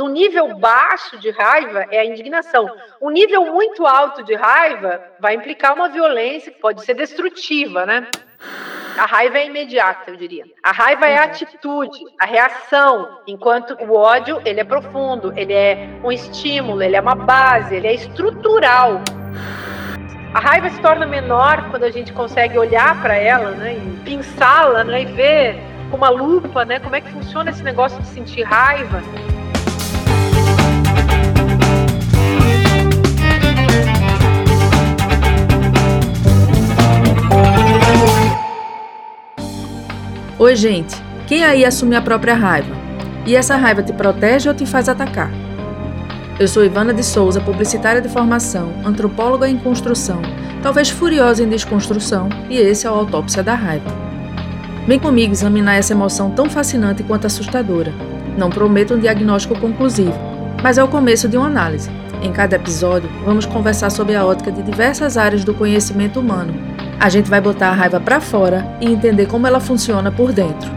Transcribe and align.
O 0.00 0.08
nível 0.08 0.56
baixo 0.56 1.18
de 1.18 1.30
raiva 1.30 1.86
é 1.90 2.00
a 2.00 2.04
indignação. 2.04 2.66
O 2.98 3.10
nível 3.10 3.44
muito 3.46 3.86
alto 3.86 4.22
de 4.22 4.34
raiva 4.34 5.00
vai 5.20 5.34
implicar 5.34 5.74
uma 5.74 5.90
violência 5.90 6.50
que 6.50 6.58
pode 6.58 6.82
ser 6.84 6.94
destrutiva, 6.94 7.84
né? 7.84 8.06
A 8.96 9.04
raiva 9.04 9.38
é 9.38 9.46
imediata, 9.46 10.10
eu 10.10 10.16
diria. 10.16 10.44
A 10.62 10.72
raiva 10.72 11.06
é 11.06 11.18
a 11.18 11.24
atitude, 11.24 11.98
a 12.18 12.24
reação, 12.24 13.18
enquanto 13.26 13.76
o 13.82 13.94
ódio, 13.94 14.40
ele 14.44 14.60
é 14.60 14.64
profundo, 14.64 15.32
ele 15.36 15.52
é 15.52 15.88
um 16.02 16.10
estímulo, 16.10 16.82
ele 16.82 16.96
é 16.96 17.00
uma 17.00 17.14
base, 17.14 17.74
ele 17.74 17.86
é 17.86 17.94
estrutural. 17.94 19.02
A 20.32 20.40
raiva 20.40 20.70
se 20.70 20.80
torna 20.80 21.06
menor 21.06 21.70
quando 21.70 21.84
a 21.84 21.90
gente 21.90 22.12
consegue 22.12 22.58
olhar 22.58 23.00
para 23.02 23.16
ela, 23.16 23.50
né, 23.50 23.74
e 23.74 24.00
pensá-la, 24.04 24.82
né, 24.82 25.02
e 25.02 25.06
ver 25.06 25.58
com 25.90 25.96
uma 25.96 26.08
lupa, 26.08 26.64
né, 26.64 26.78
como 26.78 26.96
é 26.96 27.00
que 27.00 27.10
funciona 27.10 27.50
esse 27.50 27.62
negócio 27.62 28.00
de 28.00 28.08
sentir 28.08 28.42
raiva. 28.42 29.02
Oi, 40.40 40.56
gente. 40.56 40.96
Quem 41.26 41.44
aí 41.44 41.66
assume 41.66 41.94
a 41.94 42.00
própria 42.00 42.34
raiva? 42.34 42.74
E 43.26 43.36
essa 43.36 43.56
raiva 43.56 43.82
te 43.82 43.92
protege 43.92 44.48
ou 44.48 44.54
te 44.54 44.64
faz 44.64 44.88
atacar? 44.88 45.30
Eu 46.38 46.48
sou 46.48 46.64
Ivana 46.64 46.94
de 46.94 47.04
Souza, 47.04 47.42
publicitária 47.42 48.00
de 48.00 48.08
formação, 48.08 48.72
antropóloga 48.82 49.46
em 49.46 49.58
construção, 49.58 50.22
talvez 50.62 50.88
furiosa 50.88 51.42
em 51.42 51.48
desconstrução, 51.50 52.30
e 52.48 52.56
esse 52.56 52.86
é 52.86 52.90
o 52.90 52.94
Autópsia 52.94 53.42
da 53.42 53.54
Raiva. 53.54 53.90
Vem 54.88 54.98
comigo 54.98 55.30
examinar 55.30 55.74
essa 55.74 55.92
emoção 55.92 56.30
tão 56.30 56.48
fascinante 56.48 57.02
quanto 57.02 57.26
assustadora. 57.26 57.92
Não 58.38 58.48
prometo 58.48 58.94
um 58.94 58.98
diagnóstico 58.98 59.60
conclusivo, 59.60 60.18
mas 60.62 60.78
é 60.78 60.82
o 60.82 60.88
começo 60.88 61.28
de 61.28 61.36
uma 61.36 61.48
análise. 61.48 61.90
Em 62.22 62.32
cada 62.32 62.56
episódio, 62.56 63.10
vamos 63.26 63.44
conversar 63.44 63.90
sobre 63.90 64.16
a 64.16 64.24
ótica 64.24 64.50
de 64.50 64.62
diversas 64.62 65.18
áreas 65.18 65.44
do 65.44 65.52
conhecimento 65.52 66.18
humano. 66.18 66.54
A 67.00 67.08
gente 67.08 67.30
vai 67.30 67.40
botar 67.40 67.70
a 67.70 67.72
raiva 67.72 67.98
para 67.98 68.20
fora 68.20 68.76
e 68.78 68.84
entender 68.84 69.24
como 69.24 69.46
ela 69.46 69.58
funciona 69.58 70.12
por 70.12 70.34
dentro. 70.34 70.70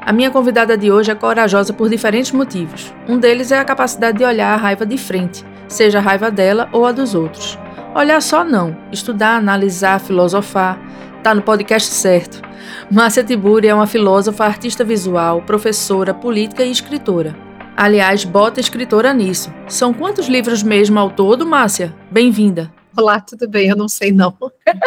A 0.00 0.12
minha 0.12 0.32
convidada 0.32 0.76
de 0.76 0.90
hoje 0.90 1.12
é 1.12 1.14
corajosa 1.14 1.72
por 1.72 1.88
diferentes 1.88 2.32
motivos. 2.32 2.92
Um 3.08 3.16
deles 3.16 3.52
é 3.52 3.60
a 3.60 3.64
capacidade 3.64 4.18
de 4.18 4.24
olhar 4.24 4.54
a 4.54 4.56
raiva 4.56 4.84
de 4.84 4.98
frente, 4.98 5.44
seja 5.68 5.98
a 5.98 6.02
raiva 6.02 6.32
dela 6.32 6.68
ou 6.72 6.84
a 6.84 6.90
dos 6.90 7.14
outros. 7.14 7.56
Olhar 7.94 8.20
só 8.20 8.42
não, 8.42 8.76
estudar, 8.90 9.36
analisar, 9.36 10.00
filosofar. 10.00 10.80
Tá 11.24 11.34
no 11.34 11.40
podcast 11.40 11.88
certo. 11.90 12.42
Márcia 12.90 13.24
Tiburi 13.24 13.66
é 13.66 13.74
uma 13.74 13.86
filósofa, 13.86 14.44
artista 14.44 14.84
visual, 14.84 15.40
professora, 15.40 16.12
política 16.12 16.62
e 16.62 16.70
escritora. 16.70 17.34
Aliás, 17.74 18.26
bota 18.26 18.60
escritora 18.60 19.10
nisso. 19.14 19.50
São 19.66 19.94
quantos 19.94 20.26
livros 20.26 20.62
mesmo 20.62 20.98
ao 20.98 21.10
todo, 21.10 21.46
Márcia? 21.46 21.94
Bem-vinda. 22.10 22.70
Olá, 22.94 23.20
tudo 23.20 23.48
bem? 23.48 23.70
Eu 23.70 23.76
não 23.76 23.88
sei 23.88 24.12
não. 24.12 24.36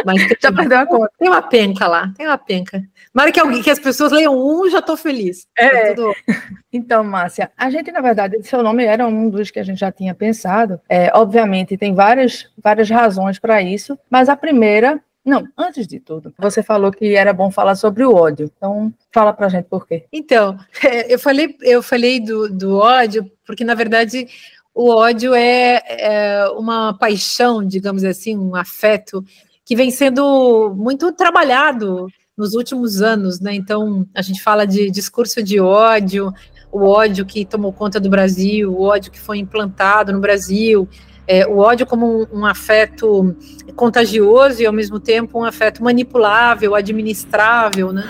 Mas 0.06 0.28
já 0.40 0.52
perdeu 0.52 0.78
a 0.78 0.86
conta. 0.86 1.12
Tem 1.18 1.28
uma 1.28 1.42
penca 1.42 1.88
lá, 1.88 2.14
tem 2.16 2.28
uma 2.28 2.38
penca. 2.38 2.84
Mara 3.12 3.32
que 3.32 3.40
alguém 3.40 3.64
que 3.64 3.72
as 3.72 3.80
pessoas 3.80 4.12
leiam 4.12 4.38
um, 4.38 4.70
já 4.70 4.78
estou 4.78 4.96
feliz. 4.96 5.48
É. 5.58 5.90
Tá 5.90 5.96
tudo... 5.96 6.14
Então, 6.72 7.04
Márcia, 7.04 7.50
a 7.58 7.72
gente 7.72 7.92
na 7.92 8.02
verdade, 8.02 8.44
seu 8.44 8.62
nome 8.62 8.86
era 8.86 9.08
um 9.08 9.28
dos 9.30 9.50
que 9.50 9.60
a 9.60 9.64
gente 9.64 9.80
já 9.80 9.92
tinha 9.92 10.14
pensado. 10.14 10.80
É, 10.88 11.10
obviamente, 11.16 11.76
tem 11.78 11.96
várias 11.96 12.48
várias 12.62 12.88
razões 12.90 13.40
para 13.40 13.60
isso, 13.60 13.98
mas 14.12 14.30
a 14.30 14.36
primeira 14.36 15.02
não, 15.28 15.46
antes 15.58 15.86
de 15.86 16.00
tudo, 16.00 16.34
você 16.40 16.64
falou 16.64 16.90
que 16.90 17.14
era 17.14 17.34
bom 17.34 17.52
falar 17.52 17.76
sobre 17.76 18.06
o 18.06 18.16
ódio. 18.16 18.50
Então, 18.56 18.94
fala 19.12 19.34
pra 19.34 19.50
gente 19.50 19.66
por 19.66 19.86
quê. 19.86 20.06
Então, 20.10 20.58
eu 21.10 21.20
falei, 21.20 21.54
eu 21.62 21.84
falei 21.84 22.22
do, 22.22 22.48
do 22.48 22.78
ódio, 22.78 23.30
porque 23.46 23.66
na 23.66 23.76
verdade 23.76 24.26
o 24.74 24.90
ódio 24.90 25.34
é, 25.34 25.84
é 25.86 26.48
uma 26.52 26.98
paixão, 26.98 27.62
digamos 27.62 28.06
assim, 28.06 28.38
um 28.38 28.56
afeto 28.56 29.22
que 29.66 29.76
vem 29.76 29.92
sendo 29.92 30.74
muito 30.78 31.12
trabalhado 31.12 32.08
nos 32.38 32.54
últimos 32.54 33.02
anos, 33.02 33.42
né? 33.42 33.54
Então, 33.54 34.08
a 34.16 34.22
gente 34.22 34.42
fala 34.42 34.66
de 34.66 34.90
discurso 34.90 35.44
de 35.44 35.60
ódio, 35.60 36.32
o 36.72 36.86
ódio 36.86 37.26
que 37.26 37.44
tomou 37.44 37.74
conta 37.74 38.00
do 38.00 38.10
Brasil, 38.10 38.72
o 38.72 38.84
ódio 38.84 39.12
que 39.12 39.20
foi 39.20 39.40
implantado 39.40 40.14
no 40.14 40.22
Brasil, 40.22 40.88
é, 41.28 41.46
o 41.46 41.58
ódio 41.58 41.86
como 41.86 42.22
um, 42.22 42.40
um, 42.40 42.46
afeto 42.46 43.36
contagioso 43.76 44.62
e, 44.62 44.66
ao 44.66 44.74
mesmo 44.74 45.00
tempo, 45.00 45.40
um 45.40 45.44
afeto 45.44 45.84
manipulável, 45.84 46.74
administrável, 46.74 47.92
né? 47.92 48.06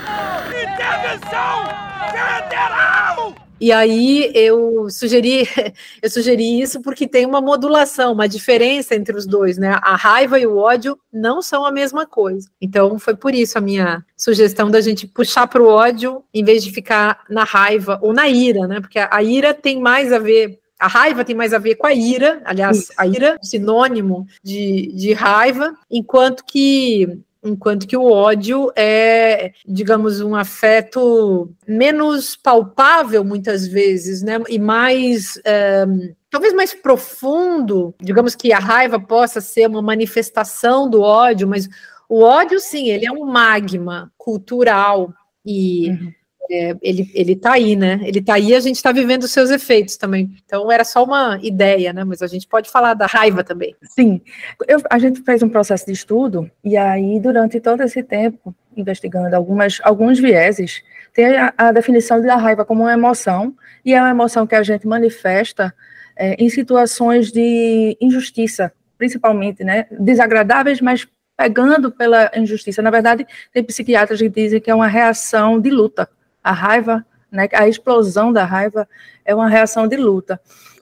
Intervenção 0.50 1.66
federal! 2.12 3.36
E 3.60 3.72
aí 3.72 4.32
eu 4.36 4.88
sugeri, 4.90 5.50
eu 6.02 6.10
sugeri 6.12 6.62
isso 6.62 6.80
porque 6.80 7.08
tem 7.08 7.26
uma 7.26 7.42
modulação, 7.42 8.14
uma 8.14 8.30
diferença 8.30 8.94
entre 8.94 9.18
os 9.18 9.26
dois, 9.26 9.58
né? 9.58 9.80
A 9.82 9.96
raiva 9.96 10.40
e 10.40 10.46
o 10.46 10.58
ódio 10.58 10.98
não 11.12 11.42
são 11.42 11.66
a 11.66 11.72
mesma 11.72 12.06
coisa. 12.06 12.48
Então 12.62 13.00
foi 13.00 13.16
por 13.16 13.34
isso 13.34 13.58
a 13.58 13.62
minha 13.62 14.06
sugestão 14.16 14.70
da 14.70 14.80
gente 14.80 15.08
puxar 15.08 15.48
para 15.48 15.64
o 15.64 15.68
ódio 15.68 16.24
em 16.32 16.44
vez 16.44 16.64
de 16.64 16.72
ficar 16.72 17.24
na 17.28 17.44
raiva 17.44 17.98
ou 18.04 18.14
na 18.14 18.28
ira, 18.28 18.68
né? 18.68 18.80
Porque 18.80 19.00
a 19.00 19.24
ira 19.24 19.56
tem 19.56 19.82
mais 19.82 20.14
a 20.14 20.20
ver 20.20 20.60
a 20.80 20.88
raiva 20.88 21.26
tem 21.26 21.36
mais 21.36 21.54
a 21.54 21.58
ver 21.58 21.76
com 21.76 21.88
a 21.88 21.94
ira, 21.94 22.42
aliás, 22.46 22.90
a 22.98 23.08
ira, 23.08 23.38
sinônimo 23.42 24.28
de, 24.44 24.92
de 24.94 25.14
raiva, 25.14 25.76
enquanto 25.90 26.44
que 26.46 27.20
enquanto 27.44 27.88
que 27.88 27.96
o 27.96 28.12
ódio 28.12 28.72
é, 28.76 29.54
digamos, 29.66 30.20
um 30.20 30.36
afeto 30.36 31.50
menos 31.68 32.36
palpável 32.36 33.24
muitas 33.24 33.66
vezes, 33.66 34.22
né? 34.22 34.40
E 34.50 34.60
mais 34.60 35.40
é, 35.46 35.86
talvez 36.30 36.54
mais 36.54 36.74
profundo, 36.74 37.96
digamos 38.02 38.36
que 38.36 38.52
a 38.52 38.60
raiva 38.60 39.00
possa 39.00 39.40
ser 39.40 39.68
uma 39.68 39.82
manifestação 39.82 40.90
do 40.90 41.02
ódio, 41.02 41.48
mas 41.48 41.70
o 42.10 42.22
ódio, 42.22 42.60
sim, 42.60 42.90
ele 42.90 43.06
é 43.06 43.12
um 43.12 43.26
magma 43.26 44.12
cultural 44.18 45.14
e 45.46 45.92
uhum 45.92 46.17
é, 46.50 46.76
ele, 46.82 47.10
ele 47.14 47.36
tá 47.36 47.54
aí, 47.54 47.76
né? 47.76 48.00
Ele 48.04 48.22
tá 48.22 48.36
aí, 48.36 48.56
a 48.56 48.60
gente 48.60 48.76
está 48.76 48.92
vivendo 48.92 49.24
os 49.24 49.32
seus 49.32 49.50
efeitos 49.50 49.98
também. 49.98 50.36
Então 50.46 50.72
era 50.72 50.84
só 50.84 51.04
uma 51.04 51.40
ideia, 51.42 51.94
né? 51.94 52.04
Mas 52.04 52.22
a 52.22 52.28
gente 52.28 52.48
pode 52.48 52.70
falar 52.70 52.94
da 52.94 53.06
raiva 53.06 53.44
também. 53.44 53.76
Sim, 53.84 54.22
eu, 54.68 54.82
a 54.90 54.98
gente 54.98 55.22
fez 55.22 55.44
um 55.44 55.50
processo 55.50 55.86
de 55.86 55.92
estudo 55.92 56.50
e 56.64 56.78
aí 56.78 57.20
durante 57.20 57.60
todo 57.60 57.82
esse 57.82 58.02
tempo 58.04 58.56
investigando 58.76 59.36
algumas 59.36 59.80
alguns 59.84 60.20
vieses 60.20 60.84
tem 61.14 61.36
a, 61.36 61.54
a 61.58 61.72
definição 61.72 62.22
da 62.22 62.36
raiva 62.36 62.64
como 62.64 62.84
uma 62.84 62.94
emoção 62.94 63.56
e 63.84 63.94
é 63.94 64.00
uma 64.00 64.12
emoção 64.12 64.46
que 64.46 64.56
a 64.56 64.64
gente 64.64 64.88
manifesta 64.88 65.74
é, 66.16 66.36
em 66.36 66.50
situações 66.50 67.32
de 67.32 67.98
injustiça, 68.02 68.72
principalmente, 68.98 69.64
né? 69.64 69.86
Desagradáveis, 69.92 70.82
mas 70.82 71.08
pegando 71.36 71.92
pela 71.92 72.32
injustiça. 72.36 72.82
Na 72.82 72.90
verdade, 72.90 73.26
tem 73.54 73.64
psiquiatras 73.64 74.20
que 74.20 74.30
dizem 74.30 74.60
que 74.60 74.72
é 74.72 74.76
uma 74.76 74.88
reação 74.88 75.60
de 75.60 75.70
luta 75.70 76.10
a 76.48 76.52
raiva, 76.52 77.06
né, 77.32 77.48
a 77.54 77.68
explosão 77.68 78.32
da 78.32 78.46
raiva 78.46 78.88
é 79.26 79.36
uma 79.36 79.50
reação 79.50 79.88
de 79.88 79.98
luta. 79.98 80.40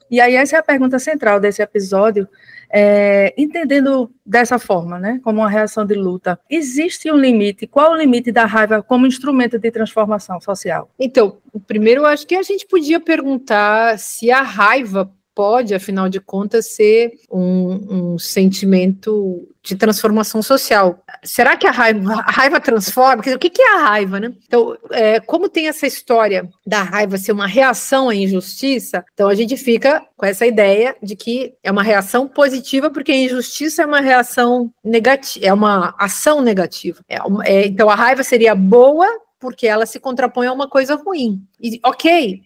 E 0.09 0.21
aí 0.21 0.35
essa 0.35 0.57
é 0.57 0.59
a 0.59 0.63
pergunta 0.63 0.99
central 0.99 1.39
desse 1.39 1.63
episódio, 1.63 2.27
é, 2.69 3.33
entendendo 3.35 4.11
dessa 4.23 4.59
forma, 4.59 4.99
né, 4.99 5.19
como 5.23 5.41
uma 5.41 5.49
reação 5.49 5.83
de 5.85 5.95
luta. 5.95 6.39
Existe 6.47 7.11
um 7.11 7.17
limite? 7.17 7.65
Qual 7.65 7.91
o 7.91 7.95
limite 7.95 8.31
da 8.31 8.45
raiva 8.45 8.83
como 8.83 9.07
instrumento 9.07 9.57
de 9.57 9.71
transformação 9.71 10.39
social? 10.39 10.89
Então, 10.99 11.37
primeiro 11.65 12.01
eu 12.01 12.05
acho 12.05 12.27
que 12.27 12.35
a 12.35 12.43
gente 12.43 12.67
podia 12.67 12.99
perguntar 12.99 13.97
se 13.97 14.29
a 14.29 14.43
raiva 14.43 15.11
pode, 15.35 15.75
afinal 15.75 16.07
de 16.07 16.21
contas, 16.21 16.67
ser 16.67 17.11
um, 17.29 18.13
um, 18.13 18.19
sentimento 18.19 19.45
de 19.61 19.75
transformação 19.75 20.41
social. 20.41 21.03
Será 21.23 21.57
que 21.57 21.67
a 21.67 21.71
raiva, 21.71 22.13
a 22.13 22.31
raiva 22.31 22.59
transforma? 22.61 23.21
o 23.21 23.39
que, 23.39 23.61
é 23.61 23.75
a 23.75 23.79
raiva, 23.79 24.19
né? 24.19 24.31
Então, 24.47 24.77
é, 24.91 25.19
como 25.19 25.49
tem 25.49 25.67
essa 25.67 25.85
história 25.85 26.47
da 26.65 26.81
raiva 26.81 27.17
ser 27.17 27.33
uma 27.33 27.47
reação 27.47 28.07
à 28.07 28.15
injustiça, 28.15 29.03
então 29.13 29.27
a 29.27 29.35
gente 29.35 29.57
fica 29.57 30.01
com 30.15 30.25
essa 30.25 30.45
ideia 30.45 30.95
de 31.03 31.15
que 31.15 31.53
é 31.61 31.69
uma 31.71 31.83
reação 31.83 32.27
positiva, 32.27 32.89
porque 32.89 33.11
a 33.11 33.17
injustiça 33.17 33.83
é 33.83 33.85
uma 33.85 33.99
reação 33.99 34.71
negativa, 34.83 35.45
é 35.45 35.53
uma 35.53 35.93
ação 35.99 36.41
negativa. 36.41 37.01
É, 37.09 37.17
é, 37.43 37.67
então, 37.67 37.89
a 37.89 37.95
raiva 37.95 38.23
seria 38.23 38.55
boa 38.55 39.07
porque 39.39 39.67
ela 39.67 39.85
se 39.85 39.99
contrapõe 39.99 40.47
a 40.47 40.53
uma 40.53 40.67
coisa 40.69 40.95
ruim. 40.95 41.41
E, 41.61 41.79
ok, 41.83 42.41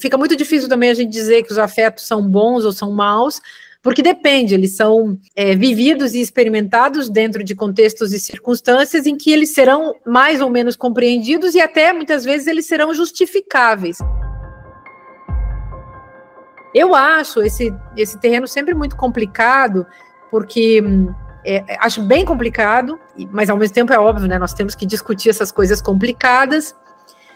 fica 0.00 0.18
muito 0.18 0.36
difícil 0.36 0.68
também 0.68 0.90
a 0.90 0.94
gente 0.94 1.10
dizer 1.10 1.42
que 1.44 1.52
os 1.52 1.58
afetos 1.58 2.06
são 2.06 2.22
bons 2.22 2.64
ou 2.64 2.72
são 2.72 2.92
maus, 2.92 3.40
porque 3.82 4.00
depende, 4.00 4.54
eles 4.54 4.76
são 4.76 5.18
é, 5.34 5.56
vividos 5.56 6.14
e 6.14 6.20
experimentados 6.20 7.10
dentro 7.10 7.42
de 7.42 7.54
contextos 7.54 8.12
e 8.12 8.20
circunstâncias 8.20 9.06
em 9.06 9.16
que 9.16 9.32
eles 9.32 9.52
serão 9.52 9.94
mais 10.06 10.40
ou 10.40 10.48
menos 10.48 10.76
compreendidos 10.76 11.54
e 11.54 11.60
até 11.60 11.92
muitas 11.92 12.24
vezes 12.24 12.46
eles 12.46 12.66
serão 12.66 12.94
justificáveis. 12.94 13.98
Eu 16.72 16.94
acho 16.94 17.42
esse, 17.42 17.74
esse 17.96 18.18
terreno 18.20 18.46
sempre 18.46 18.72
muito 18.72 18.96
complicado, 18.96 19.84
porque 20.30 20.82
é, 21.44 21.64
acho 21.80 22.02
bem 22.02 22.24
complicado, 22.24 22.98
mas 23.30 23.50
ao 23.50 23.56
mesmo 23.56 23.74
tempo 23.74 23.92
é 23.92 23.98
óbvio, 23.98 24.28
né? 24.28 24.38
Nós 24.38 24.54
temos 24.54 24.74
que 24.74 24.86
discutir 24.86 25.30
essas 25.30 25.50
coisas 25.50 25.80
complicadas. 25.80 26.74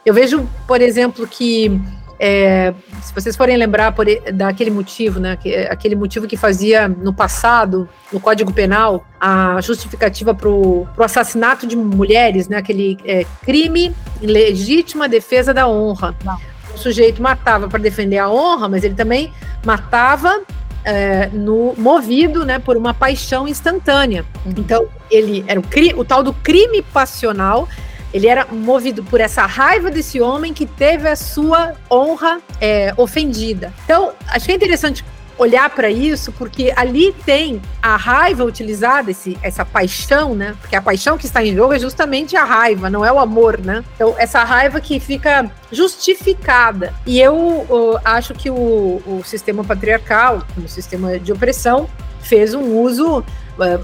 Eu 0.04 0.14
vejo, 0.14 0.48
por 0.66 0.80
exemplo, 0.80 1.26
que 1.26 1.80
é, 2.18 2.72
se 3.02 3.12
vocês 3.12 3.36
forem 3.36 3.56
lembrar 3.56 3.92
por, 3.92 4.06
daquele 4.32 4.70
motivo, 4.70 5.20
né, 5.20 5.36
que, 5.36 5.54
aquele 5.54 5.94
motivo 5.94 6.26
que 6.26 6.36
fazia 6.36 6.88
no 6.88 7.12
passado, 7.12 7.88
no 8.12 8.18
Código 8.18 8.52
Penal, 8.52 9.06
a 9.20 9.60
justificativa 9.60 10.34
para 10.34 10.48
o 10.48 10.86
assassinato 10.98 11.66
de 11.66 11.76
mulheres, 11.76 12.48
né, 12.48 12.56
aquele 12.56 12.96
é, 13.04 13.24
crime 13.42 13.94
legítima 14.20 15.08
defesa 15.08 15.52
da 15.52 15.68
honra. 15.68 16.14
Não. 16.24 16.38
O 16.74 16.78
sujeito 16.78 17.22
matava 17.22 17.68
para 17.68 17.78
defender 17.78 18.18
a 18.18 18.30
honra, 18.30 18.68
mas 18.68 18.84
ele 18.84 18.94
também 18.94 19.32
matava 19.64 20.42
é, 20.86 21.28
no, 21.32 21.74
movido 21.76 22.46
né, 22.46 22.60
por 22.60 22.76
uma 22.76 22.94
paixão 22.94 23.46
instantânea. 23.48 24.24
Então, 24.46 24.86
ele 25.10 25.44
era 25.48 25.60
o, 25.60 25.64
o 26.00 26.04
tal 26.04 26.22
do 26.22 26.32
crime 26.32 26.80
passional 26.80 27.68
ele 28.14 28.28
era 28.28 28.46
movido 28.46 29.02
por 29.04 29.20
essa 29.20 29.44
raiva 29.44 29.90
desse 29.90 30.20
homem 30.22 30.54
que 30.54 30.64
teve 30.64 31.06
a 31.06 31.16
sua 31.16 31.74
honra 31.90 32.40
é, 32.60 32.94
ofendida. 32.96 33.74
Então, 33.84 34.12
acho 34.28 34.46
que 34.46 34.52
é 34.52 34.54
interessante 34.54 35.04
olhar 35.38 35.68
para 35.70 35.90
isso, 35.90 36.32
porque 36.32 36.72
ali 36.76 37.12
tem 37.24 37.60
a 37.82 37.96
raiva 37.96 38.44
utilizada, 38.44 39.10
esse, 39.10 39.38
essa 39.42 39.64
paixão, 39.64 40.34
né? 40.34 40.56
Porque 40.60 40.76
a 40.76 40.82
paixão 40.82 41.18
que 41.18 41.26
está 41.26 41.44
em 41.44 41.54
jogo 41.54 41.72
é 41.74 41.78
justamente 41.78 42.36
a 42.36 42.44
raiva, 42.44 42.88
não 42.88 43.04
é 43.04 43.12
o 43.12 43.18
amor, 43.18 43.58
né? 43.58 43.84
Então, 43.94 44.14
essa 44.18 44.42
raiva 44.44 44.80
que 44.80 44.98
fica 44.98 45.50
justificada. 45.70 46.94
E 47.04 47.20
eu 47.20 47.66
acho 48.04 48.34
que 48.34 48.50
o, 48.50 49.02
o 49.06 49.22
sistema 49.24 49.62
patriarcal, 49.62 50.42
como 50.54 50.68
sistema 50.68 51.18
de 51.18 51.32
opressão, 51.32 51.88
fez 52.20 52.54
um 52.54 52.78
uso 52.78 53.18
uh, 53.18 53.24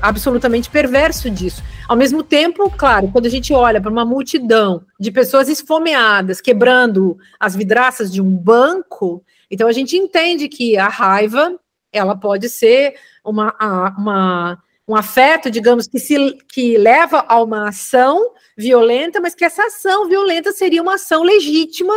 absolutamente 0.00 0.69
perverso 0.69 1.31
disso. 1.31 1.62
Ao 1.88 1.96
mesmo 1.96 2.22
tempo, 2.22 2.70
claro, 2.70 3.08
quando 3.08 3.26
a 3.26 3.31
gente 3.31 3.52
olha 3.52 3.81
para 3.81 3.90
uma 3.90 4.05
multidão 4.05 4.82
de 4.98 5.10
pessoas 5.10 5.48
esfomeadas 5.48 6.40
quebrando 6.40 7.19
as 7.38 7.55
vidraças 7.55 8.12
de 8.12 8.20
um 8.20 8.31
banco, 8.37 9.22
então 9.52 9.69
a 9.69 9.72
gente 9.72 9.99
entende 9.99 10.49
que 10.49 10.78
a 10.78 10.88
raiva 10.88 11.60
ela 11.93 12.16
pode 12.16 12.49
ser 12.49 12.94
uma, 13.22 13.54
uma, 13.99 14.62
um 14.88 14.96
afeto, 14.96 15.50
digamos, 15.50 15.87
que, 15.87 15.99
se, 15.99 16.38
que 16.49 16.78
leva 16.78 17.22
a 17.28 17.40
uma 17.43 17.69
ação 17.69 18.32
violenta, 18.56 19.20
mas 19.20 19.34
que 19.34 19.44
essa 19.44 19.66
ação 19.66 20.08
violenta 20.08 20.52
seria 20.52 20.81
uma 20.81 20.94
ação 20.94 21.22
legítima 21.22 21.93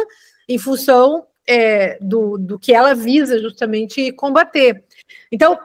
em 0.49 0.59
função 0.59 1.25
é, 1.47 1.97
do, 2.01 2.37
do 2.37 2.59
que 2.59 2.73
ela 2.73 2.93
visa 2.93 3.39
justamente 3.39 4.11
combater. 4.11 4.83
Então, 5.31 5.57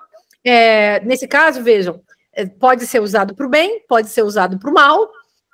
é, 0.45 1.01
nesse 1.01 1.27
caso, 1.27 1.61
vejam, 1.61 2.01
é, 2.33 2.47
pode 2.47 2.87
ser 2.87 3.01
usado 3.01 3.35
para 3.35 3.47
o 3.47 3.51
bem, 3.51 3.85
pode 3.89 4.11
ser 4.11 4.23
usado 4.23 4.61
para 4.61 4.71
o 4.71 4.75
mal. 4.75 5.11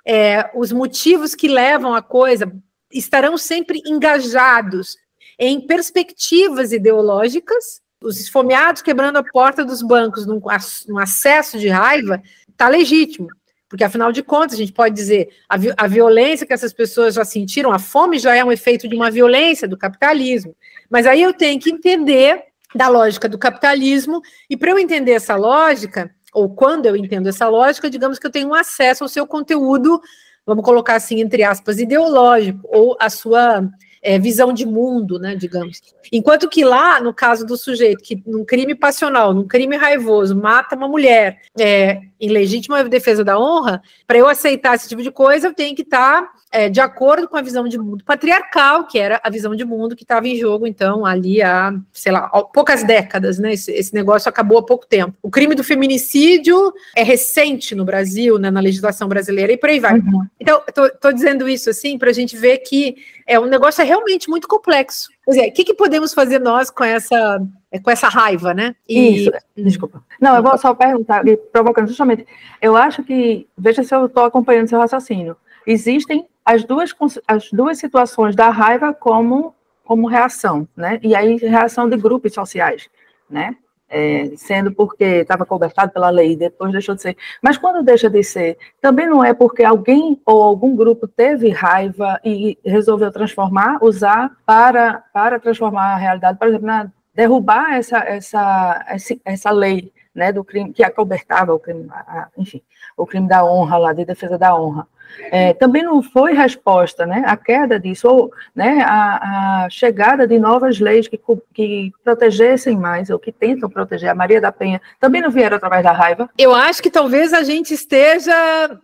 É, 0.07 0.51
os 0.55 0.71
motivos 0.71 1.35
que 1.35 1.49
levam 1.49 1.95
a 1.95 2.03
coisa 2.03 2.53
estarão 2.93 3.39
sempre 3.39 3.81
engajados 3.87 4.97
em 5.39 5.61
perspectivas 5.61 6.73
ideológicas. 6.73 7.81
Os 8.03 8.21
esfomeados 8.21 8.83
quebrando 8.83 9.17
a 9.17 9.25
porta 9.25 9.65
dos 9.65 9.83
bancos 9.83 10.27
num, 10.27 10.41
num 10.89 10.99
acesso 10.99 11.59
de 11.59 11.69
raiva 11.69 12.23
está 12.49 12.69
legítimo, 12.69 13.29
porque 13.69 13.85
afinal 13.85 14.13
de 14.13 14.23
contas 14.23 14.55
a 14.55 14.59
gente 14.59 14.73
pode 14.73 14.95
dizer 14.95 15.29
a, 15.49 15.57
vi 15.57 15.73
a 15.77 15.87
violência 15.87 16.47
que 16.47 16.53
essas 16.53 16.73
pessoas 16.73 17.15
já 17.15 17.25
sentiram, 17.25 17.73
a 17.73 17.79
fome 17.79 18.19
já 18.19 18.35
é 18.35 18.45
um 18.45 18.53
efeito 18.53 18.89
de 18.89 18.95
uma 18.95 19.11
violência 19.11 19.67
do 19.67 19.77
capitalismo. 19.77 20.55
Mas 20.91 21.07
aí 21.07 21.23
eu 21.23 21.33
tenho 21.33 21.59
que 21.61 21.71
entender 21.71 22.43
da 22.75 22.89
lógica 22.89 23.29
do 23.29 23.39
capitalismo, 23.39 24.21
e 24.51 24.57
para 24.57 24.71
eu 24.71 24.79
entender 24.79 25.13
essa 25.13 25.35
lógica, 25.37 26.11
ou 26.33 26.55
quando 26.55 26.87
eu 26.87 26.95
entendo 26.95 27.29
essa 27.29 27.49
lógica, 27.49 27.89
digamos 27.89 28.19
que 28.19 28.27
eu 28.27 28.31
tenho 28.31 28.49
um 28.49 28.55
acesso 28.55 29.05
ao 29.05 29.09
seu 29.09 29.27
conteúdo, 29.27 30.01
vamos 30.45 30.65
colocar 30.65 30.97
assim, 30.97 31.21
entre 31.21 31.43
aspas, 31.43 31.79
ideológico, 31.79 32.61
ou 32.65 32.97
a 33.01 33.09
sua 33.09 33.67
é, 34.07 34.21
visão 34.21 34.53
de 34.53 34.65
mundo, 34.65 35.19
né, 35.19 35.35
digamos. 35.35 35.83
Enquanto 36.13 36.49
que 36.49 36.65
lá, 36.65 37.01
no 37.01 37.13
caso 37.13 37.45
do 37.45 37.57
sujeito 37.57 38.05
que 38.05 38.23
num 38.25 38.45
crime 38.45 38.73
passional, 38.73 39.35
num 39.35 39.49
crime 39.49 39.77
raivoso, 39.77 40.37
mata 40.37 40.77
uma 40.77 40.87
mulher 40.87 41.41
é, 41.59 42.03
em 42.21 42.29
legítima 42.29 42.85
defesa 42.85 43.25
da 43.25 43.37
honra, 43.37 43.83
para 44.07 44.19
eu 44.19 44.29
aceitar 44.29 44.77
esse 44.77 44.89
tipo 44.89 45.03
de 45.03 45.11
coisa, 45.11 45.49
eu 45.49 45.55
tenho 45.55 45.75
que 45.75 45.83
estar 45.83 46.23
tá 46.23 46.33
é, 46.53 46.69
de 46.69 46.81
acordo 46.81 47.29
com 47.29 47.37
a 47.37 47.43
visão 47.43 47.67
de 47.67 47.77
mundo 47.77 48.05
patriarcal, 48.05 48.87
que 48.87 48.99
era 48.99 49.21
a 49.23 49.29
visão 49.29 49.55
de 49.55 49.65
mundo 49.65 49.97
que 49.97 50.05
estava 50.05 50.29
em 50.29 50.37
jogo, 50.37 50.67
então, 50.67 51.05
ali 51.05 51.43
há, 51.43 51.75
sei 51.93 52.13
lá, 52.13 52.31
há 52.33 52.43
poucas 52.45 52.85
décadas, 52.85 53.39
né? 53.39 53.53
Esse, 53.53 53.73
esse, 53.73 53.93
negócio 53.93 54.29
acabou 54.29 54.59
há 54.59 54.63
pouco 54.63 54.87
tempo. 54.87 55.15
O 55.21 55.31
crime 55.31 55.55
do 55.55 55.65
feminicídio 55.65 56.73
é 56.95 57.03
recente 57.03 57.75
no 57.75 57.85
Brasil, 57.85 58.39
né, 58.39 58.51
na 58.51 58.61
legislação 58.61 59.09
brasileira, 59.09 59.53
e 59.53 59.57
por 59.57 59.69
aí 59.69 59.81
vai. 59.81 59.99
Uhum. 59.99 60.27
Então, 60.41 60.63
estou 60.67 61.13
dizendo 61.13 61.49
isso 61.49 61.69
assim 61.69 61.99
para 61.99 62.11
a 62.11 62.15
gente 62.15 62.37
ver 62.37 62.59
que 62.59 62.97
é 63.27 63.41
um 63.41 63.47
negócio 63.47 63.83
é 63.83 63.85
realmente 63.85 64.29
muito 64.29 64.47
complexo. 64.47 65.09
Quer 65.25 65.31
dizer, 65.31 65.49
o 65.49 65.53
que, 65.53 65.65
que 65.65 65.75
podemos 65.75 66.15
fazer 66.15 66.39
nós 66.39 66.71
com 66.71 66.85
essa 66.85 67.41
com 67.83 67.91
essa 67.91 68.09
raiva, 68.09 68.55
né? 68.55 68.75
E... 68.89 69.17
Isso, 69.17 69.31
desculpa. 69.57 70.03
Não, 70.21 70.37
eu 70.37 70.43
vou 70.43 70.57
só 70.57 70.75
perguntar, 70.75 71.23
provocando 71.53 71.89
justamente, 71.89 72.27
eu 72.63 72.77
acho 72.77 73.03
que, 73.03 73.47
veja 73.59 73.83
se 73.83 73.95
eu 73.95 74.07
estou 74.07 74.25
acompanhando 74.25 74.69
seu 74.69 74.79
raciocínio, 74.79 75.37
existem 75.67 76.27
as 76.45 76.65
duas, 76.65 76.95
as 77.27 77.51
duas 77.51 77.79
situações 77.79 78.35
da 78.35 78.49
raiva 78.49 78.95
como, 78.95 79.55
como 79.85 80.07
reação, 80.07 80.67
né? 80.77 80.99
E 81.03 81.15
aí, 81.15 81.37
reação 81.37 81.89
de 81.89 81.97
grupos 81.97 82.33
sociais, 82.33 82.89
né? 83.29 83.57
É, 83.89 84.33
sendo 84.37 84.73
porque 84.73 85.05
estava 85.05 85.47
cobertado 85.47 85.93
pela 85.93 86.11
lei 86.11 86.33
e 86.33 86.37
depois 86.37 86.73
deixou 86.73 86.97
de 86.97 87.03
ser. 87.03 87.17
Mas 87.41 87.57
quando 87.57 87.85
deixa 87.85 88.11
de 88.11 88.23
ser, 88.25 88.59
também 88.81 89.07
não 89.07 89.23
é 89.23 89.33
porque 89.33 89.63
alguém 89.63 90.21
ou 90.27 90.43
algum 90.43 90.75
grupo 90.75 91.07
teve 91.07 91.51
raiva 91.51 92.21
e 92.25 92.59
resolveu 92.65 93.13
transformar, 93.13 93.79
usar 93.81 94.33
para, 94.45 95.05
para 95.13 95.39
transformar 95.39 95.95
a 95.95 95.97
realidade, 95.97 96.37
por 96.37 96.49
exemplo, 96.49 96.67
na, 96.67 96.91
derrubar 97.15 97.75
essa, 97.75 97.99
essa, 97.99 98.85
essa, 98.89 99.17
essa 99.25 99.51
lei 99.51 99.93
né, 100.15 100.33
do 100.33 100.45
crime 100.45 100.73
que 100.73 100.85
acobertava 100.85 101.55
o 101.55 101.59
crime, 101.59 101.89
enfim, 102.37 102.63
o 102.97 103.07
crime 103.07 103.29
da 103.29 103.45
honra 103.45 103.79
lá, 103.79 103.93
de 103.93 104.05
defesa 104.05 104.37
da 104.39 104.55
honra. 104.55 104.87
É, 105.31 105.55
também 105.55 105.83
não 105.83 106.03
foi 106.03 106.33
resposta, 106.33 107.07
né, 107.07 107.23
a 107.27 107.37
queda 107.37 107.79
disso, 107.79 108.09
ou 108.09 108.33
né, 108.55 108.81
a, 108.83 109.65
a 109.65 109.71
chegada 109.71 110.27
de 110.27 110.39
novas 110.39 110.79
leis 110.79 111.09
que, 111.09 111.19
que 111.53 111.93
protegessem 112.05 112.77
mais, 112.77 113.11
ou 113.11 113.19
que 113.19 113.33
tentam 113.33 113.69
proteger 113.69 114.11
a 114.11 114.15
Maria 114.15 114.41
da 114.41 114.53
Penha, 114.53 114.81
também 115.01 115.21
não 115.21 115.31
vieram 115.31 115.57
através 115.57 115.83
da 115.83 115.93
raiva? 115.93 116.29
Eu 116.39 116.55
acho 116.55 116.83
que 116.83 116.91
talvez 116.91 117.33
a 117.33 117.43
gente 117.43 117.75
esteja, 117.75 118.33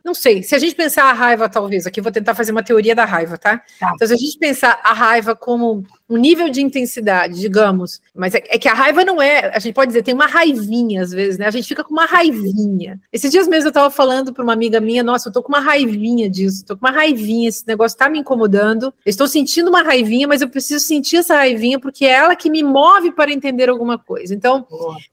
não 0.04 0.14
sei, 0.14 0.42
se 0.42 0.54
a 0.54 0.58
gente 0.58 0.74
pensar 0.74 1.04
a 1.04 1.12
raiva, 1.12 1.48
talvez, 1.48 1.86
aqui 1.86 2.00
vou 2.00 2.12
tentar 2.12 2.34
fazer 2.34 2.52
uma 2.52 2.62
teoria 2.62 2.94
da 2.94 3.04
raiva, 3.04 3.38
tá? 3.38 3.60
tá. 3.78 3.92
Então, 3.94 4.08
se 4.08 4.14
a 4.14 4.16
gente 4.16 4.38
pensar 4.38 4.80
a 4.82 4.92
raiva 4.92 5.36
como 5.36 5.84
um 6.12 6.18
nível 6.18 6.50
de 6.50 6.60
intensidade, 6.60 7.40
digamos, 7.40 8.02
mas 8.14 8.34
é, 8.34 8.42
é, 8.48 8.58
que 8.58 8.68
a 8.68 8.74
raiva 8.74 9.02
não 9.02 9.20
é, 9.20 9.50
a 9.54 9.58
gente 9.58 9.72
pode 9.72 9.88
dizer, 9.88 10.02
tem 10.02 10.12
uma 10.12 10.26
raivinha 10.26 11.02
às 11.02 11.10
vezes, 11.10 11.38
né? 11.38 11.46
A 11.46 11.50
gente 11.50 11.66
fica 11.66 11.82
com 11.82 11.92
uma 11.94 12.04
raivinha. 12.04 13.00
Esses 13.10 13.30
dias 13.30 13.48
mesmo 13.48 13.68
eu 13.68 13.70
estava 13.70 13.90
falando 13.90 14.30
para 14.30 14.44
uma 14.44 14.52
amiga 14.52 14.78
minha, 14.78 15.02
nossa, 15.02 15.30
eu 15.30 15.32
tô 15.32 15.42
com 15.42 15.48
uma 15.48 15.60
raivinha 15.60 16.28
disso, 16.28 16.66
tô 16.66 16.76
com 16.76 16.86
uma 16.86 16.92
raivinha, 16.92 17.48
esse 17.48 17.66
negócio 17.66 17.96
tá 17.96 18.10
me 18.10 18.18
incomodando. 18.18 18.92
Eu 19.06 19.10
estou 19.10 19.26
sentindo 19.26 19.70
uma 19.70 19.82
raivinha, 19.82 20.28
mas 20.28 20.42
eu 20.42 20.50
preciso 20.50 20.84
sentir 20.84 21.16
essa 21.16 21.34
raivinha 21.34 21.80
porque 21.80 22.04
é 22.04 22.10
ela 22.10 22.36
que 22.36 22.50
me 22.50 22.62
move 22.62 23.12
para 23.12 23.32
entender 23.32 23.70
alguma 23.70 23.96
coisa. 23.96 24.34
Então, 24.34 24.66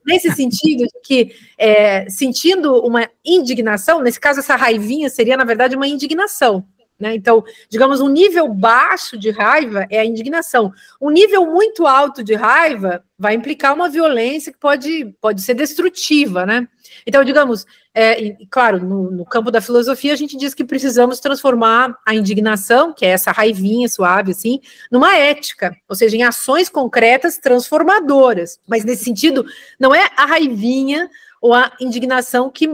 nesse 0.05 0.29
sentido 0.31 0.83
de 0.83 0.99
que 1.01 1.31
é, 1.57 2.09
sentindo 2.09 2.75
uma 2.85 3.07
indignação, 3.23 4.01
nesse 4.01 4.19
caso 4.19 4.41
essa 4.41 4.57
raivinha 4.57 5.09
seria 5.09 5.37
na 5.37 5.45
verdade 5.45 5.77
uma 5.77 5.87
indignação. 5.87 6.65
Né? 6.99 7.15
Então, 7.15 7.43
digamos, 7.69 8.01
um 8.01 8.09
nível 8.09 8.47
baixo 8.49 9.17
de 9.17 9.31
raiva 9.31 9.87
é 9.89 9.99
a 9.99 10.05
indignação. 10.05 10.73
Um 10.99 11.09
nível 11.09 11.45
muito 11.45 11.87
alto 11.87 12.21
de 12.23 12.35
raiva 12.35 13.03
vai 13.17 13.33
implicar 13.35 13.73
uma 13.73 13.87
violência 13.87 14.51
que 14.51 14.59
pode, 14.59 15.05
pode 15.21 15.41
ser 15.41 15.53
destrutiva, 15.53 16.45
né? 16.45 16.67
Então, 17.05 17.23
digamos, 17.23 17.65
é, 17.93 18.21
e, 18.21 18.47
claro, 18.47 18.79
no, 18.83 19.11
no, 19.11 19.25
campo 19.25 19.49
da 19.51 19.61
filosofia, 19.61 20.13
a 20.13 20.15
gente 20.15 20.37
diz 20.37 20.53
que 20.53 20.63
precisamos 20.63 21.19
transformar 21.19 21.97
a 22.05 22.13
indignação, 22.13 22.93
que 22.93 23.05
é 23.05 23.09
essa 23.09 23.31
raivinha 23.31 23.87
suave, 23.89 24.31
assim, 24.31 24.59
numa 24.91 25.17
ética, 25.17 25.75
ou 25.87 25.95
seja, 25.95 26.15
em 26.15 26.23
ações 26.23 26.69
concretas 26.69 27.37
transformadoras. 27.37 28.59
Mas, 28.67 28.85
nesse 28.85 29.03
sentido, 29.03 29.45
não 29.79 29.93
é 29.93 30.09
a 30.15 30.25
raivinha 30.25 31.09
ou 31.41 31.53
a 31.53 31.71
indignação 31.79 32.49
que, 32.49 32.67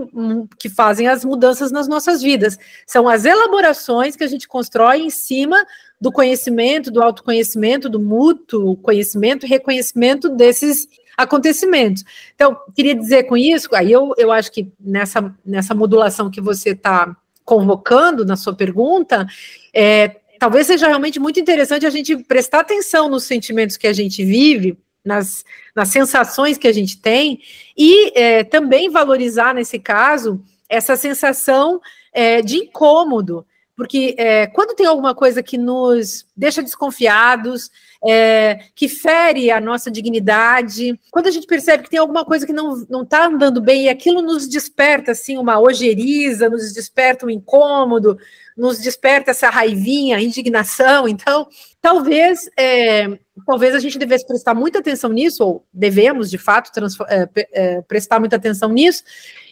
que 0.57 0.69
fazem 0.69 1.07
as 1.07 1.23
mudanças 1.23 1.71
nas 1.71 1.87
nossas 1.87 2.21
vidas. 2.21 2.57
São 2.85 3.07
as 3.07 3.25
elaborações 3.25 4.15
que 4.15 4.23
a 4.23 4.27
gente 4.27 4.47
constrói 4.47 5.01
em 5.01 5.09
cima 5.09 5.65
do 5.99 6.11
conhecimento, 6.11 6.91
do 6.91 7.01
autoconhecimento, 7.01 7.89
do 7.89 7.99
mútuo 7.99 8.75
conhecimento 8.77 9.45
e 9.45 9.49
reconhecimento 9.49 10.29
desses 10.29 10.87
acontecimentos. 11.17 12.03
Então, 12.33 12.57
queria 12.75 12.95
dizer 12.95 13.23
com 13.23 13.37
isso, 13.37 13.69
aí 13.73 13.91
eu, 13.91 14.13
eu 14.17 14.31
acho 14.31 14.51
que 14.51 14.71
nessa, 14.79 15.33
nessa 15.45 15.73
modulação 15.73 16.29
que 16.29 16.41
você 16.41 16.71
está 16.71 17.15
convocando 17.43 18.25
na 18.25 18.35
sua 18.35 18.55
pergunta, 18.55 19.25
é, 19.73 20.17
talvez 20.39 20.67
seja 20.67 20.87
realmente 20.87 21.19
muito 21.19 21.39
interessante 21.39 21.85
a 21.85 21.89
gente 21.89 22.17
prestar 22.17 22.61
atenção 22.61 23.07
nos 23.07 23.23
sentimentos 23.23 23.77
que 23.77 23.87
a 23.87 23.93
gente 23.93 24.25
vive 24.25 24.77
nas, 25.05 25.45
nas 25.75 25.89
sensações 25.89 26.57
que 26.57 26.67
a 26.67 26.73
gente 26.73 26.99
tem, 26.99 27.39
e 27.77 28.11
é, 28.19 28.43
também 28.43 28.89
valorizar, 28.89 29.53
nesse 29.53 29.79
caso, 29.79 30.41
essa 30.67 30.95
sensação 30.95 31.79
é, 32.11 32.41
de 32.41 32.57
incômodo, 32.57 33.45
porque 33.75 34.15
é, 34.17 34.47
quando 34.47 34.75
tem 34.75 34.85
alguma 34.85 35.13
coisa 35.13 35.43
que 35.43 35.57
nos 35.57 36.25
deixa 36.35 36.63
desconfiados, 36.63 37.69
é, 38.07 38.59
que 38.73 38.87
fere 38.87 39.51
a 39.51 39.59
nossa 39.59 39.91
dignidade, 39.91 40.97
quando 41.11 41.27
a 41.27 41.31
gente 41.31 41.45
percebe 41.45 41.83
que 41.83 41.89
tem 41.89 41.99
alguma 41.99 42.23
coisa 42.23 42.45
que 42.45 42.53
não 42.53 43.03
está 43.03 43.25
andando 43.25 43.59
bem 43.59 43.85
e 43.85 43.89
aquilo 43.89 44.21
nos 44.21 44.47
desperta 44.47 45.11
assim 45.11 45.37
uma 45.37 45.59
ojeriza, 45.59 46.49
nos 46.49 46.71
desperta 46.71 47.25
um 47.25 47.29
incômodo, 47.29 48.17
nos 48.55 48.79
desperta 48.79 49.31
essa 49.31 49.49
raivinha, 49.49 50.21
indignação. 50.21 51.05
Então, 51.07 51.47
talvez 51.81 52.49
é, 52.57 53.19
talvez 53.45 53.75
a 53.75 53.79
gente 53.79 53.97
devesse 53.97 54.25
prestar 54.25 54.53
muita 54.53 54.79
atenção 54.79 55.11
nisso, 55.11 55.43
ou 55.43 55.65
devemos, 55.73 56.29
de 56.29 56.37
fato, 56.37 56.71
é, 57.07 57.29
é, 57.51 57.81
prestar 57.81 58.19
muita 58.19 58.35
atenção 58.35 58.69
nisso, 58.69 59.03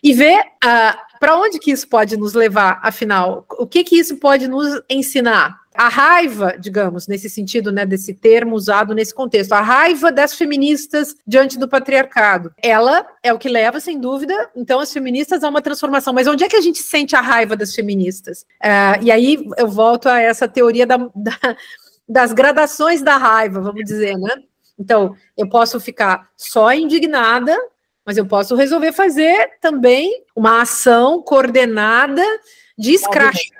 e 0.01 0.13
ver 0.13 0.39
uh, 0.39 1.19
para 1.19 1.37
onde 1.37 1.59
que 1.59 1.71
isso 1.71 1.87
pode 1.87 2.17
nos 2.17 2.33
levar, 2.33 2.79
afinal, 2.83 3.45
o 3.57 3.65
que 3.65 3.83
que 3.83 3.97
isso 3.97 4.17
pode 4.17 4.47
nos 4.47 4.81
ensinar. 4.89 5.61
A 5.75 5.89
raiva, 5.89 6.55
digamos, 6.59 7.07
nesse 7.07 7.27
sentido, 7.29 7.71
né, 7.71 7.83
desse 7.83 8.13
termo 8.13 8.55
usado 8.55 8.93
nesse 8.93 9.13
contexto, 9.13 9.53
a 9.53 9.61
raiva 9.61 10.11
das 10.11 10.35
feministas 10.35 11.15
diante 11.25 11.57
do 11.57 11.67
patriarcado, 11.67 12.53
ela 12.61 13.07
é 13.23 13.33
o 13.33 13.39
que 13.39 13.49
leva, 13.49 13.79
sem 13.79 13.99
dúvida, 13.99 14.51
então, 14.55 14.79
as 14.79 14.93
feministas 14.93 15.43
a 15.43 15.49
uma 15.49 15.63
transformação. 15.63 16.13
Mas 16.13 16.27
onde 16.27 16.43
é 16.43 16.49
que 16.49 16.55
a 16.55 16.61
gente 16.61 16.79
sente 16.79 17.15
a 17.15 17.21
raiva 17.21 17.55
das 17.55 17.73
feministas? 17.73 18.41
Uh, 18.63 19.01
e 19.01 19.11
aí 19.11 19.43
eu 19.57 19.67
volto 19.67 20.07
a 20.07 20.19
essa 20.19 20.47
teoria 20.47 20.85
da, 20.85 20.97
da 21.15 21.57
das 22.07 22.33
gradações 22.33 23.01
da 23.01 23.17
raiva, 23.17 23.61
vamos 23.61 23.83
dizer, 23.85 24.17
né? 24.17 24.35
Então, 24.77 25.15
eu 25.37 25.47
posso 25.47 25.79
ficar 25.79 26.29
só 26.35 26.73
indignada, 26.73 27.55
mas 28.05 28.17
eu 28.17 28.25
posso 28.25 28.55
resolver 28.55 28.91
fazer 28.91 29.57
também 29.61 30.23
uma 30.35 30.61
ação 30.61 31.21
coordenada 31.21 32.23
de 32.77 32.93
escracho. 32.93 33.51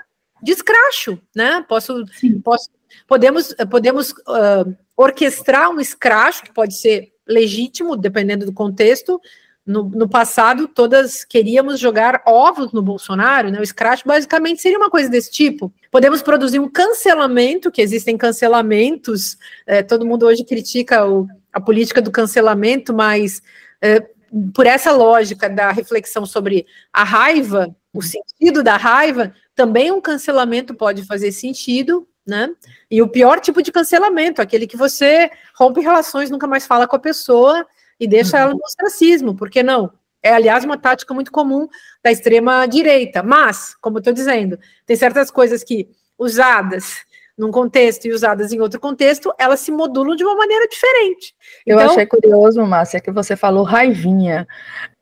De 0.42 0.52
escracho, 0.52 1.18
né? 1.34 1.64
Posso, 1.68 2.04
posso 2.42 2.68
podemos, 3.06 3.54
podemos 3.70 4.10
uh, 4.10 4.76
orquestrar 4.96 5.70
um 5.70 5.80
escracho, 5.80 6.42
que 6.42 6.52
pode 6.52 6.76
ser 6.76 7.12
legítimo, 7.26 7.96
dependendo 7.96 8.44
do 8.44 8.52
contexto, 8.52 9.20
no, 9.66 9.84
no, 9.84 10.08
passado, 10.08 10.68
todas 10.68 11.24
queríamos 11.24 11.80
jogar 11.80 12.22
ovos 12.26 12.72
no 12.72 12.82
Bolsonaro, 12.82 13.50
né? 13.50 13.60
O 13.60 13.66
Scratch 13.66 14.02
basicamente 14.04 14.60
seria 14.60 14.76
uma 14.76 14.90
coisa 14.90 15.08
desse 15.08 15.30
tipo. 15.30 15.72
Podemos 15.90 16.22
produzir 16.22 16.58
um 16.58 16.68
cancelamento, 16.68 17.70
que 17.70 17.80
existem 17.80 18.16
cancelamentos, 18.18 19.38
é, 19.66 19.82
todo 19.82 20.04
mundo 20.04 20.26
hoje 20.26 20.44
critica 20.44 21.06
o, 21.06 21.26
a 21.50 21.60
política 21.60 22.02
do 22.02 22.10
cancelamento, 22.10 22.92
mas 22.92 23.40
é, 23.80 24.06
por 24.52 24.66
essa 24.66 24.92
lógica 24.92 25.48
da 25.48 25.70
reflexão 25.70 26.26
sobre 26.26 26.66
a 26.92 27.02
raiva, 27.02 27.74
o 27.92 28.02
sentido 28.02 28.62
da 28.62 28.76
raiva, 28.76 29.32
também 29.54 29.90
um 29.90 30.00
cancelamento 30.00 30.74
pode 30.74 31.06
fazer 31.06 31.32
sentido, 31.32 32.06
né? 32.26 32.50
E 32.90 33.00
o 33.00 33.08
pior 33.08 33.40
tipo 33.40 33.62
de 33.62 33.72
cancelamento, 33.72 34.42
aquele 34.42 34.66
que 34.66 34.76
você 34.76 35.30
rompe 35.56 35.80
relações, 35.80 36.30
nunca 36.30 36.46
mais 36.46 36.66
fala 36.66 36.86
com 36.86 36.96
a 36.96 36.98
pessoa 36.98 37.64
e 37.98 38.06
deixa 38.06 38.38
ela 38.38 38.52
no 38.52 38.60
ostracismo, 38.64 39.34
porque 39.34 39.62
não? 39.62 39.92
É, 40.22 40.32
aliás, 40.32 40.64
uma 40.64 40.78
tática 40.78 41.12
muito 41.12 41.30
comum 41.30 41.68
da 42.02 42.10
extrema-direita. 42.10 43.22
Mas, 43.22 43.74
como 43.80 43.98
eu 43.98 44.00
estou 44.00 44.12
dizendo, 44.12 44.58
tem 44.86 44.96
certas 44.96 45.30
coisas 45.30 45.62
que, 45.62 45.88
usadas 46.18 47.04
num 47.36 47.50
contexto 47.50 48.06
e 48.06 48.12
usadas 48.12 48.52
em 48.52 48.60
outro 48.60 48.80
contexto, 48.80 49.34
elas 49.38 49.60
se 49.60 49.72
modulam 49.72 50.14
de 50.16 50.24
uma 50.24 50.36
maneira 50.36 50.66
diferente. 50.68 51.34
Eu 51.66 51.78
então, 51.78 51.90
achei 51.90 52.06
curioso, 52.06 52.64
Márcia, 52.64 53.00
que 53.00 53.10
você 53.10 53.36
falou 53.36 53.64
raivinha. 53.64 54.46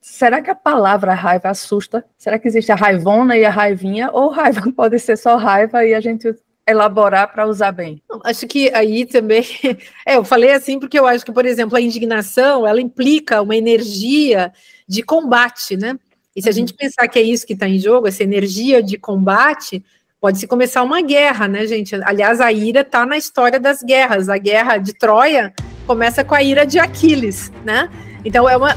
Será 0.01 0.41
que 0.41 0.51
a 0.51 0.55
palavra 0.55 1.15
raiva 1.15 1.51
assusta? 1.51 2.05
Será 2.19 2.39
que 2.39 2.49
existe 2.49 2.73
a 2.73 2.75
raivona 2.75 3.37
e 3.37 3.45
a 3.45 3.51
raivinha? 3.51 4.11
Ou 4.13 4.31
raiva 4.31 4.63
pode 4.75 4.99
ser 4.99 5.17
só 5.17 5.37
raiva 5.37 5.85
e 5.85 5.95
a 5.95 6.01
gente 6.01 6.35
elaborar 6.66 7.33
para 7.33 7.47
usar 7.47 7.73
bem? 7.73 8.02
Acho 8.25 8.47
que 8.47 8.73
aí 8.75 9.04
também, 9.04 9.45
é, 10.07 10.16
eu 10.16 10.25
falei 10.25 10.52
assim 10.52 10.78
porque 10.78 10.99
eu 10.99 11.07
acho 11.07 11.25
que, 11.25 11.33
por 11.33 11.45
exemplo, 11.45 11.76
a 11.76 11.81
indignação, 11.81 12.66
ela 12.66 12.81
implica 12.81 13.42
uma 13.42 13.57
energia 13.57 14.52
de 14.87 15.02
combate, 15.02 15.76
né? 15.76 15.99
E 16.35 16.42
se 16.42 16.49
a 16.49 16.52
gente 16.52 16.71
uhum. 16.71 16.78
pensar 16.78 17.09
que 17.09 17.19
é 17.19 17.23
isso 17.23 17.47
que 17.47 17.52
está 17.52 17.69
em 17.69 17.78
jogo, 17.78 18.09
essa 18.09 18.23
energia 18.23 18.83
de 18.83 18.97
combate, 18.97 19.85
pode 20.21 20.38
se 20.38 20.47
começar 20.47 20.83
uma 20.83 21.02
guerra, 21.02 21.49
né, 21.49 21.66
gente? 21.66 21.95
Aliás, 21.97 22.40
a 22.40 22.50
ira 22.52 22.81
está 22.81 23.04
na 23.04 23.19
história 23.19 23.61
das 23.61 23.83
guerras. 23.83 24.28
A 24.28 24.38
guerra 24.38 24.78
de 24.78 24.95
Troia 24.95 25.52
começa 25.87 26.25
com 26.25 26.35
a 26.35 26.42
ira 26.42 26.64
de 26.64 26.78
Aquiles, 26.78 27.52
né? 27.64 27.90
Então 28.25 28.49
é 28.49 28.57
uma, 28.57 28.75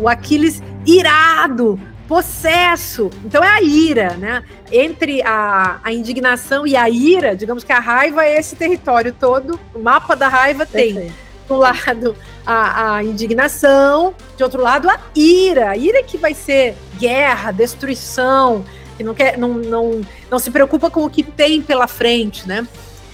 o 0.00 0.08
Aquiles 0.08 0.62
irado, 0.86 1.78
possesso. 2.08 3.10
Então 3.24 3.42
é 3.42 3.48
a 3.48 3.62
ira, 3.62 4.16
né? 4.16 4.42
Entre 4.70 5.22
a, 5.22 5.80
a 5.82 5.92
indignação 5.92 6.66
e 6.66 6.76
a 6.76 6.88
ira, 6.88 7.36
digamos 7.36 7.64
que 7.64 7.72
a 7.72 7.78
raiva 7.78 8.24
é 8.24 8.38
esse 8.38 8.56
território 8.56 9.12
todo. 9.12 9.58
O 9.74 9.78
mapa 9.78 10.14
da 10.14 10.28
raiva 10.28 10.64
tem, 10.64 10.94
de 10.94 11.52
um 11.52 11.56
lado, 11.56 12.16
a, 12.44 12.96
a, 12.96 13.04
indignação, 13.04 14.14
de 14.36 14.42
outro 14.42 14.62
lado, 14.62 14.88
a 14.88 14.98
ira. 15.14 15.70
A 15.70 15.76
ira 15.76 16.02
que 16.02 16.16
vai 16.16 16.34
ser 16.34 16.76
guerra, 16.98 17.50
destruição, 17.50 18.64
que 18.96 19.04
não, 19.04 19.14
quer, 19.14 19.36
não, 19.36 19.54
não, 19.54 20.00
não 20.30 20.38
se 20.38 20.50
preocupa 20.50 20.90
com 20.90 21.04
o 21.04 21.10
que 21.10 21.22
tem 21.22 21.60
pela 21.60 21.86
frente, 21.86 22.46
né? 22.48 22.66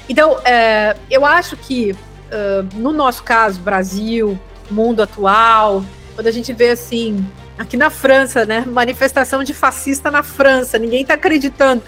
Então, 0.08 0.38
é, 0.44 0.96
eu 1.10 1.24
acho 1.24 1.56
que, 1.56 1.92
uh, 1.92 2.68
no 2.74 2.92
nosso 2.92 3.22
caso, 3.22 3.60
Brasil, 3.60 4.38
mundo 4.70 5.02
atual, 5.02 5.84
quando 6.14 6.26
a 6.26 6.30
gente 6.30 6.52
vê 6.52 6.70
assim 6.70 7.24
aqui 7.58 7.76
na 7.76 7.90
França, 7.90 8.44
né? 8.44 8.64
Manifestação 8.66 9.42
de 9.42 9.54
fascista 9.54 10.10
na 10.10 10.22
França, 10.22 10.78
ninguém 10.78 11.04
tá 11.04 11.14
acreditando. 11.14 11.82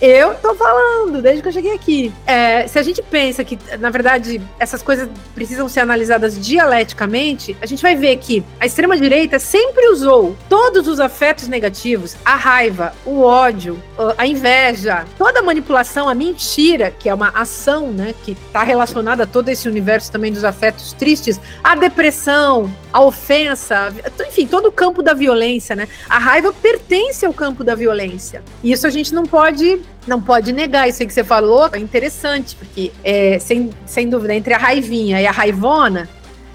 Eu 0.00 0.34
tô 0.36 0.54
falando, 0.54 1.20
desde 1.20 1.42
que 1.42 1.48
eu 1.48 1.52
cheguei 1.52 1.74
aqui. 1.74 2.10
É, 2.26 2.66
se 2.66 2.78
a 2.78 2.82
gente 2.82 3.02
pensa 3.02 3.44
que, 3.44 3.58
na 3.78 3.90
verdade, 3.90 4.40
essas 4.58 4.82
coisas 4.82 5.06
precisam 5.34 5.68
ser 5.68 5.80
analisadas 5.80 6.40
dialeticamente, 6.40 7.54
a 7.60 7.66
gente 7.66 7.82
vai 7.82 7.94
ver 7.94 8.16
que 8.16 8.42
a 8.58 8.64
extrema-direita 8.64 9.38
sempre 9.38 9.90
usou 9.90 10.34
todos 10.48 10.88
os 10.88 11.00
afetos 11.00 11.48
negativos, 11.48 12.16
a 12.24 12.34
raiva, 12.34 12.94
o 13.04 13.20
ódio, 13.20 13.78
a 14.16 14.26
inveja, 14.26 15.04
toda 15.18 15.40
a 15.40 15.42
manipulação, 15.42 16.08
a 16.08 16.14
mentira, 16.14 16.90
que 16.90 17.06
é 17.06 17.12
uma 17.12 17.28
ação, 17.34 17.88
né, 17.92 18.14
que 18.24 18.32
está 18.32 18.62
relacionada 18.62 19.24
a 19.24 19.26
todo 19.26 19.50
esse 19.50 19.68
universo 19.68 20.10
também 20.10 20.32
dos 20.32 20.44
afetos 20.44 20.94
tristes, 20.94 21.38
a 21.62 21.74
depressão, 21.74 22.72
a 22.90 23.02
ofensa, 23.02 23.92
enfim, 24.26 24.46
todo 24.46 24.66
o 24.66 24.72
campo 24.72 25.02
da 25.02 25.12
violência, 25.12 25.76
né? 25.76 25.88
A 26.08 26.18
raiva 26.18 26.52
pertence 26.52 27.24
ao 27.24 27.32
campo 27.32 27.62
da 27.62 27.74
violência. 27.74 28.42
E 28.62 28.72
isso 28.72 28.86
a 28.86 28.90
gente 28.90 29.14
não 29.14 29.24
pode 29.24 29.80
não 30.06 30.20
pode 30.20 30.52
negar 30.52 30.88
isso 30.88 31.02
aí 31.02 31.06
que 31.06 31.14
você 31.14 31.24
falou, 31.24 31.68
é 31.72 31.78
interessante, 31.78 32.56
porque 32.56 32.92
é, 33.04 33.38
sem, 33.38 33.70
sem 33.86 34.08
dúvida, 34.08 34.34
entre 34.34 34.54
a 34.54 34.58
raivinha 34.58 35.20
e 35.20 35.26
a 35.26 35.30
raivona, 35.30 36.08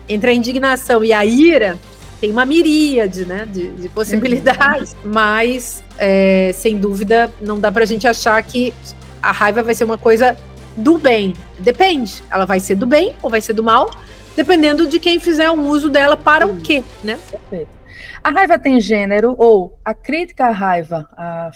entre 0.07 0.31
a 0.31 0.33
indignação 0.33 1.03
e 1.03 1.13
a 1.13 1.25
ira, 1.25 1.77
tem 2.19 2.31
uma 2.31 2.45
miríade 2.45 3.25
né, 3.25 3.47
de, 3.51 3.69
de 3.71 3.89
possibilidades, 3.89 4.93
uhum. 5.03 5.11
mas 5.13 5.83
é, 5.97 6.51
sem 6.53 6.77
dúvida 6.77 7.31
não 7.41 7.59
dá 7.59 7.71
pra 7.71 7.85
gente 7.85 8.07
achar 8.07 8.41
que 8.41 8.73
a 9.21 9.31
raiva 9.31 9.63
vai 9.63 9.75
ser 9.75 9.83
uma 9.83 9.97
coisa 9.97 10.37
do 10.75 10.97
bem. 10.97 11.33
Depende, 11.59 12.23
ela 12.29 12.45
vai 12.45 12.59
ser 12.59 12.75
do 12.75 12.85
bem 12.85 13.15
ou 13.21 13.29
vai 13.29 13.41
ser 13.41 13.53
do 13.53 13.63
mal, 13.63 13.91
dependendo 14.35 14.87
de 14.87 14.99
quem 14.99 15.19
fizer 15.19 15.49
um 15.51 15.67
uso 15.67 15.89
dela 15.89 16.17
para 16.17 16.47
o 16.47 16.57
quê, 16.57 16.83
né? 17.03 17.17
Perfeito. 17.29 17.74
A 18.25 18.31
raiva 18.31 18.57
tem 18.57 18.81
gênero 18.81 19.35
ou 19.37 19.79
a 19.85 19.93
crítica 19.93 20.47
à 20.47 20.49
raiva, 20.49 21.07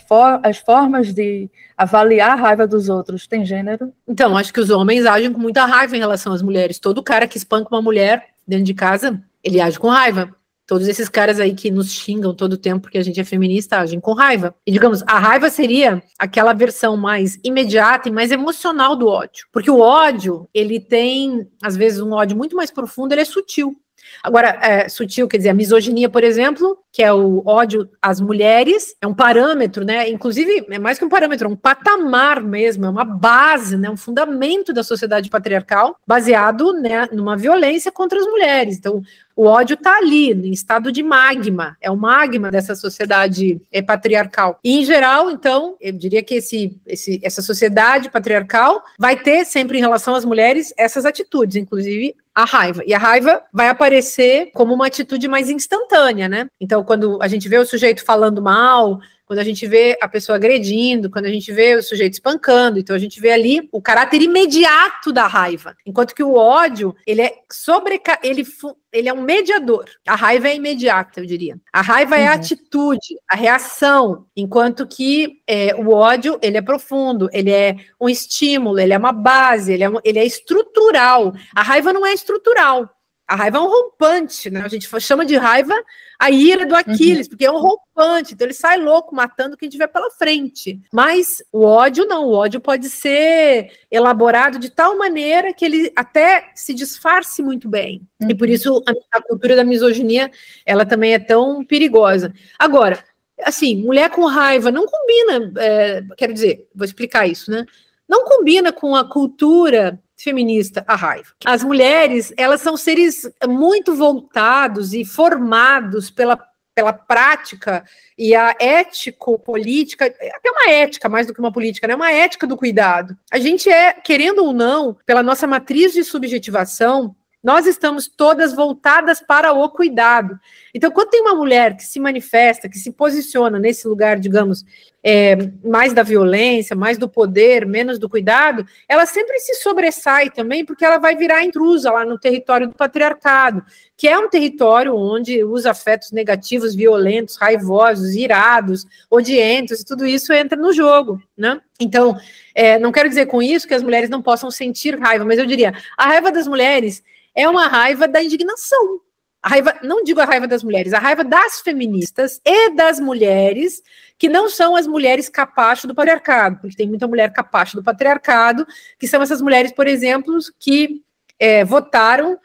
for, 0.08 0.40
as 0.44 0.60
formas 0.60 1.12
de 1.12 1.50
avaliar 1.76 2.34
a 2.34 2.36
raiva 2.36 2.68
dos 2.68 2.90
outros 2.90 3.26
tem 3.26 3.44
gênero? 3.44 3.92
Então, 4.08 4.38
acho 4.38 4.54
que 4.54 4.60
os 4.60 4.70
homens 4.70 5.04
agem 5.08 5.34
com 5.34 5.40
muita 5.40 5.66
raiva 5.66 5.98
em 5.98 6.00
relação 6.00 6.32
às 6.32 6.44
mulheres. 6.44 6.78
Todo 6.78 7.02
cara 7.02 7.28
que 7.28 7.40
espanca 7.40 7.74
uma 7.74 7.82
mulher 7.82 8.24
dentro 8.48 8.66
de 8.66 8.76
casa, 8.76 9.20
ele 9.44 9.60
age 9.60 9.80
com 9.80 9.88
raiva. 9.88 10.30
Todos 10.68 10.88
esses 10.88 11.10
caras 11.10 11.40
aí 11.40 11.56
que 11.56 11.72
nos 11.72 11.92
xingam 11.92 12.36
todo 12.36 12.56
tempo 12.56 12.82
porque 12.82 13.00
a 13.00 13.04
gente 13.04 13.20
é 13.20 13.24
feminista 13.24 13.80
agem 13.80 14.00
com 14.00 14.14
raiva. 14.14 14.54
E 14.64 14.72
digamos, 14.72 15.02
a 15.08 15.18
raiva 15.18 15.50
seria 15.50 16.04
aquela 16.20 16.54
versão 16.54 16.96
mais 16.96 17.40
imediata 17.44 18.10
e 18.10 18.12
mais 18.12 18.32
emocional 18.32 18.96
do 18.96 19.08
ódio. 19.08 19.48
Porque 19.52 19.72
o 19.72 19.80
ódio, 19.80 20.48
ele 20.54 20.80
tem, 20.80 21.50
às 21.64 21.76
vezes, 21.76 22.00
um 22.00 22.14
ódio 22.14 22.38
muito 22.38 22.56
mais 22.56 22.70
profundo, 22.70 23.12
ele 23.12 23.22
é 23.22 23.26
sutil. 23.26 23.76
Agora, 24.24 24.58
é, 24.62 24.90
sutil, 24.90 25.28
quer 25.28 25.38
dizer, 25.38 25.50
a 25.50 25.54
misoginia, 25.54 26.10
por 26.10 26.24
exemplo, 26.24 26.78
que 26.92 27.04
é 27.04 27.14
o 27.14 27.44
ódio 27.46 27.90
às 28.02 28.20
mulheres, 28.20 28.96
é 29.02 29.08
um 29.08 29.14
parâmetro, 29.14 29.86
né? 29.86 30.10
Inclusive, 30.10 30.66
é 30.70 30.80
mais 30.80 30.98
que 30.98 31.06
um 31.06 31.10
parâmetro, 31.10 31.48
é 31.48 31.52
um 31.52 31.56
patamar 31.56 32.42
mesmo, 32.42 32.86
é 32.86 32.90
uma 32.90 33.06
base, 33.06 33.78
né? 33.78 33.90
um 33.90 33.98
fundamento 33.98 34.74
da 34.74 34.84
sociedade 34.84 35.30
patriarcal, 35.30 35.98
baseado 36.06 36.74
né, 36.74 37.08
numa 37.12 37.38
violência 37.38 37.92
contra 37.92 38.20
as 38.20 38.26
mulheres. 38.26 38.78
Então, 38.78 39.02
o 39.40 39.46
ódio 39.46 39.76
está 39.76 39.96
ali, 39.96 40.32
em 40.34 40.52
estado 40.52 40.92
de 40.92 41.02
magma, 41.02 41.78
é 41.80 41.90
o 41.90 41.96
magma 41.96 42.52
dessa 42.52 42.76
sociedade 42.76 43.62
é, 43.72 43.82
patriarcal. 43.82 44.60
E, 44.62 44.82
em 44.82 44.84
geral, 44.84 45.32
então, 45.32 45.78
eu 45.80 45.94
diria 45.94 46.22
que 46.22 46.36
esse, 46.36 46.78
esse, 46.86 47.22
essa 47.24 47.42
sociedade 47.42 48.12
patriarcal 48.12 48.84
vai 49.00 49.16
ter 49.16 49.46
sempre 49.46 49.78
em 49.78 49.82
relação 49.82 50.14
às 50.14 50.26
mulheres 50.26 50.74
essas 50.78 51.06
atitudes, 51.06 51.56
inclusive 51.56 52.18
a 52.36 52.44
raiva. 52.44 52.84
E 52.86 52.94
a 52.94 52.98
raiva 52.98 53.42
vai 53.54 53.70
aparecer 53.70 54.52
como 54.54 54.74
uma 54.74 54.88
atitude 54.88 55.26
mais 55.30 55.50
instantânea, 55.50 56.28
né? 56.28 56.48
Então, 56.60 56.84
quando 56.84 57.18
a 57.22 57.28
gente 57.30 57.48
vê 57.48 57.58
o 57.58 57.66
sujeito 57.66 58.04
falando 58.04 58.42
mal, 58.42 59.00
quando 59.30 59.40
a 59.40 59.44
gente 59.44 59.68
vê 59.68 59.96
a 60.02 60.10
pessoa 60.10 60.38
agredindo, 60.38 61.08
quando 61.08 61.26
a 61.26 61.30
gente 61.30 61.54
vê 61.54 61.76
o 61.76 61.84
sujeito 61.84 62.14
espancando, 62.14 62.80
então 62.80 62.96
a 62.96 63.00
gente 63.00 63.22
vê 63.22 63.32
ali 63.32 63.70
o 63.72 63.80
caráter 63.80 64.24
imediato 64.24 65.14
da 65.14 65.28
raiva. 65.28 65.76
Enquanto 65.86 66.16
que 66.16 66.24
o 66.24 66.34
ódio, 66.34 66.96
ele 67.06 67.22
é 67.22 67.36
sobre 67.48 68.02
ele, 68.24 68.44
ele 68.92 69.08
é 69.08 69.14
um 69.14 69.22
mediador. 69.22 69.86
A 70.08 70.16
raiva 70.16 70.48
é 70.48 70.56
imediata, 70.56 71.20
eu 71.20 71.28
diria. 71.28 71.60
A 71.72 71.80
raiva 71.80 72.16
uhum. 72.16 72.22
é 72.22 72.28
a 72.28 72.32
uhum. 72.32 72.38
atitude, 72.38 73.16
a 73.30 73.36
reação, 73.36 74.26
enquanto 74.36 74.88
que 74.88 75.44
é, 75.48 75.76
o 75.76 75.94
ódio, 75.94 76.40
ele 76.42 76.58
é 76.58 76.62
profundo, 76.64 77.30
ele 77.32 77.52
é 77.52 77.76
um 78.02 78.10
estímulo, 78.10 78.80
ele 78.80 78.94
é 78.94 78.98
uma 78.98 79.12
base, 79.12 79.72
ele 79.72 79.84
é, 79.84 79.90
um, 79.92 80.00
ele 80.04 80.18
é 80.18 80.26
estrutural. 80.26 81.36
A 81.56 81.62
raiva 81.62 81.94
não 81.94 82.04
é 82.04 82.14
estrutural. 82.14 82.90
A 83.30 83.36
raiva 83.36 83.58
é 83.58 83.62
um 83.62 83.68
rompante, 83.68 84.50
né? 84.50 84.62
A 84.62 84.68
gente 84.68 84.90
chama 85.00 85.24
de 85.24 85.38
raiva 85.38 85.76
a 86.18 86.32
ira 86.32 86.66
do 86.66 86.76
Aquiles, 86.76 87.28
uhum. 87.28 87.30
porque 87.30 87.46
é 87.46 87.52
um 87.52 87.60
rompante, 87.60 88.34
então 88.34 88.48
ele 88.48 88.56
sai 88.56 88.78
louco 88.78 89.16
matando 89.16 89.56
quem 89.56 89.70
tiver 89.70 89.86
pela 89.86 90.10
frente. 90.10 90.82
Mas 90.92 91.44
o 91.52 91.64
ódio 91.64 92.06
não, 92.06 92.26
o 92.26 92.34
ódio 92.34 92.60
pode 92.60 92.90
ser 92.90 93.72
elaborado 93.92 94.58
de 94.58 94.72
tal 94.72 94.98
maneira 94.98 95.54
que 95.54 95.64
ele 95.64 95.92
até 95.96 96.52
se 96.56 96.74
disfarce 96.74 97.44
muito 97.44 97.70
bem. 97.70 98.02
Uhum. 98.20 98.32
E 98.32 98.36
por 98.36 98.48
uhum. 98.48 98.54
isso 98.54 98.84
a, 98.86 99.18
a 99.20 99.22
cultura 99.22 99.56
da 99.56 99.64
misoginia, 99.64 100.32
ela 100.66 100.84
também 100.84 101.14
é 101.14 101.20
tão 101.20 101.64
perigosa. 101.64 102.34
Agora, 102.58 103.04
assim, 103.44 103.78
mulher 103.78 104.10
com 104.10 104.26
raiva 104.26 104.72
não 104.72 104.88
combina, 104.88 105.54
é, 105.58 106.04
quero 106.18 106.34
dizer, 106.34 106.68
vou 106.74 106.84
explicar 106.84 107.28
isso, 107.28 107.52
né? 107.52 107.64
Não 108.10 108.26
combina 108.26 108.74
com 108.74 108.96
a 108.96 109.08
cultura 109.08 110.02
feminista 110.20 110.84
a 110.88 110.96
raiva. 110.96 111.30
As 111.46 111.64
mulheres, 111.64 112.34
elas 112.36 112.62
são 112.62 112.76
seres 112.76 113.30
muito 113.48 113.96
voltados 113.96 114.94
e 114.94 115.06
formados 115.06 116.12
pela, 116.12 116.38
pela 116.76 116.92
prática 116.92 117.84
e 118.18 118.36
a 118.36 118.54
ético-política, 118.60 120.06
até 120.06 120.52
uma 120.52 120.72
ética 120.72 121.08
mais 121.08 121.26
do 121.26 121.34
que 121.34 121.40
uma 121.40 121.54
política, 121.54 121.88
né? 121.88 121.96
Uma 121.96 122.12
ética 122.12 122.46
do 122.46 122.58
cuidado. 122.58 123.18
A 123.32 123.40
gente 123.40 123.70
é, 123.70 123.94
querendo 123.94 124.44
ou 124.44 124.54
não, 124.54 124.98
pela 125.06 125.24
nossa 125.24 125.48
matriz 125.48 125.94
de 125.94 126.04
subjetivação, 126.04 127.16
nós 127.44 127.66
estamos 127.66 128.08
todas 128.08 128.54
voltadas 128.54 129.22
para 129.22 129.54
o 129.54 129.70
cuidado. 129.70 130.38
Então, 130.74 130.92
quando 130.92 131.10
tem 131.10 131.22
uma 131.22 131.36
mulher 131.36 131.76
que 131.76 131.84
se 131.84 132.00
manifesta, 132.00 132.68
que 132.68 132.78
se 132.78 132.92
posiciona 132.92 133.58
nesse 133.58 133.88
lugar, 133.88 134.20
digamos, 134.20 134.66
é, 135.02 135.38
mais 135.64 135.94
da 135.94 136.04
violência, 136.04 136.76
mais 136.76 136.98
do 136.98 137.08
poder, 137.08 137.66
menos 137.66 137.98
do 137.98 138.10
cuidado, 138.10 138.66
ela 138.88 139.06
sempre 139.06 139.40
se 139.40 139.56
sobressai 139.56 140.30
também, 140.30 140.66
porque 140.66 140.84
ela 140.84 140.98
vai 140.98 141.16
virar 141.16 141.44
intrusa 141.44 141.90
lá 141.90 142.04
no 142.04 142.20
território 142.20 142.68
do 142.68 142.76
patriarcado, 142.76 143.64
que 143.96 144.08
é 144.08 144.20
um 144.20 144.30
território 144.30 144.94
onde 144.96 145.42
os 145.42 145.66
afetos 145.66 146.12
negativos, 146.12 146.76
violentos, 146.76 147.38
raivosos, 147.38 148.16
irados, 148.16 148.86
odientos, 149.10 149.84
tudo 149.86 150.06
isso 150.06 150.34
entra 150.34 150.60
no 150.60 150.74
jogo, 150.74 151.22
né? 151.38 151.62
Então, 151.80 152.18
é, 152.54 152.78
não 152.78 152.92
quero 152.92 153.08
dizer 153.08 153.28
com 153.28 153.42
isso 153.42 153.68
que 153.68 153.74
as 153.74 153.84
mulheres 153.84 154.10
não 154.10 154.22
possam 154.22 154.52
sentir 154.52 155.00
raiva, 155.00 155.24
mas 155.24 155.40
eu 155.40 155.46
diria, 155.46 155.74
a 155.98 156.08
raiva 156.08 156.30
das 156.30 156.46
mulheres 156.46 157.02
é 157.40 157.48
uma 157.48 157.68
raiva 157.68 158.08
da 158.08 158.22
indignação. 158.22 159.00
A 159.42 159.48
raiva, 159.48 159.76
não 159.82 160.04
digo 160.04 160.20
a 160.20 160.26
raiva 160.26 160.46
das 160.46 160.62
mulheres, 160.62 160.94
a 160.94 161.00
raiva 161.00 161.24
das 161.24 161.62
feministas 161.62 162.42
e 162.46 162.72
das 162.72 163.00
mulheres 163.00 163.82
que 164.18 164.28
não 164.28 164.50
são 164.50 164.76
as 164.76 164.86
mulheres 164.86 165.30
capacho 165.30 165.88
do 165.88 165.96
patriarcado, 165.96 166.58
porque 166.60 166.76
tem 166.76 166.90
muita 166.90 167.08
mulher 167.08 167.32
capacho 167.32 167.78
do 167.78 167.84
patriarcado, 167.84 168.68
que 169.00 169.08
são 169.08 169.22
essas 169.22 169.42
mulheres, 169.42 169.72
por 169.72 169.88
exemplo, 169.88 170.38
que 170.60 171.02
é, 171.40 171.64
votaram, 171.64 172.38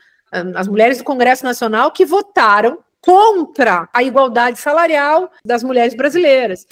as 0.54 0.68
mulheres 0.68 0.98
do 0.98 1.04
Congresso 1.04 1.44
Nacional 1.44 1.90
que 1.90 2.04
votaram 2.04 2.78
contra 3.00 3.88
a 3.92 4.02
igualdade 4.02 4.58
salarial 4.58 5.30
das 5.44 5.64
mulheres 5.64 5.94
brasileiras. 5.94 6.64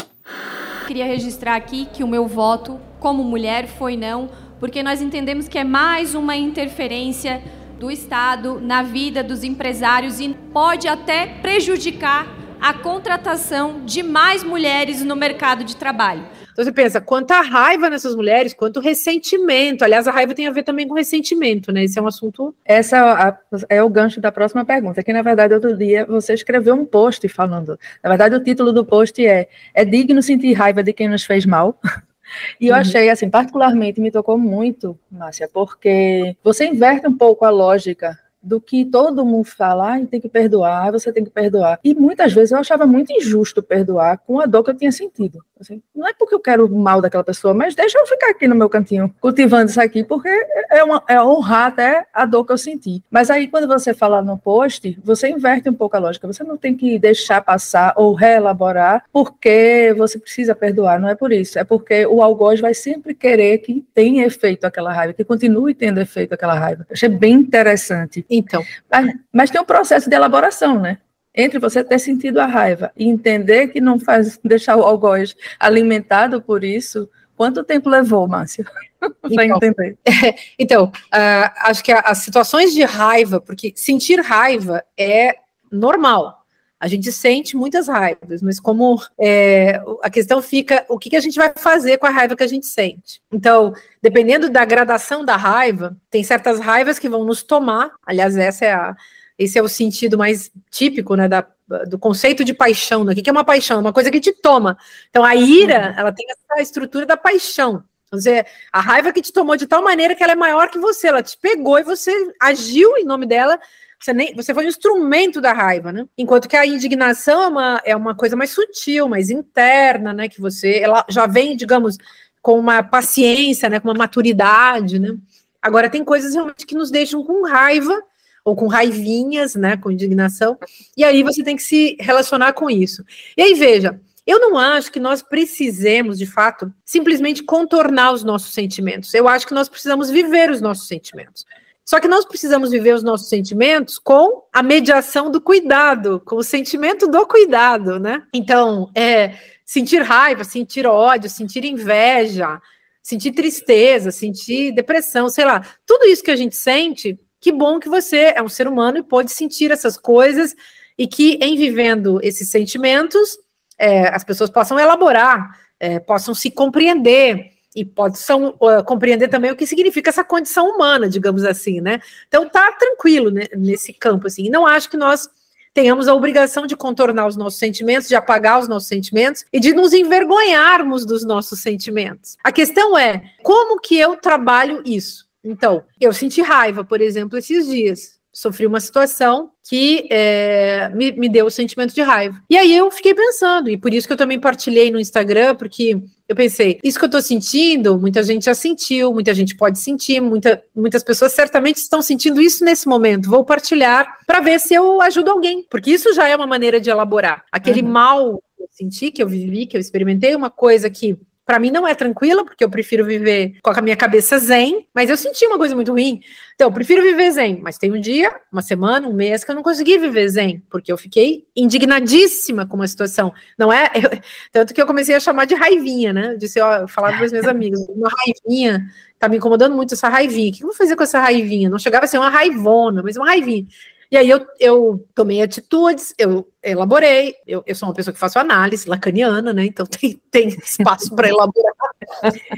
Queria 0.86 1.04
registrar 1.04 1.56
aqui 1.56 1.86
que 1.86 2.04
o 2.04 2.08
meu 2.08 2.28
voto 2.28 2.80
como 3.00 3.24
mulher 3.24 3.66
foi 3.66 3.96
não, 3.96 4.30
porque 4.60 4.82
nós 4.82 5.02
entendemos 5.02 5.48
que 5.48 5.58
é 5.58 5.64
mais 5.64 6.14
uma 6.14 6.36
interferência 6.36 7.42
do 7.82 7.90
Estado 7.90 8.60
na 8.60 8.80
vida 8.84 9.24
dos 9.24 9.42
empresários 9.42 10.20
e 10.20 10.28
pode 10.52 10.86
até 10.86 11.26
prejudicar 11.26 12.28
a 12.60 12.72
contratação 12.72 13.84
de 13.84 14.04
mais 14.04 14.44
mulheres 14.44 15.02
no 15.02 15.16
mercado 15.16 15.64
de 15.64 15.74
trabalho. 15.74 16.24
Então 16.52 16.64
você 16.64 16.70
pensa, 16.70 17.00
quanta 17.00 17.40
raiva 17.40 17.90
nessas 17.90 18.14
mulheres, 18.14 18.54
quanto 18.54 18.78
ressentimento. 18.78 19.82
Aliás, 19.82 20.06
a 20.06 20.12
raiva 20.12 20.32
tem 20.32 20.46
a 20.46 20.52
ver 20.52 20.62
também 20.62 20.86
com 20.86 20.94
ressentimento, 20.94 21.72
né? 21.72 21.82
Esse 21.82 21.98
é 21.98 22.02
um 22.02 22.06
assunto. 22.06 22.54
Essa 22.64 23.36
é 23.68 23.82
o 23.82 23.88
gancho 23.88 24.20
da 24.20 24.30
próxima 24.30 24.64
pergunta. 24.64 25.02
Que 25.02 25.12
na 25.12 25.22
verdade, 25.22 25.52
outro 25.52 25.76
dia 25.76 26.06
você 26.06 26.34
escreveu 26.34 26.76
um 26.76 26.84
post 26.84 27.26
falando. 27.28 27.76
Na 28.00 28.10
verdade, 28.10 28.36
o 28.36 28.44
título 28.44 28.72
do 28.72 28.84
post 28.84 29.26
é 29.26 29.48
É 29.74 29.84
digno 29.84 30.22
sentir 30.22 30.52
raiva 30.52 30.84
de 30.84 30.92
quem 30.92 31.08
nos 31.08 31.24
fez 31.24 31.44
mal. 31.44 31.80
E 32.60 32.68
eu 32.68 32.74
uhum. 32.74 32.80
achei, 32.80 33.10
assim, 33.10 33.28
particularmente 33.28 34.00
me 34.00 34.10
tocou 34.10 34.38
muito, 34.38 34.98
Márcia, 35.10 35.48
porque 35.52 36.36
você 36.42 36.66
inverte 36.66 37.06
um 37.06 37.16
pouco 37.16 37.44
a 37.44 37.50
lógica 37.50 38.18
do 38.42 38.60
que 38.60 38.84
todo 38.84 39.24
mundo 39.24 39.44
fala, 39.44 39.96
ah, 39.96 40.06
tem 40.06 40.20
que 40.20 40.28
perdoar, 40.28 40.92
você 40.92 41.12
tem 41.12 41.24
que 41.24 41.30
perdoar. 41.30 41.78
E 41.84 41.94
muitas 41.94 42.32
vezes 42.32 42.52
eu 42.52 42.58
achava 42.58 42.86
muito 42.86 43.12
injusto 43.12 43.62
perdoar 43.62 44.18
com 44.18 44.40
a 44.40 44.46
dor 44.46 44.64
que 44.64 44.70
eu 44.70 44.76
tinha 44.76 44.92
sentido. 44.92 45.38
Assim, 45.62 45.80
não 45.94 46.08
é 46.08 46.12
porque 46.12 46.34
eu 46.34 46.40
quero 46.40 46.68
mal 46.68 47.00
daquela 47.00 47.22
pessoa, 47.22 47.54
mas 47.54 47.74
deixa 47.74 47.96
eu 47.96 48.06
ficar 48.06 48.30
aqui 48.30 48.48
no 48.48 48.54
meu 48.54 48.68
cantinho, 48.68 49.14
cultivando 49.20 49.70
isso 49.70 49.80
aqui, 49.80 50.02
porque 50.02 50.28
é, 50.68 50.82
uma, 50.82 51.02
é 51.08 51.22
honrar 51.22 51.68
até 51.68 52.04
a 52.12 52.26
dor 52.26 52.44
que 52.44 52.52
eu 52.52 52.58
senti. 52.58 53.02
Mas 53.08 53.30
aí, 53.30 53.46
quando 53.46 53.68
você 53.68 53.94
fala 53.94 54.20
no 54.20 54.36
post, 54.36 54.98
você 55.04 55.28
inverte 55.28 55.68
um 55.70 55.74
pouco 55.74 55.96
a 55.96 56.00
lógica. 56.00 56.26
Você 56.26 56.42
não 56.42 56.56
tem 56.56 56.76
que 56.76 56.98
deixar 56.98 57.40
passar 57.42 57.94
ou 57.96 58.12
reelaborar 58.12 59.04
porque 59.12 59.94
você 59.96 60.18
precisa 60.18 60.54
perdoar. 60.54 61.00
Não 61.00 61.08
é 61.08 61.14
por 61.14 61.32
isso. 61.32 61.58
É 61.58 61.64
porque 61.64 62.06
o 62.06 62.22
algoz 62.22 62.60
vai 62.60 62.74
sempre 62.74 63.14
querer 63.14 63.58
que 63.58 63.84
tenha 63.94 64.26
efeito 64.26 64.64
aquela 64.64 64.92
raiva, 64.92 65.12
que 65.12 65.24
continue 65.24 65.74
tendo 65.74 66.00
efeito 66.00 66.32
aquela 66.32 66.54
raiva. 66.54 66.84
Eu 66.88 66.94
achei 66.94 67.08
bem 67.08 67.34
interessante. 67.34 68.24
Então. 68.34 68.64
Mas, 68.90 69.14
mas 69.32 69.50
tem 69.50 69.60
um 69.60 69.64
processo 69.64 70.08
de 70.08 70.16
elaboração, 70.16 70.80
né? 70.80 70.98
entre 71.34 71.58
você 71.58 71.82
ter 71.82 71.98
sentido 71.98 72.38
a 72.38 72.46
raiva 72.46 72.92
e 72.96 73.08
entender 73.08 73.68
que 73.68 73.80
não 73.80 73.98
faz 73.98 74.38
deixar 74.44 74.76
o 74.76 74.82
algoz 74.82 75.34
alimentado 75.58 76.42
por 76.42 76.62
isso, 76.62 77.08
quanto 77.36 77.64
tempo 77.64 77.88
levou, 77.88 78.28
Márcia? 78.28 78.64
Para 79.00 79.44
então, 79.44 79.56
entender. 79.56 79.98
É, 80.04 80.34
então, 80.58 80.84
uh, 80.86 81.50
acho 81.62 81.82
que 81.82 81.92
as 81.92 82.18
situações 82.18 82.72
de 82.72 82.84
raiva, 82.84 83.40
porque 83.40 83.72
sentir 83.74 84.20
raiva 84.20 84.84
é 84.96 85.34
normal. 85.70 86.41
A 86.82 86.88
gente 86.88 87.12
sente 87.12 87.56
muitas 87.56 87.86
raivas, 87.86 88.42
mas 88.42 88.58
como 88.58 89.00
é, 89.16 89.80
a 90.02 90.10
questão 90.10 90.42
fica, 90.42 90.84
o 90.88 90.98
que, 90.98 91.10
que 91.10 91.16
a 91.16 91.20
gente 91.20 91.36
vai 91.36 91.52
fazer 91.54 91.96
com 91.96 92.06
a 92.06 92.10
raiva 92.10 92.34
que 92.34 92.42
a 92.42 92.48
gente 92.48 92.66
sente? 92.66 93.22
Então, 93.30 93.72
dependendo 94.02 94.50
da 94.50 94.64
gradação 94.64 95.24
da 95.24 95.36
raiva, 95.36 95.96
tem 96.10 96.24
certas 96.24 96.58
raivas 96.58 96.98
que 96.98 97.08
vão 97.08 97.24
nos 97.24 97.44
tomar. 97.44 97.92
Aliás, 98.04 98.36
essa 98.36 98.64
é 98.64 98.72
a, 98.72 98.96
esse 99.38 99.56
é 99.56 99.62
o 99.62 99.68
sentido 99.68 100.18
mais 100.18 100.50
típico, 100.72 101.14
né, 101.14 101.28
da, 101.28 101.46
do 101.86 102.00
conceito 102.00 102.44
de 102.44 102.52
paixão. 102.52 103.04
Né? 103.04 103.12
O 103.12 103.14
que 103.14 103.30
é 103.30 103.32
uma 103.32 103.44
paixão? 103.44 103.78
Uma 103.78 103.92
coisa 103.92 104.10
que 104.10 104.18
te 104.18 104.32
toma. 104.32 104.76
Então, 105.08 105.22
a 105.22 105.36
ira, 105.36 105.92
uhum. 105.92 106.00
ela 106.00 106.12
tem 106.12 106.26
essa 106.28 106.60
estrutura 106.60 107.06
da 107.06 107.16
paixão. 107.16 107.84
Dizer, 108.12 108.44
a 108.72 108.80
raiva 108.80 109.12
que 109.12 109.22
te 109.22 109.32
tomou 109.32 109.56
de 109.56 109.68
tal 109.68 109.84
maneira 109.84 110.16
que 110.16 110.22
ela 110.24 110.32
é 110.32 110.36
maior 110.36 110.68
que 110.68 110.80
você, 110.80 111.06
ela 111.06 111.22
te 111.22 111.38
pegou 111.38 111.78
e 111.78 111.84
você 111.84 112.12
agiu 112.40 112.96
em 112.96 113.04
nome 113.04 113.24
dela, 113.24 113.56
você, 114.02 114.12
nem, 114.12 114.34
você 114.34 114.52
foi 114.52 114.64
um 114.64 114.68
instrumento 114.68 115.40
da 115.40 115.52
raiva, 115.52 115.92
né? 115.92 116.04
Enquanto 116.18 116.48
que 116.48 116.56
a 116.56 116.66
indignação 116.66 117.42
é 117.42 117.46
uma, 117.48 117.82
é 117.84 117.96
uma 117.96 118.14
coisa 118.14 118.34
mais 118.34 118.50
sutil, 118.50 119.08
mais 119.08 119.30
interna, 119.30 120.12
né? 120.12 120.28
Que 120.28 120.40
você, 120.40 120.78
ela 120.78 121.04
já 121.08 121.26
vem, 121.26 121.56
digamos, 121.56 121.96
com 122.40 122.58
uma 122.58 122.82
paciência, 122.82 123.68
né? 123.68 123.78
Com 123.78 123.88
uma 123.88 123.94
maturidade, 123.94 124.98
né? 124.98 125.16
Agora, 125.62 125.88
tem 125.88 126.04
coisas 126.04 126.34
realmente 126.34 126.66
que 126.66 126.74
nos 126.74 126.90
deixam 126.90 127.22
com 127.22 127.46
raiva 127.46 128.02
ou 128.44 128.56
com 128.56 128.66
raivinhas, 128.66 129.54
né, 129.54 129.76
com 129.76 129.88
indignação, 129.88 130.58
e 130.96 131.04
aí 131.04 131.22
você 131.22 131.44
tem 131.44 131.54
que 131.54 131.62
se 131.62 131.96
relacionar 132.00 132.52
com 132.54 132.68
isso. 132.68 133.04
E 133.36 133.42
aí, 133.42 133.54
veja, 133.54 134.00
eu 134.26 134.40
não 134.40 134.58
acho 134.58 134.90
que 134.90 134.98
nós 134.98 135.22
precisemos, 135.22 136.18
de 136.18 136.26
fato, 136.26 136.72
simplesmente 136.84 137.42
contornar 137.42 138.12
os 138.12 138.24
nossos 138.24 138.52
sentimentos. 138.52 139.14
Eu 139.14 139.28
acho 139.28 139.46
que 139.46 139.54
nós 139.54 139.68
precisamos 139.68 140.10
viver 140.10 140.50
os 140.50 140.60
nossos 140.60 140.88
sentimentos. 140.88 141.44
Só 141.84 142.00
que 142.00 142.08
nós 142.08 142.24
precisamos 142.24 142.70
viver 142.70 142.94
os 142.94 143.02
nossos 143.02 143.28
sentimentos 143.28 143.98
com 143.98 144.44
a 144.52 144.62
mediação 144.62 145.30
do 145.30 145.40
cuidado, 145.40 146.20
com 146.24 146.36
o 146.36 146.44
sentimento 146.44 147.06
do 147.06 147.26
cuidado, 147.26 147.98
né? 147.98 148.22
Então, 148.32 148.90
é 148.94 149.34
sentir 149.64 150.02
raiva, 150.02 150.44
sentir 150.44 150.86
ódio, 150.86 151.28
sentir 151.28 151.64
inveja, 151.64 152.60
sentir 153.02 153.32
tristeza, 153.32 154.10
sentir 154.10 154.72
depressão, 154.72 155.28
sei 155.28 155.44
lá, 155.44 155.66
tudo 155.84 156.06
isso 156.06 156.22
que 156.22 156.30
a 156.30 156.36
gente 156.36 156.56
sente 156.56 157.18
que 157.42 157.50
bom 157.50 157.80
que 157.80 157.88
você 157.88 158.32
é 158.36 158.40
um 158.40 158.48
ser 158.48 158.68
humano 158.68 158.98
e 158.98 159.02
pode 159.02 159.32
sentir 159.32 159.72
essas 159.72 159.98
coisas 159.98 160.54
e 160.96 161.08
que, 161.08 161.38
em 161.42 161.56
vivendo 161.56 162.20
esses 162.22 162.48
sentimentos, 162.48 163.36
é, 163.76 164.08
as 164.14 164.22
pessoas 164.22 164.48
possam 164.48 164.78
elaborar, 164.78 165.58
é, 165.80 165.98
possam 165.98 166.34
se 166.34 166.52
compreender, 166.52 167.50
e 167.74 167.84
possam 167.84 168.54
uh, 168.60 168.84
compreender 168.84 169.28
também 169.28 169.50
o 169.50 169.56
que 169.56 169.66
significa 169.66 170.10
essa 170.10 170.24
condição 170.24 170.68
humana, 170.68 171.08
digamos 171.08 171.44
assim, 171.44 171.80
né? 171.80 172.00
Então 172.28 172.48
tá 172.48 172.72
tranquilo 172.72 173.30
né, 173.30 173.46
nesse 173.56 173.92
campo 173.92 174.26
assim. 174.26 174.50
Não 174.50 174.66
acho 174.66 174.90
que 174.90 174.96
nós 174.96 175.28
tenhamos 175.74 176.06
a 176.06 176.14
obrigação 176.14 176.66
de 176.66 176.76
contornar 176.76 177.26
os 177.26 177.36
nossos 177.36 177.58
sentimentos, 177.58 178.08
de 178.08 178.14
apagar 178.14 178.60
os 178.60 178.68
nossos 178.68 178.88
sentimentos 178.88 179.44
e 179.52 179.58
de 179.58 179.72
nos 179.72 179.92
envergonharmos 179.92 181.06
dos 181.06 181.24
nossos 181.24 181.60
sentimentos. 181.60 182.36
A 182.44 182.52
questão 182.52 182.96
é 182.98 183.22
como 183.42 183.80
que 183.80 183.98
eu 183.98 184.16
trabalho 184.16 184.82
isso. 184.84 185.26
Então, 185.42 185.82
eu 186.00 186.12
senti 186.12 186.40
raiva, 186.40 186.84
por 186.84 187.00
exemplo, 187.00 187.38
esses 187.38 187.66
dias 187.66 188.20
sofri 188.32 188.66
uma 188.66 188.80
situação 188.80 189.50
que 189.68 190.08
é, 190.10 190.88
me, 190.94 191.12
me 191.12 191.28
deu 191.28 191.46
o 191.46 191.50
sentimento 191.50 191.94
de 191.94 192.00
raiva. 192.00 192.42
E 192.48 192.56
aí 192.56 192.74
eu 192.74 192.90
fiquei 192.90 193.14
pensando, 193.14 193.68
e 193.68 193.76
por 193.76 193.92
isso 193.92 194.06
que 194.06 194.12
eu 194.12 194.16
também 194.16 194.40
partilhei 194.40 194.90
no 194.90 194.98
Instagram, 194.98 195.54
porque 195.54 196.00
eu 196.28 196.34
pensei, 196.34 196.80
isso 196.82 196.98
que 196.98 197.04
eu 197.04 197.10
tô 197.10 197.20
sentindo, 197.20 197.98
muita 197.98 198.22
gente 198.22 198.46
já 198.46 198.54
sentiu, 198.54 199.12
muita 199.12 199.34
gente 199.34 199.54
pode 199.54 199.78
sentir, 199.78 200.20
muita, 200.20 200.62
muitas 200.74 201.04
pessoas 201.04 201.32
certamente 201.32 201.76
estão 201.76 202.00
sentindo 202.00 202.40
isso 202.40 202.64
nesse 202.64 202.88
momento. 202.88 203.28
Vou 203.28 203.44
partilhar 203.44 204.18
para 204.26 204.40
ver 204.40 204.58
se 204.58 204.72
eu 204.74 205.02
ajudo 205.02 205.30
alguém, 205.30 205.64
porque 205.70 205.90
isso 205.90 206.12
já 206.14 206.26
é 206.26 206.34
uma 206.34 206.46
maneira 206.46 206.80
de 206.80 206.88
elaborar. 206.90 207.44
Aquele 207.52 207.82
uhum. 207.82 207.88
mal 207.88 208.42
que 208.56 208.62
eu 208.62 208.68
senti, 208.70 209.10
que 209.10 209.22
eu 209.22 209.28
vivi, 209.28 209.66
que 209.66 209.76
eu 209.76 209.80
experimentei, 209.80 210.34
uma 210.34 210.50
coisa 210.50 210.88
que 210.88 211.18
para 211.44 211.58
mim 211.58 211.70
não 211.70 211.86
é 211.86 211.94
tranquila, 211.94 212.44
porque 212.44 212.62
eu 212.62 212.70
prefiro 212.70 213.04
viver 213.04 213.56
com 213.62 213.70
a 213.70 213.82
minha 213.82 213.96
cabeça 213.96 214.38
zen, 214.38 214.86
mas 214.94 215.10
eu 215.10 215.16
senti 215.16 215.46
uma 215.46 215.58
coisa 215.58 215.74
muito 215.74 215.92
ruim. 215.92 216.20
Então, 216.54 216.68
eu 216.68 216.72
prefiro 216.72 217.02
viver 217.02 217.30
zen, 217.32 217.60
mas 217.60 217.78
tem 217.78 217.90
um 217.92 218.00
dia, 218.00 218.32
uma 218.52 218.62
semana, 218.62 219.08
um 219.08 219.12
mês 219.12 219.42
que 219.42 219.50
eu 219.50 219.54
não 219.54 219.62
consegui 219.62 219.98
viver 219.98 220.28
zen, 220.28 220.62
porque 220.70 220.92
eu 220.92 220.96
fiquei 220.96 221.44
indignadíssima 221.56 222.66
com 222.66 222.76
uma 222.76 222.86
situação. 222.86 223.32
Não 223.58 223.72
é? 223.72 223.90
Eu, 223.94 224.20
tanto 224.52 224.72
que 224.72 224.80
eu 224.80 224.86
comecei 224.86 225.14
a 225.14 225.20
chamar 225.20 225.44
de 225.44 225.54
raivinha, 225.54 226.12
né? 226.12 226.32
Eu 226.34 226.38
disse, 226.38 226.60
ó, 226.60 226.76
eu 226.76 226.88
falava 226.88 227.16
para 227.16 227.26
os 227.26 227.32
meus 227.32 227.46
amigos, 227.46 227.80
uma 227.88 228.08
raivinha, 228.08 228.84
tá 229.18 229.28
me 229.28 229.36
incomodando 229.36 229.74
muito 229.74 229.94
essa 229.94 230.08
raivinha. 230.08 230.50
O 230.50 230.52
que 230.54 230.62
eu 230.62 230.68
vou 230.68 230.76
fazer 230.76 230.94
com 230.94 231.02
essa 231.02 231.20
raivinha? 231.20 231.68
Não 231.68 231.78
chegava 231.78 232.04
a 232.04 232.08
ser 232.08 232.18
uma 232.18 232.28
raivona, 232.28 233.02
mas 233.02 233.16
uma 233.16 233.26
raivinha. 233.26 233.66
E 234.12 234.16
aí 234.18 234.28
eu, 234.28 234.46
eu 234.60 235.08
tomei 235.14 235.40
atitudes, 235.40 236.14
eu 236.18 236.46
elaborei, 236.62 237.34
eu, 237.46 237.64
eu 237.66 237.74
sou 237.74 237.88
uma 237.88 237.94
pessoa 237.94 238.12
que 238.12 238.20
faço 238.20 238.38
análise 238.38 238.86
lacaniana, 238.86 239.54
né? 239.54 239.64
Então 239.64 239.86
tem, 239.86 240.20
tem 240.30 240.48
espaço 240.48 241.16
para 241.16 241.30
elaborar. 241.30 241.72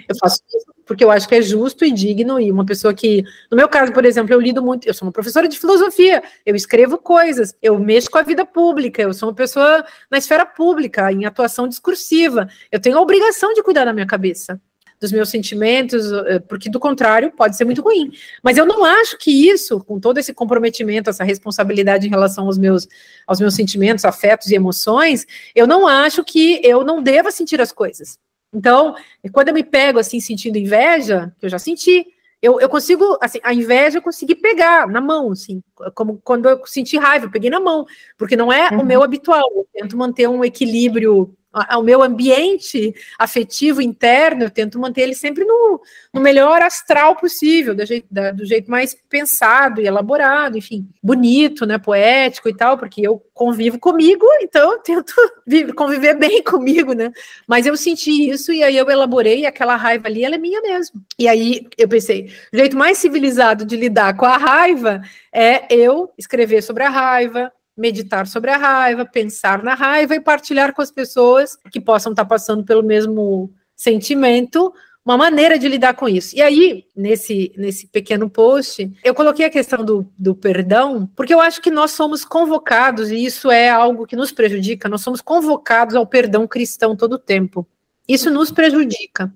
Eu 0.08 0.16
faço 0.20 0.42
isso 0.48 0.74
porque 0.84 1.04
eu 1.04 1.12
acho 1.12 1.28
que 1.28 1.36
é 1.36 1.40
justo 1.40 1.84
e 1.84 1.92
digno, 1.92 2.40
e 2.40 2.50
uma 2.50 2.66
pessoa 2.66 2.92
que, 2.92 3.22
no 3.50 3.56
meu 3.56 3.68
caso, 3.68 3.92
por 3.92 4.04
exemplo, 4.04 4.34
eu 4.34 4.40
lido 4.40 4.62
muito, 4.62 4.86
eu 4.86 4.92
sou 4.92 5.06
uma 5.06 5.12
professora 5.12 5.48
de 5.48 5.58
filosofia, 5.58 6.22
eu 6.44 6.54
escrevo 6.54 6.98
coisas, 6.98 7.54
eu 7.62 7.78
mexo 7.78 8.10
com 8.10 8.18
a 8.18 8.22
vida 8.22 8.44
pública, 8.44 9.00
eu 9.00 9.14
sou 9.14 9.28
uma 9.28 9.34
pessoa 9.34 9.84
na 10.10 10.18
esfera 10.18 10.44
pública, 10.44 11.10
em 11.10 11.24
atuação 11.24 11.66
discursiva, 11.68 12.48
eu 12.70 12.80
tenho 12.80 12.98
a 12.98 13.00
obrigação 13.00 13.54
de 13.54 13.62
cuidar 13.62 13.84
da 13.84 13.94
minha 13.94 14.06
cabeça 14.06 14.60
dos 15.04 15.12
meus 15.12 15.28
sentimentos, 15.28 16.10
eh, 16.10 16.38
porque 16.40 16.70
do 16.70 16.80
contrário 16.80 17.30
pode 17.30 17.56
ser 17.56 17.66
muito 17.66 17.82
ruim. 17.82 18.10
Mas 18.42 18.56
eu 18.56 18.64
não 18.64 18.82
acho 18.84 19.18
que 19.18 19.30
isso, 19.30 19.78
com 19.84 20.00
todo 20.00 20.16
esse 20.18 20.32
comprometimento, 20.32 21.10
essa 21.10 21.22
responsabilidade 21.22 22.06
em 22.06 22.10
relação 22.10 22.46
aos 22.46 22.56
meus, 22.56 22.88
aos 23.26 23.38
meus 23.38 23.54
sentimentos, 23.54 24.04
afetos 24.04 24.50
e 24.50 24.54
emoções, 24.54 25.26
eu 25.54 25.66
não 25.66 25.86
acho 25.86 26.24
que 26.24 26.58
eu 26.64 26.82
não 26.82 27.02
deva 27.02 27.30
sentir 27.30 27.60
as 27.60 27.70
coisas. 27.70 28.18
Então, 28.52 28.94
quando 29.30 29.48
eu 29.48 29.54
me 29.54 29.62
pego 29.62 29.98
assim 29.98 30.20
sentindo 30.20 30.56
inveja, 30.56 31.30
que 31.38 31.44
eu 31.44 31.50
já 31.50 31.58
senti, 31.58 32.06
eu, 32.40 32.58
eu 32.60 32.68
consigo, 32.68 33.18
assim, 33.20 33.40
a 33.42 33.52
inveja 33.52 33.98
eu 33.98 34.02
consegui 34.02 34.34
pegar 34.34 34.86
na 34.86 35.00
mão, 35.00 35.32
assim, 35.32 35.62
como 35.94 36.18
quando 36.24 36.48
eu 36.48 36.64
senti 36.64 36.96
raiva, 36.96 37.26
eu 37.26 37.30
peguei 37.30 37.50
na 37.50 37.60
mão, 37.60 37.84
porque 38.16 38.36
não 38.36 38.50
é 38.50 38.70
uhum. 38.70 38.80
o 38.80 38.86
meu 38.86 39.02
habitual, 39.02 39.50
eu 39.54 39.66
tento 39.72 39.96
manter 39.96 40.28
um 40.28 40.44
equilíbrio 40.44 41.34
o 41.76 41.82
meu 41.82 42.02
ambiente 42.02 42.94
afetivo 43.18 43.80
interno, 43.80 44.44
eu 44.44 44.50
tento 44.50 44.78
manter 44.78 45.02
ele 45.02 45.14
sempre 45.14 45.44
no, 45.44 45.80
no 46.12 46.20
melhor 46.20 46.62
astral 46.62 47.16
possível, 47.16 47.74
do 47.74 47.86
jeito, 47.86 48.06
da, 48.10 48.32
do 48.32 48.44
jeito 48.44 48.70
mais 48.70 48.96
pensado 49.08 49.80
e 49.80 49.86
elaborado, 49.86 50.58
enfim, 50.58 50.88
bonito, 51.02 51.64
né, 51.64 51.78
poético 51.78 52.48
e 52.48 52.54
tal, 52.54 52.76
porque 52.76 53.06
eu 53.06 53.22
convivo 53.32 53.78
comigo, 53.78 54.26
então 54.40 54.72
eu 54.72 54.78
tento 54.78 55.14
conviver 55.76 56.14
bem 56.14 56.42
comigo, 56.44 56.92
né? 56.92 57.12
Mas 57.46 57.66
eu 57.66 57.76
senti 57.76 58.28
isso 58.28 58.52
e 58.52 58.62
aí 58.62 58.76
eu 58.76 58.90
elaborei 58.90 59.46
aquela 59.46 59.76
raiva 59.76 60.08
ali, 60.08 60.24
ela 60.24 60.34
é 60.34 60.38
minha 60.38 60.60
mesmo. 60.60 61.00
E 61.18 61.28
aí 61.28 61.66
eu 61.78 61.88
pensei, 61.88 62.30
o 62.52 62.56
jeito 62.56 62.76
mais 62.76 62.98
civilizado 62.98 63.64
de 63.64 63.76
lidar 63.76 64.16
com 64.16 64.26
a 64.26 64.36
raiva 64.36 65.02
é 65.32 65.72
eu 65.74 66.12
escrever 66.18 66.62
sobre 66.62 66.82
a 66.82 66.90
raiva, 66.90 67.52
meditar 67.76 68.26
sobre 68.26 68.50
a 68.50 68.56
raiva, 68.56 69.04
pensar 69.04 69.62
na 69.62 69.74
raiva 69.74 70.14
e 70.14 70.20
partilhar 70.20 70.72
com 70.72 70.82
as 70.82 70.90
pessoas 70.90 71.56
que 71.70 71.80
possam 71.80 72.12
estar 72.12 72.24
passando 72.24 72.64
pelo 72.64 72.82
mesmo 72.82 73.52
sentimento, 73.76 74.72
uma 75.04 75.18
maneira 75.18 75.58
de 75.58 75.68
lidar 75.68 75.94
com 75.94 76.08
isso. 76.08 76.34
E 76.34 76.40
aí, 76.40 76.87
nesse, 76.96 77.52
nesse 77.56 77.87
pequeno 77.87 78.30
post, 78.30 78.90
eu 79.04 79.14
coloquei 79.14 79.44
a 79.44 79.50
questão 79.50 79.84
do, 79.84 80.10
do 80.16 80.34
perdão, 80.34 81.06
porque 81.14 81.34
eu 81.34 81.40
acho 81.40 81.60
que 81.60 81.70
nós 81.70 81.90
somos 81.90 82.24
convocados, 82.24 83.10
e 83.10 83.22
isso 83.22 83.50
é 83.50 83.68
algo 83.68 84.06
que 84.06 84.16
nos 84.16 84.32
prejudica, 84.32 84.88
nós 84.88 85.02
somos 85.02 85.20
convocados 85.20 85.94
ao 85.94 86.06
perdão 86.06 86.46
cristão 86.46 86.96
todo 86.96 87.14
o 87.14 87.18
tempo. 87.18 87.68
Isso 88.08 88.30
nos 88.30 88.50
prejudica. 88.50 89.32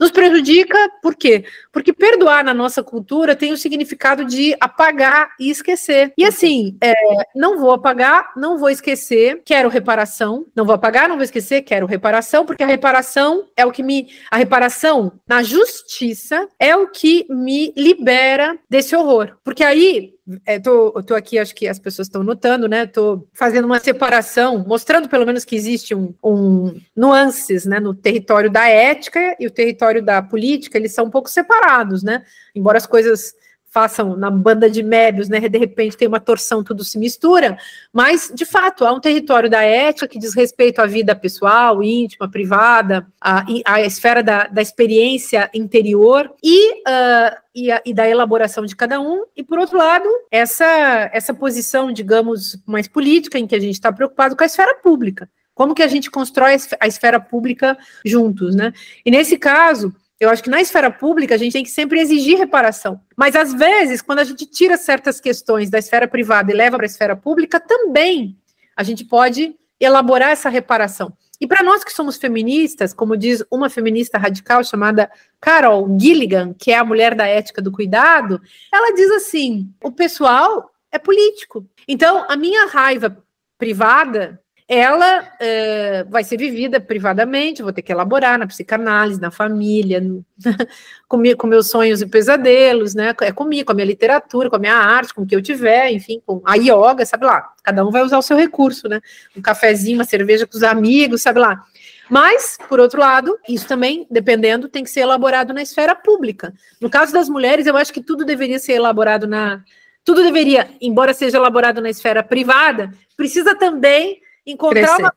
Nos 0.00 0.10
prejudica 0.10 0.76
por 1.02 1.14
quê? 1.14 1.44
Porque 1.70 1.92
perdoar 1.92 2.42
na 2.42 2.54
nossa 2.54 2.82
cultura 2.82 3.36
tem 3.36 3.52
o 3.52 3.56
significado 3.56 4.24
de 4.24 4.56
apagar 4.58 5.34
e 5.38 5.50
esquecer. 5.50 6.12
E 6.16 6.24
assim, 6.24 6.76
é, 6.80 6.94
não 7.34 7.58
vou 7.58 7.72
apagar, 7.72 8.32
não 8.36 8.58
vou 8.58 8.70
esquecer, 8.70 9.42
quero 9.44 9.68
reparação. 9.68 10.46
Não 10.54 10.64
vou 10.64 10.74
apagar, 10.74 11.08
não 11.08 11.16
vou 11.16 11.24
esquecer, 11.24 11.62
quero 11.62 11.86
reparação, 11.86 12.46
porque 12.46 12.62
a 12.62 12.66
reparação 12.66 13.48
é 13.56 13.66
o 13.66 13.72
que 13.72 13.82
me. 13.82 14.08
A 14.30 14.36
reparação 14.36 15.12
na 15.26 15.42
justiça 15.42 16.48
é 16.58 16.74
o 16.74 16.88
que 16.88 17.26
me 17.28 17.72
libera 17.76 18.58
desse 18.68 18.96
horror. 18.96 19.36
Porque 19.44 19.62
aí 19.62 20.15
é, 20.44 20.58
tô, 20.58 20.90
tô 21.04 21.14
aqui, 21.14 21.38
acho 21.38 21.54
que 21.54 21.68
as 21.68 21.78
pessoas 21.78 22.08
estão 22.08 22.24
notando, 22.24 22.68
né? 22.68 22.84
Tô 22.84 23.26
fazendo 23.32 23.64
uma 23.64 23.78
separação, 23.78 24.58
mostrando 24.66 25.08
pelo 25.08 25.24
menos 25.24 25.44
que 25.44 25.54
existe 25.54 25.94
um, 25.94 26.12
um, 26.22 26.80
nuances, 26.96 27.64
né? 27.64 27.78
No 27.78 27.94
território 27.94 28.50
da 28.50 28.68
ética 28.68 29.36
e 29.38 29.46
o 29.46 29.50
território 29.50 30.02
da 30.02 30.20
política, 30.20 30.78
eles 30.78 30.92
são 30.92 31.04
um 31.04 31.10
pouco 31.10 31.30
separados, 31.30 32.02
né? 32.02 32.24
Embora 32.54 32.76
as 32.76 32.86
coisas 32.86 33.34
façam 33.76 34.16
na 34.16 34.30
banda 34.30 34.70
de 34.70 34.82
médios, 34.82 35.28
né? 35.28 35.38
De 35.38 35.58
repente 35.58 35.98
tem 35.98 36.08
uma 36.08 36.18
torção, 36.18 36.64
tudo 36.64 36.82
se 36.82 36.98
mistura, 36.98 37.58
mas 37.92 38.32
de 38.34 38.46
fato 38.46 38.86
há 38.86 38.92
um 38.94 38.98
território 38.98 39.50
da 39.50 39.60
ética 39.60 40.08
que 40.08 40.18
diz 40.18 40.34
respeito 40.34 40.80
à 40.80 40.86
vida 40.86 41.14
pessoal, 41.14 41.82
íntima, 41.82 42.26
privada, 42.26 43.06
à, 43.20 43.44
à 43.66 43.82
esfera 43.82 44.22
da, 44.22 44.46
da 44.46 44.62
experiência 44.62 45.50
interior 45.52 46.32
e, 46.42 46.72
uh, 46.72 47.36
e, 47.54 47.70
a, 47.70 47.82
e, 47.84 47.92
da 47.92 48.08
elaboração 48.08 48.64
de 48.64 48.74
cada 48.74 48.98
um, 48.98 49.26
e 49.36 49.44
por 49.44 49.58
outro 49.58 49.76
lado, 49.76 50.08
essa, 50.30 51.10
essa 51.12 51.34
posição, 51.34 51.92
digamos, 51.92 52.58
mais 52.64 52.88
política, 52.88 53.38
em 53.38 53.46
que 53.46 53.54
a 53.54 53.60
gente 53.60 53.74
está 53.74 53.92
preocupado 53.92 54.34
com 54.34 54.42
a 54.42 54.46
esfera 54.46 54.74
pública. 54.76 55.28
Como 55.54 55.74
que 55.74 55.82
a 55.82 55.88
gente 55.88 56.10
constrói 56.10 56.56
a 56.80 56.86
esfera 56.86 57.20
pública 57.20 57.76
juntos, 58.02 58.54
né? 58.54 58.72
E 59.04 59.10
nesse 59.10 59.36
caso, 59.36 59.94
eu 60.18 60.30
acho 60.30 60.42
que 60.42 60.50
na 60.50 60.60
esfera 60.60 60.90
pública 60.90 61.34
a 61.34 61.38
gente 61.38 61.52
tem 61.52 61.62
que 61.62 61.70
sempre 61.70 62.00
exigir 62.00 62.38
reparação. 62.38 63.00
Mas 63.16 63.36
às 63.36 63.52
vezes, 63.52 64.00
quando 64.00 64.20
a 64.20 64.24
gente 64.24 64.46
tira 64.46 64.76
certas 64.76 65.20
questões 65.20 65.68
da 65.68 65.78
esfera 65.78 66.08
privada 66.08 66.50
e 66.50 66.54
leva 66.54 66.76
para 66.76 66.86
a 66.86 66.88
esfera 66.88 67.14
pública, 67.14 67.60
também 67.60 68.38
a 68.74 68.82
gente 68.82 69.04
pode 69.04 69.54
elaborar 69.78 70.30
essa 70.30 70.48
reparação. 70.48 71.12
E 71.38 71.46
para 71.46 71.62
nós 71.62 71.84
que 71.84 71.92
somos 71.92 72.16
feministas, 72.16 72.94
como 72.94 73.16
diz 73.16 73.44
uma 73.50 73.68
feminista 73.68 74.16
radical 74.16 74.64
chamada 74.64 75.10
Carol 75.38 75.86
Gilligan, 76.00 76.54
que 76.54 76.72
é 76.72 76.78
a 76.78 76.84
mulher 76.84 77.14
da 77.14 77.26
ética 77.26 77.60
do 77.60 77.70
cuidado, 77.70 78.40
ela 78.72 78.94
diz 78.94 79.10
assim: 79.10 79.70
o 79.84 79.92
pessoal 79.92 80.70
é 80.90 80.98
político. 80.98 81.68
Então, 81.86 82.24
a 82.26 82.36
minha 82.36 82.66
raiva 82.66 83.22
privada 83.58 84.40
ela 84.68 85.32
é, 85.38 86.02
vai 86.04 86.24
ser 86.24 86.36
vivida 86.36 86.80
privadamente, 86.80 87.62
vou 87.62 87.72
ter 87.72 87.82
que 87.82 87.92
elaborar 87.92 88.36
na 88.36 88.48
psicanálise, 88.48 89.20
na 89.20 89.30
família, 89.30 90.00
no, 90.00 90.24
com, 91.06 91.22
com, 91.36 91.46
meus 91.46 91.70
sonhos 91.70 92.02
e 92.02 92.06
pesadelos, 92.06 92.92
né? 92.92 93.14
É 93.20 93.30
comigo, 93.30 93.66
com 93.66 93.72
a 93.72 93.74
minha 93.76 93.86
literatura, 93.86 94.50
com 94.50 94.56
a 94.56 94.58
minha 94.58 94.74
arte, 94.74 95.14
com 95.14 95.22
o 95.22 95.26
que 95.26 95.36
eu 95.36 95.42
tiver, 95.42 95.92
enfim, 95.92 96.20
com 96.26 96.42
a 96.44 96.56
yoga, 96.56 97.06
sabe 97.06 97.26
lá. 97.26 97.52
Cada 97.62 97.86
um 97.86 97.92
vai 97.92 98.02
usar 98.02 98.18
o 98.18 98.22
seu 98.22 98.36
recurso, 98.36 98.88
né? 98.88 99.00
Um 99.36 99.40
cafezinho, 99.40 99.98
uma 99.98 100.04
cerveja 100.04 100.46
com 100.48 100.56
os 100.56 100.64
amigos, 100.64 101.22
sabe 101.22 101.38
lá. 101.38 101.64
Mas, 102.10 102.58
por 102.68 102.80
outro 102.80 103.00
lado, 103.00 103.38
isso 103.48 103.68
também, 103.68 104.04
dependendo, 104.10 104.68
tem 104.68 104.82
que 104.82 104.90
ser 104.90 105.00
elaborado 105.00 105.54
na 105.54 105.62
esfera 105.62 105.94
pública. 105.94 106.52
No 106.80 106.90
caso 106.90 107.12
das 107.12 107.28
mulheres, 107.28 107.66
eu 107.66 107.76
acho 107.76 107.92
que 107.92 108.02
tudo 108.02 108.24
deveria 108.24 108.58
ser 108.58 108.72
elaborado 108.72 109.28
na. 109.28 109.62
Tudo 110.04 110.22
deveria, 110.22 110.68
embora 110.80 111.14
seja 111.14 111.36
elaborado 111.36 111.80
na 111.80 111.90
esfera 111.90 112.22
privada, 112.22 112.92
precisa 113.16 113.56
também 113.56 114.20
encontrar 114.46 114.96
Crescer. 114.96 115.02
uma 115.02 115.14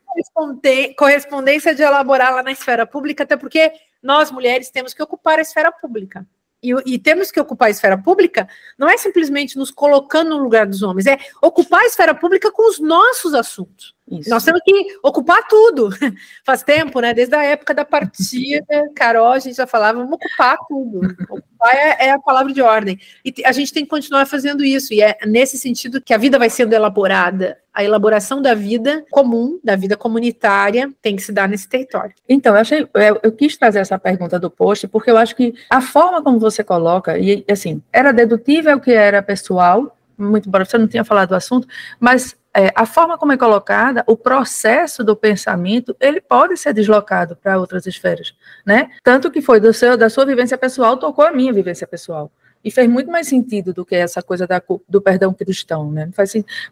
correspondência 0.96 1.74
de 1.74 1.82
elaborá-la 1.82 2.42
na 2.42 2.50
esfera 2.50 2.84
pública, 2.84 3.22
até 3.22 3.36
porque 3.36 3.72
nós, 4.02 4.30
mulheres, 4.30 4.70
temos 4.70 4.92
que 4.92 5.02
ocupar 5.02 5.38
a 5.38 5.42
esfera 5.42 5.70
pública. 5.70 6.26
E, 6.62 6.74
e, 6.84 6.98
temos 6.98 7.30
que 7.30 7.40
ocupar 7.40 7.68
a 7.68 7.70
esfera 7.70 7.96
pública 7.96 8.46
não 8.76 8.86
é 8.86 8.98
simplesmente 8.98 9.56
nos 9.56 9.70
colocando 9.70 10.30
no 10.30 10.42
lugar 10.42 10.66
dos 10.66 10.82
homens, 10.82 11.06
é 11.06 11.18
ocupar 11.40 11.80
a 11.80 11.86
esfera 11.86 12.14
pública 12.14 12.52
com 12.52 12.68
os 12.68 12.78
nossos 12.78 13.32
assuntos. 13.32 13.94
Isso. 14.10 14.28
Nós 14.28 14.44
temos 14.44 14.60
que 14.64 14.98
ocupar 15.02 15.46
tudo. 15.46 15.90
Faz 16.44 16.64
tempo, 16.64 17.00
né? 17.00 17.14
Desde 17.14 17.34
a 17.36 17.44
época 17.44 17.72
da 17.72 17.84
partida, 17.84 18.90
Carol, 18.94 19.32
a 19.32 19.38
gente 19.38 19.56
já 19.56 19.66
falava, 19.66 19.98
vamos 19.98 20.14
ocupar 20.14 20.56
tudo. 20.68 21.00
Ocupar 21.30 21.74
é, 21.74 22.06
é, 22.06 22.10
a 22.10 22.18
palavra 22.18 22.52
de 22.52 22.60
ordem. 22.60 22.98
E 23.24 23.32
a 23.44 23.52
gente 23.52 23.72
tem 23.72 23.84
que 23.84 23.90
continuar 23.90 24.26
fazendo 24.26 24.64
isso. 24.64 24.92
E 24.92 25.00
é 25.00 25.16
nesse 25.24 25.56
sentido 25.56 26.00
que 26.00 26.12
a 26.12 26.18
vida 26.18 26.38
vai 26.38 26.50
sendo 26.50 26.72
elaborada. 26.72 27.58
A 27.72 27.84
elaboração 27.84 28.42
da 28.42 28.52
vida 28.52 29.04
comum, 29.12 29.60
da 29.62 29.76
vida 29.76 29.96
comunitária, 29.96 30.92
tem 31.00 31.14
que 31.14 31.22
se 31.22 31.30
dar 31.30 31.48
nesse 31.48 31.68
território. 31.68 32.12
Então, 32.28 32.54
eu, 32.54 32.60
achei, 32.60 32.80
eu, 32.92 33.20
eu 33.22 33.30
quis 33.30 33.56
trazer 33.56 33.78
essa 33.78 33.96
pergunta 33.96 34.40
do 34.40 34.50
post, 34.50 34.88
porque 34.88 35.08
eu 35.08 35.16
acho 35.16 35.36
que 35.36 35.54
a 35.70 35.80
forma 35.80 36.20
como 36.20 36.40
você 36.40 36.64
coloca, 36.64 37.16
e 37.16 37.44
assim, 37.48 37.80
era 37.92 38.12
dedutível 38.12 38.80
que 38.80 38.90
era 38.90 39.22
pessoal, 39.22 39.96
muito 40.18 40.48
embora 40.48 40.64
você 40.64 40.76
não 40.76 40.88
tenha 40.88 41.04
falado 41.04 41.30
do 41.30 41.34
assunto, 41.36 41.66
mas 41.98 42.36
é, 42.54 42.72
a 42.74 42.84
forma 42.84 43.16
como 43.16 43.32
é 43.32 43.36
colocada, 43.36 44.02
o 44.06 44.16
processo 44.16 45.04
do 45.04 45.14
pensamento, 45.14 45.96
ele 46.00 46.20
pode 46.20 46.56
ser 46.56 46.72
deslocado 46.72 47.36
para 47.36 47.58
outras 47.58 47.86
esferas, 47.86 48.34
né? 48.66 48.90
Tanto 49.04 49.30
que 49.30 49.40
foi 49.40 49.60
do 49.60 49.72
seu, 49.72 49.96
da 49.96 50.10
sua 50.10 50.26
vivência 50.26 50.58
pessoal, 50.58 50.96
tocou 50.96 51.24
a 51.24 51.32
minha 51.32 51.52
vivência 51.52 51.86
pessoal. 51.86 52.30
E 52.62 52.70
fez 52.70 52.86
muito 52.90 53.10
mais 53.10 53.26
sentido 53.26 53.72
do 53.72 53.86
que 53.86 53.94
essa 53.94 54.22
coisa 54.22 54.46
da, 54.46 54.60
do 54.86 55.00
perdão 55.00 55.32
cristão, 55.32 55.90
né? 55.90 56.10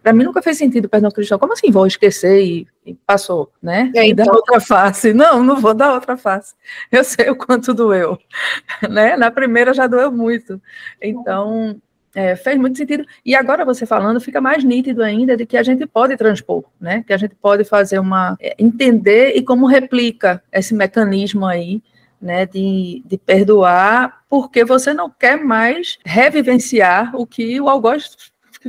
Para 0.02 0.12
mim 0.12 0.22
nunca 0.22 0.42
fez 0.42 0.58
sentido 0.58 0.84
o 0.84 0.88
perdão 0.88 1.10
cristão. 1.10 1.38
Como 1.38 1.54
assim 1.54 1.70
vou 1.70 1.86
esquecer 1.86 2.42
e, 2.42 2.66
e 2.84 2.94
passou, 2.94 3.50
né? 3.62 3.90
É, 3.96 4.06
então... 4.06 4.24
E 4.24 4.28
dar 4.28 4.34
outra 4.34 4.60
face. 4.60 5.14
Não, 5.14 5.42
não 5.42 5.56
vou 5.56 5.72
dar 5.72 5.94
outra 5.94 6.14
face. 6.18 6.54
Eu 6.92 7.02
sei 7.02 7.30
o 7.30 7.36
quanto 7.36 7.72
doeu, 7.72 8.18
né? 8.90 9.16
Na 9.16 9.30
primeira 9.30 9.72
já 9.72 9.86
doeu 9.86 10.12
muito. 10.12 10.60
Então, 11.00 11.80
é, 12.14 12.34
fez 12.36 12.58
muito 12.58 12.78
sentido. 12.78 13.04
E 13.24 13.34
agora 13.34 13.64
você 13.64 13.86
falando, 13.86 14.20
fica 14.20 14.40
mais 14.40 14.64
nítido 14.64 15.02
ainda 15.02 15.36
de 15.36 15.46
que 15.46 15.56
a 15.56 15.62
gente 15.62 15.86
pode 15.86 16.16
transpor, 16.16 16.64
né? 16.80 17.04
Que 17.06 17.12
a 17.12 17.16
gente 17.16 17.34
pode 17.34 17.64
fazer 17.64 17.98
uma. 17.98 18.36
É, 18.40 18.54
entender 18.58 19.34
e 19.36 19.42
como 19.42 19.66
replica 19.66 20.42
esse 20.52 20.74
mecanismo 20.74 21.46
aí, 21.46 21.82
né? 22.20 22.46
De, 22.46 23.02
de 23.04 23.18
perdoar, 23.18 24.22
porque 24.28 24.64
você 24.64 24.92
não 24.92 25.10
quer 25.10 25.42
mais 25.42 25.98
revivenciar 26.04 27.14
o 27.14 27.26
que 27.26 27.60
o 27.60 27.68
algoz 27.68 28.16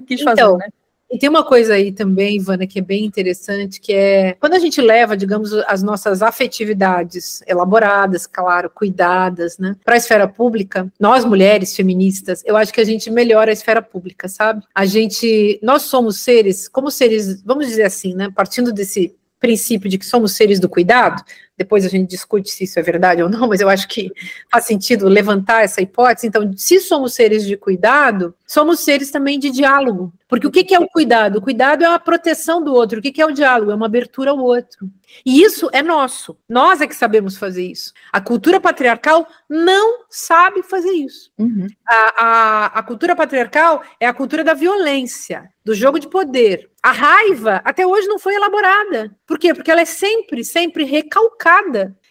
quis 0.06 0.22
fazer, 0.22 0.42
então, 0.42 0.58
né? 0.58 0.68
E 1.12 1.18
tem 1.18 1.28
uma 1.28 1.44
coisa 1.44 1.74
aí 1.74 1.92
também, 1.92 2.36
Ivana, 2.36 2.68
que 2.68 2.80
é 2.80 2.82
bem 2.82 3.04
interessante, 3.04 3.82
que 3.82 3.92
é 3.94 4.36
quando 4.40 4.54
a 4.54 4.60
gente 4.60 4.80
leva, 4.80 5.18
digamos, 5.18 5.52
as 5.68 5.82
nossas 5.82 6.22
afetividades 6.22 7.42
elaboradas, 7.48 8.28
claro, 8.28 8.70
cuidadas, 8.70 9.58
né, 9.58 9.76
para 9.84 9.96
a 9.96 9.98
esfera 9.98 10.28
pública, 10.28 10.88
nós 11.00 11.26
mulheres 11.26 11.76
feministas, 11.76 12.44
eu 12.46 12.56
acho 12.56 12.72
que 12.72 12.82
a 12.82 12.86
gente 12.86 13.10
melhora 13.10 13.50
a 13.50 13.54
esfera 13.54 13.82
pública, 13.82 14.28
sabe? 14.28 14.64
A 14.74 14.86
gente, 14.86 15.60
nós 15.64 15.84
somos 15.84 16.20
seres, 16.20 16.68
como 16.68 16.92
seres, 16.92 17.42
vamos 17.44 17.68
dizer 17.68 17.84
assim, 17.84 18.14
né, 18.14 18.30
partindo 18.34 18.72
desse 18.72 19.16
princípio 19.40 19.90
de 19.90 19.98
que 19.98 20.06
somos 20.06 20.34
seres 20.34 20.60
do 20.60 20.70
cuidado, 20.70 21.24
depois 21.60 21.86
a 21.86 21.90
gente 21.90 22.10
discute 22.10 22.50
se 22.50 22.64
isso 22.64 22.80
é 22.80 22.82
verdade 22.82 23.22
ou 23.22 23.28
não, 23.28 23.50
mas 23.50 23.60
eu 23.60 23.68
acho 23.68 23.86
que 23.90 24.10
faz 24.50 24.66
sentido 24.66 25.10
levantar 25.10 25.62
essa 25.62 25.82
hipótese. 25.82 26.26
Então, 26.26 26.54
se 26.56 26.80
somos 26.80 27.14
seres 27.14 27.46
de 27.46 27.58
cuidado, 27.58 28.34
somos 28.48 28.80
seres 28.80 29.12
também 29.12 29.38
de 29.38 29.52
diálogo. 29.52 30.14
Porque 30.30 30.48
o 30.48 30.52
que 30.52 30.74
é 30.74 30.80
o 30.80 30.88
cuidado? 30.88 31.40
O 31.40 31.42
cuidado 31.42 31.84
é 31.84 31.88
a 31.88 32.00
proteção 32.00 32.64
do 32.64 32.74
outro. 32.74 33.00
O 33.00 33.02
que 33.02 33.22
é 33.22 33.26
o 33.26 33.32
diálogo? 33.32 33.72
É 33.72 33.76
uma 33.76 33.88
abertura 33.88 34.32
ao 34.32 34.38
outro. 34.38 34.90
E 35.26 35.42
isso 35.42 35.70
é 35.74 35.82
nosso. 35.82 36.38
Nós 36.48 36.82
é 36.82 36.88
que 36.88 36.96
sabemos 36.96 37.36
fazer 37.36 37.66
isso. 37.66 37.92
A 38.14 38.22
cultura 38.22 38.62
patriarcal 38.62 39.28
não 39.50 40.06
sabe 40.08 40.62
fazer 40.62 40.92
isso. 40.92 41.32
Uhum. 41.38 41.68
A, 41.86 42.14
a, 42.18 42.66
a 42.80 42.84
cultura 42.84 43.16
patriarcal 43.16 43.84
é 44.00 44.06
a 44.06 44.14
cultura 44.14 44.44
da 44.44 44.54
violência, 44.54 45.50
do 45.66 45.74
jogo 45.74 46.00
de 46.00 46.08
poder. 46.08 46.70
A 46.82 46.92
raiva 46.92 47.60
até 47.66 47.86
hoje 47.86 48.08
não 48.08 48.20
foi 48.20 48.36
elaborada. 48.36 49.12
Por 49.26 49.40
quê? 49.40 49.54
Porque 49.54 49.72
ela 49.72 49.82
é 49.82 49.86
sempre, 49.86 50.44
sempre 50.44 50.84
recalcada 50.84 51.49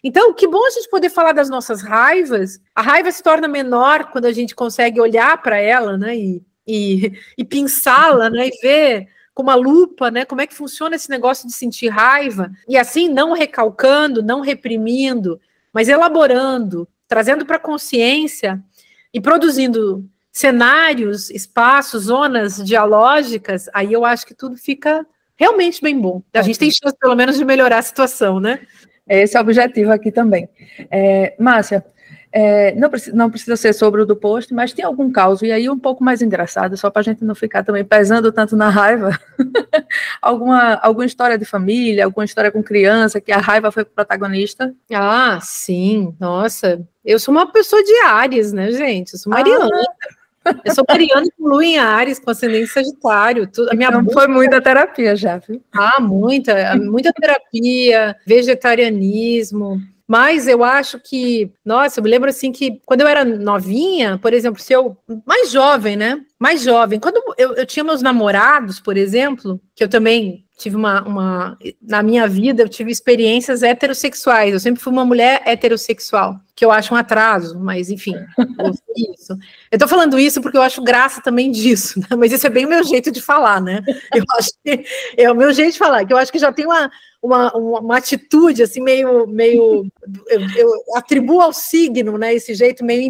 então, 0.02 0.32
que 0.32 0.46
bom 0.46 0.64
a 0.66 0.70
gente 0.70 0.88
poder 0.88 1.10
falar 1.10 1.32
das 1.32 1.50
nossas 1.50 1.82
raivas. 1.82 2.60
A 2.74 2.82
raiva 2.82 3.10
se 3.10 3.22
torna 3.22 3.48
menor 3.48 4.10
quando 4.10 4.26
a 4.26 4.32
gente 4.32 4.54
consegue 4.54 5.00
olhar 5.00 5.40
para 5.42 5.58
ela, 5.58 5.96
né, 5.96 6.16
e, 6.16 6.42
e, 6.66 7.12
e 7.36 7.44
pensá-la, 7.44 8.30
né, 8.30 8.48
e 8.48 8.60
ver 8.60 9.08
com 9.34 9.42
uma 9.42 9.54
lupa, 9.54 10.10
né, 10.10 10.24
como 10.24 10.40
é 10.40 10.46
que 10.46 10.54
funciona 10.54 10.96
esse 10.96 11.08
negócio 11.08 11.46
de 11.46 11.52
sentir 11.52 11.88
raiva, 11.88 12.50
e 12.68 12.76
assim 12.76 13.08
não 13.08 13.32
recalcando, 13.32 14.22
não 14.22 14.40
reprimindo, 14.40 15.40
mas 15.72 15.88
elaborando, 15.88 16.88
trazendo 17.06 17.46
para 17.46 17.56
a 17.56 17.60
consciência 17.60 18.62
e 19.14 19.20
produzindo 19.20 20.04
cenários, 20.32 21.30
espaços, 21.30 22.04
zonas 22.04 22.56
dialógicas, 22.64 23.68
aí 23.72 23.92
eu 23.92 24.04
acho 24.04 24.26
que 24.26 24.34
tudo 24.34 24.56
fica 24.56 25.06
realmente 25.38 25.80
bem 25.80 25.98
bom. 25.98 26.22
A 26.34 26.42
gente 26.42 26.58
tem 26.58 26.70
chance, 26.70 26.96
pelo 26.98 27.14
menos, 27.14 27.36
de 27.36 27.44
melhorar 27.44 27.78
a 27.78 27.82
situação, 27.82 28.40
né? 28.40 28.60
Esse 29.08 29.36
é 29.36 29.40
o 29.40 29.42
objetivo 29.42 29.92
aqui 29.92 30.12
também. 30.12 30.48
É, 30.90 31.34
Márcia, 31.38 31.84
é, 32.30 32.74
não, 32.74 32.90
precisa, 32.90 33.16
não, 33.16 33.30
precisa, 33.30 33.56
ser 33.56 33.72
sobre 33.72 34.02
o 34.02 34.06
do 34.06 34.14
post, 34.14 34.52
mas 34.52 34.72
tem 34.72 34.84
algum 34.84 35.10
caso, 35.10 35.46
e 35.46 35.52
aí 35.52 35.68
um 35.68 35.78
pouco 35.78 36.04
mais 36.04 36.20
engraçado, 36.20 36.76
só 36.76 36.90
para 36.90 37.00
a 37.00 37.02
gente 37.02 37.24
não 37.24 37.34
ficar 37.34 37.64
também 37.64 37.84
pesando 37.84 38.30
tanto 38.30 38.54
na 38.54 38.68
raiva. 38.68 39.18
alguma, 40.20 40.74
alguma 40.74 41.06
história 41.06 41.38
de 41.38 41.46
família, 41.46 42.04
alguma 42.04 42.24
história 42.24 42.52
com 42.52 42.62
criança, 42.62 43.20
que 43.20 43.32
a 43.32 43.38
raiva 43.38 43.72
foi 43.72 43.84
protagonista? 43.84 44.74
Ah, 44.92 45.38
sim, 45.40 46.14
nossa. 46.20 46.86
Eu 47.02 47.18
sou 47.18 47.32
uma 47.32 47.50
pessoa 47.50 47.82
de 47.82 47.94
Ares, 48.04 48.52
né, 48.52 48.70
gente? 48.72 49.14
Eu 49.14 49.18
sou 49.18 49.32
Mariana. 49.32 49.66
Ah. 49.72 50.17
Eu 50.64 50.74
sou 50.74 50.84
mariana 50.88 51.26
com 51.36 51.48
lua 51.48 51.64
em 51.64 51.78
Ares, 51.78 52.18
com 52.18 52.30
ascendente 52.30 52.68
Sagitário. 52.68 53.46
Tudo, 53.46 53.70
a 53.70 53.74
minha 53.74 53.88
então, 53.88 54.04
foi 54.10 54.26
muita 54.26 54.60
terapia 54.60 55.14
já, 55.16 55.38
viu? 55.38 55.62
Ah, 55.72 56.00
muita, 56.00 56.76
muita 56.76 57.12
terapia, 57.12 58.16
vegetarianismo. 58.26 59.80
Mas 60.08 60.48
eu 60.48 60.64
acho 60.64 60.98
que, 60.98 61.52
nossa, 61.62 62.00
eu 62.00 62.04
me 62.04 62.08
lembro 62.08 62.30
assim 62.30 62.50
que 62.50 62.80
quando 62.86 63.02
eu 63.02 63.06
era 63.06 63.26
novinha, 63.26 64.16
por 64.16 64.32
exemplo, 64.32 64.60
se 64.60 64.72
eu. 64.72 64.96
Mais 65.26 65.50
jovem, 65.50 65.96
né? 65.96 66.22
Mais 66.38 66.62
jovem. 66.62 66.98
Quando 66.98 67.22
eu, 67.36 67.54
eu 67.54 67.66
tinha 67.66 67.84
meus 67.84 68.00
namorados, 68.00 68.80
por 68.80 68.96
exemplo, 68.96 69.60
que 69.74 69.84
eu 69.84 69.88
também 69.88 70.46
tive 70.58 70.76
uma, 70.76 71.02
uma. 71.02 71.58
Na 71.80 72.02
minha 72.02 72.26
vida, 72.26 72.62
eu 72.62 72.68
tive 72.68 72.90
experiências 72.90 73.62
heterossexuais. 73.62 74.52
Eu 74.52 74.60
sempre 74.60 74.82
fui 74.82 74.92
uma 74.92 75.04
mulher 75.04 75.40
heterossexual 75.46 76.38
que 76.58 76.64
eu 76.64 76.72
acho 76.72 76.92
um 76.92 76.96
atraso, 76.96 77.56
mas 77.60 77.88
enfim, 77.88 78.16
isso. 79.16 79.38
Eu 79.70 79.78
tô 79.78 79.86
falando 79.86 80.18
isso 80.18 80.42
porque 80.42 80.58
eu 80.58 80.62
acho 80.62 80.82
graça 80.82 81.22
também 81.22 81.52
disso, 81.52 82.00
né? 82.00 82.08
mas 82.18 82.32
isso 82.32 82.48
é 82.48 82.50
bem 82.50 82.66
o 82.66 82.68
meu 82.68 82.82
jeito 82.82 83.12
de 83.12 83.22
falar, 83.22 83.60
né? 83.60 83.80
Eu 84.12 84.24
acho 84.36 84.50
que 84.64 84.84
é 85.16 85.30
o 85.30 85.36
meu 85.36 85.52
jeito 85.52 85.74
de 85.74 85.78
falar, 85.78 86.04
que 86.04 86.12
eu 86.12 86.16
acho 86.16 86.32
que 86.32 86.38
já 86.40 86.50
tem 86.52 86.66
uma, 86.66 86.90
uma, 87.20 87.52
uma 87.56 87.96
atitude 87.96 88.62
assim 88.62 88.80
meio 88.80 89.26
meio 89.26 89.90
eu, 90.28 90.40
eu, 90.56 90.70
atribuo 90.94 91.40
ao 91.40 91.52
signo 91.52 92.16
né 92.16 92.32
esse 92.32 92.54
jeito 92.54 92.84
meio 92.84 93.02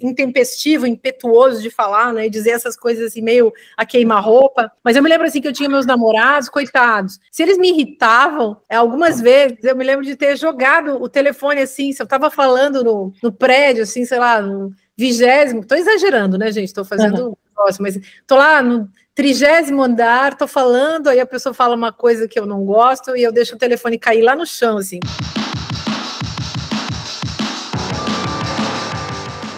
intempestivo 0.00 0.86
impetuoso 0.86 1.62
de 1.62 1.70
falar 1.70 2.12
né 2.12 2.26
e 2.26 2.30
dizer 2.30 2.50
essas 2.50 2.76
coisas 2.76 3.06
assim 3.06 3.22
meio 3.22 3.52
a 3.76 3.86
queimar 3.86 4.22
roupa 4.22 4.70
mas 4.84 4.96
eu 4.96 5.02
me 5.02 5.08
lembro 5.08 5.26
assim 5.26 5.40
que 5.40 5.48
eu 5.48 5.52
tinha 5.52 5.68
meus 5.68 5.86
namorados 5.86 6.50
coitados 6.50 7.18
se 7.30 7.42
eles 7.42 7.56
me 7.56 7.70
irritavam 7.70 8.58
é, 8.68 8.76
algumas 8.76 9.20
vezes 9.20 9.64
eu 9.64 9.76
me 9.76 9.84
lembro 9.84 10.04
de 10.04 10.14
ter 10.14 10.36
jogado 10.36 11.02
o 11.02 11.08
telefone 11.08 11.62
assim 11.62 11.92
se 11.92 12.02
eu 12.02 12.04
estava 12.04 12.30
falando 12.30 12.84
no, 12.84 13.12
no 13.22 13.32
prédio 13.32 13.82
assim 13.82 14.04
sei 14.04 14.18
lá 14.18 14.42
no 14.42 14.72
vigésimo 14.94 15.60
estou 15.60 15.78
exagerando 15.78 16.36
né 16.36 16.52
gente 16.52 16.68
estou 16.68 16.84
fazendo 16.84 17.28
uhum. 17.28 17.36
mas 17.80 17.96
estou 17.96 18.36
lá 18.36 18.62
no 18.62 18.90
trigésimo 19.16 19.82
andar, 19.82 20.34
tô 20.36 20.46
falando, 20.46 21.08
aí 21.08 21.18
a 21.18 21.24
pessoa 21.24 21.54
fala 21.54 21.74
uma 21.74 21.90
coisa 21.90 22.28
que 22.28 22.38
eu 22.38 22.44
não 22.44 22.62
gosto 22.66 23.16
e 23.16 23.22
eu 23.22 23.32
deixo 23.32 23.54
o 23.54 23.58
telefone 23.58 23.98
cair 23.98 24.20
lá 24.20 24.36
no 24.36 24.46
chão, 24.46 24.76
assim. 24.76 25.00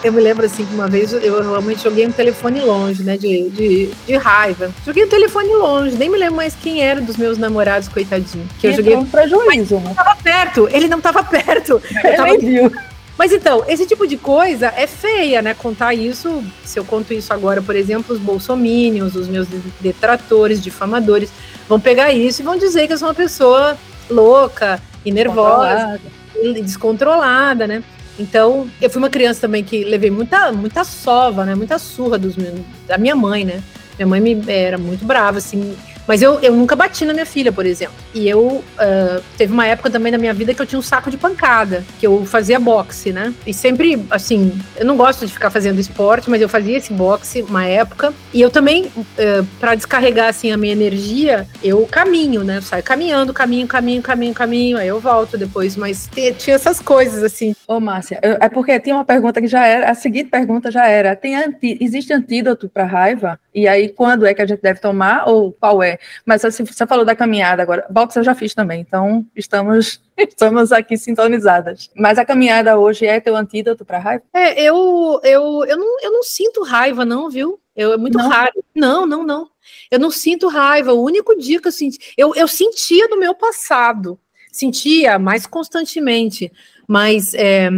Eu 0.01 0.13
me 0.13 0.21
lembro 0.21 0.45
assim 0.45 0.65
que 0.65 0.73
uma 0.73 0.87
vez 0.87 1.11
eu 1.11 1.41
realmente 1.41 1.83
joguei 1.83 2.07
um 2.07 2.11
telefone 2.11 2.61
longe, 2.61 3.03
né? 3.03 3.17
De, 3.17 3.49
de, 3.49 3.87
de 4.07 4.15
raiva. 4.15 4.73
Joguei 4.85 5.03
o 5.03 5.07
um 5.07 5.09
telefone 5.09 5.53
longe, 5.53 5.97
nem 5.97 6.09
me 6.09 6.17
lembro 6.17 6.35
mais 6.35 6.55
quem 6.55 6.81
era 6.81 7.01
dos 7.01 7.17
meus 7.17 7.37
namorados, 7.37 7.89
coitadinho. 7.89 8.47
Que 8.59 8.67
eu 8.67 8.73
joguei. 8.73 8.95
Um 8.95 9.05
prejuízo, 9.05 9.75
né? 9.81 9.81
Ele 9.81 9.87
não 9.89 9.95
tava 9.95 10.15
perto, 10.23 10.69
ele 10.71 10.87
não 10.87 11.01
tava 11.01 11.23
perto. 11.25 11.81
Eu 12.01 12.15
tava... 12.15 12.37
viu. 12.37 12.71
Mas 13.19 13.33
então, 13.33 13.65
esse 13.67 13.85
tipo 13.85 14.07
de 14.07 14.15
coisa 14.15 14.67
é 14.77 14.87
feia, 14.87 15.41
né? 15.41 15.53
Contar 15.53 15.93
isso, 15.93 16.41
se 16.63 16.79
eu 16.79 16.85
conto 16.85 17.13
isso 17.13 17.33
agora, 17.33 17.61
por 17.61 17.75
exemplo, 17.75 18.15
os 18.15 18.21
bolsomínios, 18.21 19.13
os 19.13 19.27
meus 19.27 19.45
detratores, 19.81 20.63
difamadores, 20.63 21.29
vão 21.67 21.81
pegar 21.81 22.13
isso 22.13 22.41
e 22.41 22.45
vão 22.45 22.57
dizer 22.57 22.87
que 22.87 22.93
eu 22.93 22.97
sou 22.97 23.09
uma 23.09 23.13
pessoa 23.13 23.77
louca 24.09 24.81
e 25.03 25.11
nervosa 25.11 25.99
e 26.41 26.61
descontrolada, 26.61 27.67
né? 27.67 27.83
Então, 28.17 28.69
eu 28.81 28.89
fui 28.89 29.01
uma 29.01 29.09
criança 29.09 29.41
também 29.41 29.65
que 29.65 29.83
levei 29.83 30.09
muita, 30.09 30.53
muita 30.53 30.85
sova, 30.85 31.43
né? 31.43 31.55
Muita 31.55 31.77
surra 31.77 32.17
dos 32.17 32.37
meus, 32.37 32.61
da 32.87 32.97
minha 32.97 33.17
mãe, 33.17 33.43
né? 33.43 33.61
Minha 33.97 34.07
mãe 34.07 34.21
me, 34.21 34.41
era 34.47 34.77
muito 34.77 35.03
brava, 35.03 35.39
assim. 35.39 35.75
Mas 36.09 36.23
eu, 36.23 36.39
eu 36.39 36.55
nunca 36.55 36.75
bati 36.75 37.05
na 37.05 37.13
minha 37.13 37.25
filha, 37.25 37.51
por 37.51 37.67
exemplo. 37.67 37.93
E 38.15 38.27
eu 38.27 38.41
uh, 38.41 39.23
teve 39.37 39.53
uma 39.53 39.67
época 39.67 39.91
também 39.91 40.11
na 40.11 40.17
minha 40.17 40.33
vida 40.33 40.55
que 40.55 40.59
eu 40.59 40.65
tinha 40.65 40.79
um 40.79 40.81
saco 40.81 41.11
de 41.11 41.17
pancada, 41.17 41.85
que 41.99 42.07
eu 42.07 42.25
fazia 42.25 42.59
boxe, 42.59 43.13
né? 43.13 43.31
E 43.45 43.53
sempre, 43.53 44.03
assim, 44.09 44.59
eu 44.75 44.87
não 44.87 44.97
gosto 44.97 45.23
de 45.27 45.31
ficar 45.31 45.51
fazendo 45.51 45.79
esporte, 45.79 46.27
mas 46.27 46.41
eu 46.41 46.49
fazia 46.49 46.75
esse 46.75 46.91
boxe 46.91 47.43
uma 47.43 47.63
época. 47.63 48.11
E 48.33 48.41
eu 48.41 48.49
também, 48.49 48.85
uh, 48.85 49.45
para 49.59 49.75
descarregar 49.75 50.29
assim 50.29 50.51
a 50.51 50.57
minha 50.57 50.73
energia, 50.73 51.47
eu 51.63 51.85
caminho, 51.85 52.43
né? 52.43 52.57
Eu 52.57 52.63
saio 52.63 52.81
caminhando, 52.81 53.31
caminho, 53.31 53.67
caminho, 53.67 54.01
caminho, 54.01 54.33
caminho, 54.33 54.77
aí 54.79 54.87
eu 54.87 54.99
volto 54.99 55.37
depois. 55.37 55.75
Mas 55.75 56.09
tinha 56.39 56.55
essas 56.55 56.79
coisas 56.79 57.21
assim. 57.21 57.55
Ô, 57.67 57.79
Márcia, 57.79 58.19
é 58.23 58.49
porque 58.49 58.79
tinha 58.79 58.95
uma 58.95 59.05
pergunta 59.05 59.39
que 59.39 59.47
já 59.47 59.63
era, 59.63 59.91
a 59.91 59.93
seguinte 59.93 60.31
pergunta 60.31 60.71
já 60.71 60.87
era: 60.87 61.15
tem 61.15 61.35
anti, 61.35 61.77
existe 61.79 62.11
antídoto 62.11 62.67
para 62.67 62.85
raiva? 62.85 63.39
E 63.53 63.67
aí, 63.67 63.89
quando 63.89 64.25
é 64.25 64.33
que 64.33 64.41
a 64.41 64.45
gente 64.45 64.61
deve 64.61 64.79
tomar 64.79 65.27
ou 65.27 65.51
qual 65.51 65.81
é? 65.81 65.97
Mas 66.25 66.45
assim, 66.45 66.63
você 66.63 66.85
falou 66.85 67.03
da 67.03 67.15
caminhada 67.15 67.63
agora. 67.63 67.85
Boxe 67.89 68.19
eu 68.19 68.23
já 68.23 68.35
fiz 68.35 68.53
também, 68.53 68.81
então 68.81 69.25
estamos 69.35 70.01
estamos 70.17 70.71
aqui 70.71 70.97
sintonizadas. 70.97 71.89
Mas 71.95 72.17
a 72.17 72.25
caminhada 72.25 72.77
hoje 72.77 73.05
é 73.05 73.19
teu 73.19 73.35
antídoto 73.35 73.83
para 73.83 73.97
raiva? 73.97 74.23
É, 74.33 74.61
eu, 74.61 75.19
eu, 75.23 75.65
eu, 75.65 75.77
não, 75.77 75.99
eu 76.01 76.11
não 76.11 76.23
sinto 76.23 76.63
raiva, 76.63 77.03
não, 77.03 77.29
viu? 77.29 77.59
Eu, 77.75 77.93
é 77.93 77.97
muito 77.97 78.17
não. 78.17 78.29
raro. 78.29 78.63
Não, 78.75 79.05
não, 79.05 79.23
não. 79.23 79.49
Eu 79.89 79.99
não 79.99 80.11
sinto 80.11 80.47
raiva. 80.47 80.93
O 80.93 81.03
único 81.03 81.35
dia 81.37 81.61
que 81.61 81.67
eu 81.67 81.71
senti. 81.71 82.13
Eu, 82.17 82.35
eu 82.35 82.47
sentia 82.47 83.07
no 83.07 83.17
meu 83.17 83.33
passado. 83.33 84.19
Sentia 84.51 85.17
mais 85.17 85.47
constantemente. 85.47 86.51
Mas. 86.87 87.33
É, 87.33 87.69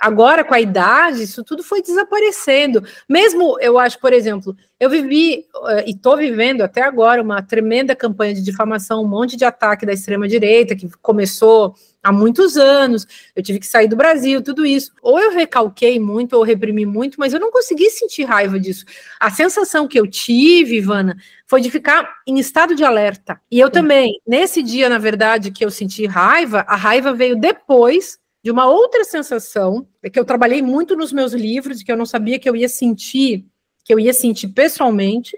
agora 0.00 0.42
com 0.42 0.54
a 0.54 0.60
idade, 0.60 1.22
isso 1.22 1.44
tudo 1.44 1.62
foi 1.62 1.82
desaparecendo. 1.82 2.82
Mesmo, 3.08 3.58
eu 3.60 3.78
acho, 3.78 3.98
por 4.00 4.12
exemplo, 4.12 4.56
eu 4.78 4.90
vivi 4.90 5.46
uh, 5.54 5.86
e 5.86 5.90
estou 5.90 6.16
vivendo 6.16 6.62
até 6.62 6.82
agora 6.82 7.22
uma 7.22 7.42
tremenda 7.42 7.94
campanha 7.94 8.34
de 8.34 8.42
difamação, 8.42 9.02
um 9.02 9.08
monte 9.08 9.36
de 9.36 9.44
ataque 9.44 9.86
da 9.86 9.92
extrema-direita, 9.92 10.74
que 10.74 10.88
começou 11.00 11.74
há 12.02 12.12
muitos 12.12 12.56
anos. 12.56 13.06
Eu 13.34 13.42
tive 13.42 13.58
que 13.58 13.66
sair 13.66 13.88
do 13.88 13.96
Brasil, 13.96 14.42
tudo 14.42 14.66
isso. 14.66 14.92
Ou 15.02 15.20
eu 15.20 15.30
recalquei 15.30 15.98
muito, 15.98 16.34
ou 16.34 16.42
reprimi 16.42 16.84
muito, 16.84 17.18
mas 17.18 17.32
eu 17.32 17.40
não 17.40 17.50
consegui 17.50 17.88
sentir 17.90 18.24
raiva 18.24 18.58
disso. 18.60 18.84
A 19.18 19.30
sensação 19.30 19.88
que 19.88 19.98
eu 19.98 20.06
tive, 20.06 20.76
Ivana, 20.76 21.16
foi 21.46 21.60
de 21.60 21.70
ficar 21.70 22.16
em 22.26 22.38
estado 22.38 22.74
de 22.74 22.84
alerta. 22.84 23.40
E 23.50 23.58
eu 23.58 23.70
também, 23.70 24.20
nesse 24.26 24.62
dia, 24.62 24.88
na 24.88 24.98
verdade, 24.98 25.50
que 25.50 25.64
eu 25.64 25.70
senti 25.70 26.06
raiva, 26.06 26.64
a 26.68 26.76
raiva 26.76 27.12
veio 27.12 27.36
depois 27.36 28.18
de 28.46 28.50
uma 28.52 28.68
outra 28.68 29.02
sensação, 29.02 29.88
é 30.00 30.08
que 30.08 30.20
eu 30.20 30.24
trabalhei 30.24 30.62
muito 30.62 30.94
nos 30.94 31.12
meus 31.12 31.32
livros, 31.32 31.82
que 31.82 31.90
eu 31.90 31.96
não 31.96 32.06
sabia 32.06 32.38
que 32.38 32.48
eu 32.48 32.54
ia 32.54 32.68
sentir, 32.68 33.44
que 33.84 33.92
eu 33.92 33.98
ia 33.98 34.12
sentir 34.12 34.46
pessoalmente, 34.46 35.36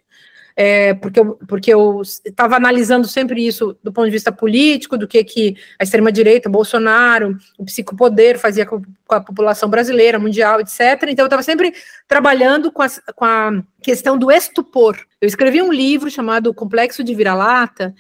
é, 0.55 0.93
porque 0.93 1.19
eu 1.19 1.39
porque 1.49 1.73
eu 1.73 2.03
estava 2.03 2.57
analisando 2.57 3.09
sempre 3.09 3.47
isso 3.47 3.75
do 3.83 3.91
ponto 3.91 4.05
de 4.05 4.11
vista 4.11 4.31
político, 4.31 4.99
do 4.99 5.09
que, 5.09 5.25
que 5.25 5.57
a 5.79 5.85
extrema-direita, 5.85 6.51
Bolsonaro, 6.51 7.35
o 7.57 7.65
psicopoder 7.65 8.39
fazia 8.39 8.67
com, 8.67 8.83
com, 8.83 9.15
a 9.15 9.23
população 9.23 9.71
brasileira, 9.71 10.19
mundial, 10.19 10.61
etc. 10.61 11.05
Então, 11.09 11.23
eu 11.23 11.29
estava 11.29 11.43
sempre 11.43 11.73
trabalhando 12.07 12.71
com 12.71 12.83
a, 12.83 12.89
com 13.17 13.25
a 13.25 13.65
questão 13.81 14.19
do 14.19 14.31
estupor. 14.31 14.99
Eu 15.19 15.29
escrevi 15.29 15.63
um 15.63 15.73
livro 15.73 16.11
chamado 16.11 16.53
Complexo 16.53 17.03
de 17.03 17.15
Vira-Lata, 17.15 17.95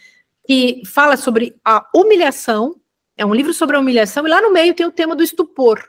que 0.46 0.82
fala 0.84 1.16
sobre 1.16 1.56
a 1.64 1.88
humilhação 1.94 2.78
é 3.18 3.26
um 3.26 3.34
livro 3.34 3.52
sobre 3.52 3.76
a 3.76 3.80
humilhação, 3.80 4.26
e 4.26 4.30
lá 4.30 4.40
no 4.40 4.52
meio 4.52 4.72
tem 4.72 4.86
o 4.86 4.92
tema 4.92 5.14
do 5.14 5.22
estupor. 5.22 5.84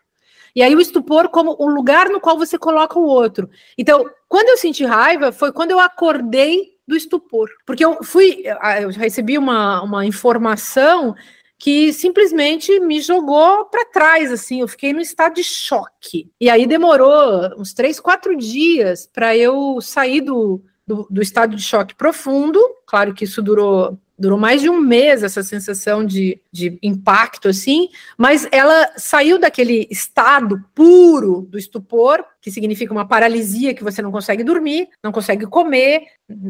E 0.56 0.64
aí 0.64 0.76
o 0.76 0.82
estupor 0.82 1.30
como 1.30 1.56
um 1.60 1.68
lugar 1.68 2.10
no 2.10 2.20
qual 2.20 2.38
você 2.38 2.58
coloca 2.58 2.98
o 2.98 3.06
outro. 3.06 3.50
Então, 3.78 4.10
quando 4.28 4.50
eu 4.50 4.58
senti 4.58 4.84
raiva, 4.84 5.32
foi 5.32 5.52
quando 5.52 5.72
eu 5.72 5.80
acordei 5.80 6.72
do 6.88 6.96
estupor. 6.96 7.48
Porque 7.66 7.86
eu 7.86 8.04
fui, 8.04 8.44
eu 8.82 8.90
recebi 8.90 9.38
uma, 9.38 9.82
uma 9.84 10.06
informação 10.06 11.16
que 11.58 11.92
simplesmente 11.94 12.80
me 12.80 13.02
jogou 13.02 13.66
para 13.66 13.86
trás, 13.86 14.32
assim, 14.32 14.62
eu 14.62 14.68
fiquei 14.68 14.94
no 14.94 15.02
estado 15.02 15.36
de 15.36 15.44
choque. 15.44 16.32
E 16.40 16.50
aí 16.50 16.66
demorou 16.66 17.54
uns 17.58 17.74
três, 17.74 18.00
quatro 18.00 18.36
dias 18.36 19.10
para 19.14 19.36
eu 19.36 19.80
sair 19.82 20.22
do, 20.22 20.64
do, 20.88 21.06
do 21.10 21.22
estado 21.22 21.56
de 21.56 21.62
choque 21.62 21.94
profundo. 21.94 22.60
Claro 22.88 23.14
que 23.14 23.26
isso 23.26 23.42
durou 23.42 24.00
durou 24.20 24.38
mais 24.38 24.62
de 24.62 24.70
um 24.70 24.82
mês 24.82 25.24
essa 25.24 25.42
sensação 25.42 26.06
de, 26.06 26.42
de 26.52 26.78
impacto, 26.84 27.48
assim, 27.48 27.90
mas 28.18 28.48
ela 28.52 28.92
saiu 28.98 29.40
daquele 29.40 29.88
estado 29.90 30.64
puro 30.76 31.48
do 31.50 31.58
estupor, 31.58 32.24
que 32.42 32.52
significa 32.52 32.92
uma 32.92 33.08
paralisia 33.08 33.74
que 33.74 33.84
você 33.84 34.02
não 34.02 34.12
consegue 34.12 34.44
dormir, 34.44 34.90
não 35.04 35.12
consegue 35.12 35.46
comer, 35.48 36.04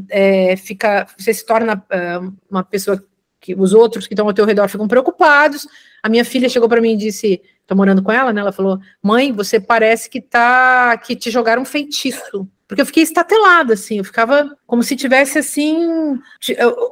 é, 0.09 0.55
fica, 0.55 1.07
você 1.17 1.33
se 1.33 1.45
torna 1.45 1.83
é, 1.91 2.19
uma 2.49 2.63
pessoa 2.63 3.01
que 3.39 3.55
os 3.55 3.73
outros 3.73 4.05
que 4.05 4.13
estão 4.13 4.27
ao 4.27 4.33
teu 4.33 4.45
redor 4.45 4.67
ficam 4.67 4.87
preocupados. 4.87 5.65
A 6.03 6.09
minha 6.09 6.25
filha 6.25 6.49
chegou 6.49 6.67
para 6.67 6.81
mim 6.81 6.93
e 6.93 6.97
disse, 6.97 7.41
tô 7.65 7.75
morando 7.75 8.03
com 8.03 8.11
ela, 8.11 8.33
né? 8.33 8.41
Ela 8.41 8.51
falou: 8.51 8.79
"Mãe, 9.01 9.31
você 9.31 9.59
parece 9.59 10.09
que 10.09 10.19
tá 10.19 10.97
que 10.97 11.15
te 11.15 11.31
jogaram 11.31 11.61
um 11.61 11.65
feitiço". 11.65 12.49
Porque 12.69 12.83
eu 12.83 12.85
fiquei 12.85 13.01
estatelada, 13.01 13.73
assim, 13.73 13.97
eu 13.97 14.03
ficava 14.03 14.55
como 14.67 14.83
se 14.83 14.95
tivesse 14.95 15.39
assim. 15.39 15.75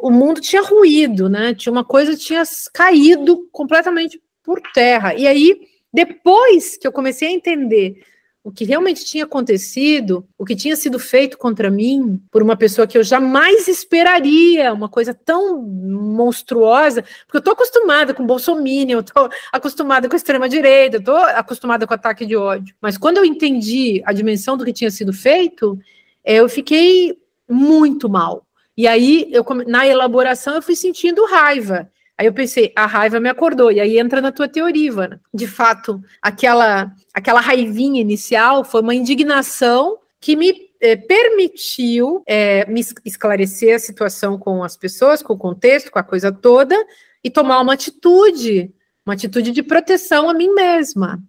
O 0.01 0.09
mundo 0.09 0.41
tinha 0.41 0.63
ruído, 0.63 1.29
né? 1.29 1.53
Tinha 1.53 1.71
uma 1.71 1.85
coisa 1.85 2.17
tinha 2.17 2.41
caído 2.73 3.47
completamente 3.51 4.19
por 4.43 4.59
terra. 4.73 5.13
E 5.13 5.27
aí, 5.27 5.55
depois 5.93 6.77
que 6.77 6.87
eu 6.87 6.91
comecei 6.91 7.27
a 7.27 7.31
entender 7.31 8.03
o 8.47 8.51
que 8.51 8.63
realmente 8.63 9.03
tinha 9.03 9.25
acontecido, 9.25 10.25
o 10.37 10.45
que 10.45 10.55
tinha 10.55 10.73
sido 10.77 10.97
feito 10.97 11.37
contra 11.37 11.69
mim 11.69 12.17
por 12.31 12.41
uma 12.41 12.55
pessoa 12.55 12.87
que 12.87 12.97
eu 12.97 13.03
jamais 13.03 13.67
esperaria, 13.67 14.71
uma 14.71 14.87
coisa 14.87 15.13
tão 15.13 15.61
monstruosa, 15.61 17.03
porque 17.25 17.35
eu 17.35 17.41
tô 17.41 17.51
acostumada 17.51 18.13
com 18.13 18.25
Bolsonaro, 18.25 18.89
eu 18.89 19.03
tô 19.03 19.29
acostumada 19.51 20.07
com 20.07 20.15
a 20.15 20.17
extrema 20.17 20.47
direita, 20.47 20.95
eu 20.95 21.03
tô 21.03 21.13
acostumada 21.13 21.85
com 21.85 21.93
ataque 21.93 22.25
de 22.25 22.37
ódio. 22.37 22.73
Mas 22.81 22.97
quando 22.97 23.17
eu 23.17 23.25
entendi 23.25 24.01
a 24.05 24.13
dimensão 24.13 24.55
do 24.55 24.63
que 24.63 24.71
tinha 24.71 24.89
sido 24.89 25.11
feito, 25.11 25.77
eu 26.23 26.47
fiquei 26.47 27.17
muito 27.49 28.07
mal. 28.07 28.47
E 28.77 28.87
aí, 28.87 29.27
eu, 29.29 29.45
na 29.67 29.85
elaboração, 29.85 30.55
eu 30.55 30.61
fui 30.61 30.75
sentindo 30.77 31.25
raiva. 31.25 31.91
Aí 32.17 32.25
eu 32.25 32.33
pensei, 32.33 32.73
a 32.75 32.87
raiva 32.87 33.19
me 33.19 33.29
acordou. 33.29 33.71
E 33.71 33.79
aí 33.79 33.99
entra 33.99 34.19
na 34.19 34.31
tua 34.31 34.47
teoria, 34.47 34.87
Ivana. 34.87 35.21
De 35.31 35.45
fato, 35.45 36.01
aquela, 36.21 36.91
aquela 37.13 37.39
raivinha 37.39 38.01
inicial 38.01 38.63
foi 38.63 38.81
uma 38.81 38.95
indignação 38.95 39.99
que 40.19 40.35
me 40.35 40.67
é, 40.81 40.95
permitiu 40.95 42.23
é, 42.25 42.65
me 42.65 42.81
esclarecer 43.05 43.75
a 43.75 43.79
situação 43.79 44.37
com 44.37 44.63
as 44.63 44.75
pessoas, 44.75 45.21
com 45.21 45.33
o 45.33 45.37
contexto, 45.37 45.91
com 45.91 45.99
a 45.99 46.03
coisa 46.03 46.31
toda, 46.31 46.75
e 47.23 47.29
tomar 47.29 47.61
uma 47.61 47.73
atitude, 47.73 48.73
uma 49.05 49.13
atitude 49.13 49.51
de 49.51 49.61
proteção 49.61 50.27
a 50.27 50.33
mim 50.33 50.51
mesma. 50.53 51.21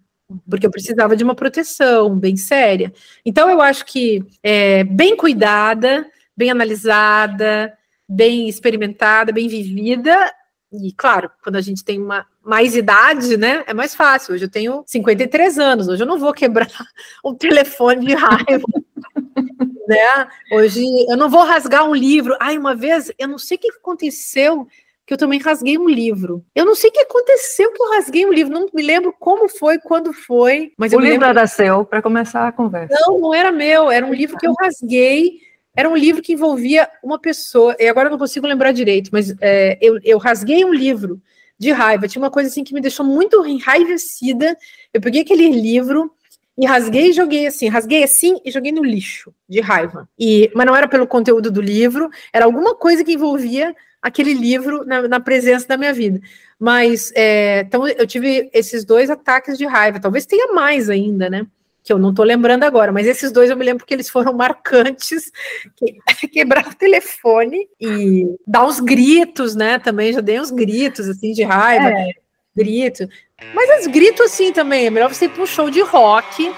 Porque 0.48 0.66
eu 0.66 0.70
precisava 0.70 1.14
de 1.14 1.24
uma 1.24 1.34
proteção 1.34 2.18
bem 2.18 2.36
séria. 2.36 2.92
Então, 3.24 3.50
eu 3.50 3.60
acho 3.60 3.84
que 3.84 4.24
é, 4.42 4.84
bem 4.84 5.16
cuidada, 5.16 6.06
bem 6.36 6.50
analisada, 6.50 7.76
bem 8.08 8.48
experimentada, 8.48 9.32
bem 9.32 9.48
vivida, 9.48 10.32
e 10.72 10.92
claro, 10.92 11.30
quando 11.42 11.56
a 11.56 11.60
gente 11.60 11.84
tem 11.84 12.00
uma 12.00 12.26
mais 12.44 12.76
idade, 12.76 13.36
né, 13.36 13.64
é 13.66 13.72
mais 13.72 13.94
fácil. 13.94 14.34
Hoje 14.34 14.44
eu 14.44 14.50
tenho 14.50 14.82
53 14.86 15.58
anos, 15.58 15.88
hoje 15.88 16.02
eu 16.02 16.06
não 16.06 16.18
vou 16.18 16.32
quebrar 16.32 16.68
um 17.24 17.34
telefone 17.34 18.06
de 18.06 18.14
raiva. 18.14 18.66
né? 19.88 20.28
Hoje 20.52 20.84
eu 21.08 21.16
não 21.16 21.30
vou 21.30 21.42
rasgar 21.42 21.88
um 21.88 21.94
livro. 21.94 22.36
Ai, 22.38 22.58
uma 22.58 22.74
vez, 22.74 23.10
eu 23.18 23.26
não 23.26 23.38
sei 23.38 23.56
o 23.56 23.60
que 23.60 23.70
aconteceu, 23.70 24.68
que 25.06 25.14
eu 25.14 25.18
também 25.18 25.40
rasguei 25.40 25.78
um 25.78 25.88
livro. 25.88 26.44
Eu 26.54 26.66
não 26.66 26.74
sei 26.74 26.90
o 26.90 26.92
que 26.92 27.00
aconteceu 27.00 27.72
que 27.72 27.82
eu 27.82 27.90
rasguei 27.92 28.26
um 28.26 28.32
livro, 28.32 28.52
não 28.52 28.68
me 28.74 28.82
lembro 28.82 29.14
como 29.18 29.48
foi, 29.48 29.78
quando 29.78 30.12
foi, 30.12 30.72
mas 30.76 30.92
o 30.92 30.96
livro 30.96 31.12
lembro... 31.12 31.28
era 31.28 31.46
seu 31.46 31.86
para 31.86 32.02
começar 32.02 32.46
a 32.46 32.52
conversa. 32.52 32.94
Não, 33.00 33.18
não 33.18 33.34
era 33.34 33.50
meu, 33.50 33.90
era 33.90 34.04
um 34.04 34.12
livro 34.12 34.36
que 34.36 34.46
eu 34.46 34.52
rasguei 34.60 35.47
era 35.76 35.88
um 35.88 35.96
livro 35.96 36.22
que 36.22 36.32
envolvia 36.32 36.88
uma 37.02 37.18
pessoa, 37.18 37.76
e 37.78 37.88
agora 37.88 38.08
eu 38.08 38.10
não 38.10 38.18
consigo 38.18 38.46
lembrar 38.46 38.72
direito, 38.72 39.10
mas 39.12 39.34
é, 39.40 39.78
eu, 39.80 39.98
eu 40.02 40.18
rasguei 40.18 40.64
um 40.64 40.74
livro 40.74 41.20
de 41.58 41.72
raiva. 41.72 42.06
Tinha 42.06 42.22
uma 42.22 42.30
coisa 42.30 42.48
assim 42.48 42.64
que 42.64 42.72
me 42.72 42.80
deixou 42.80 43.04
muito 43.04 43.44
enraivecida. 43.46 44.56
Eu 44.92 45.00
peguei 45.00 45.22
aquele 45.22 45.48
livro 45.48 46.12
e 46.56 46.66
rasguei 46.66 47.10
e 47.10 47.12
joguei 47.12 47.46
assim, 47.46 47.68
rasguei 47.68 48.02
assim 48.02 48.40
e 48.44 48.50
joguei 48.50 48.72
no 48.72 48.84
lixo 48.84 49.32
de 49.48 49.60
raiva. 49.60 50.08
E, 50.18 50.50
mas 50.54 50.66
não 50.66 50.76
era 50.76 50.88
pelo 50.88 51.06
conteúdo 51.06 51.50
do 51.50 51.60
livro, 51.60 52.08
era 52.32 52.44
alguma 52.44 52.74
coisa 52.74 53.04
que 53.04 53.12
envolvia 53.12 53.74
aquele 54.02 54.32
livro 54.32 54.84
na, 54.84 55.06
na 55.06 55.20
presença 55.20 55.66
da 55.66 55.76
minha 55.76 55.92
vida. 55.92 56.20
Mas 56.58 57.12
é, 57.14 57.60
então 57.60 57.86
eu 57.86 58.06
tive 58.06 58.50
esses 58.52 58.84
dois 58.84 59.10
ataques 59.10 59.56
de 59.56 59.66
raiva, 59.66 60.00
talvez 60.00 60.26
tenha 60.26 60.52
mais 60.52 60.90
ainda, 60.90 61.30
né? 61.30 61.46
Que 61.88 61.92
eu 61.94 61.98
não 61.98 62.10
estou 62.10 62.22
lembrando 62.22 62.64
agora, 62.64 62.92
mas 62.92 63.06
esses 63.06 63.32
dois 63.32 63.48
eu 63.48 63.56
me 63.56 63.64
lembro 63.64 63.86
que 63.86 63.94
eles 63.94 64.10
foram 64.10 64.34
marcantes, 64.34 65.32
que, 65.74 65.96
quebrar 66.28 66.68
o 66.68 66.74
telefone 66.74 67.66
e 67.80 68.26
dar 68.46 68.66
uns 68.66 68.78
gritos, 68.78 69.54
né? 69.54 69.78
Também 69.78 70.12
já 70.12 70.20
dei 70.20 70.38
uns 70.38 70.50
gritos 70.50 71.08
assim 71.08 71.32
de 71.32 71.42
raiva, 71.44 71.88
é. 71.88 72.10
grito. 72.54 73.08
Mas 73.54 73.80
os 73.80 73.86
gritos 73.86 74.20
assim 74.20 74.52
também, 74.52 74.84
é 74.84 74.90
melhor 74.90 75.08
você 75.08 75.24
ir 75.24 75.30
para 75.30 75.42
um 75.42 75.46
show 75.46 75.70
de 75.70 75.80
rock. 75.80 76.52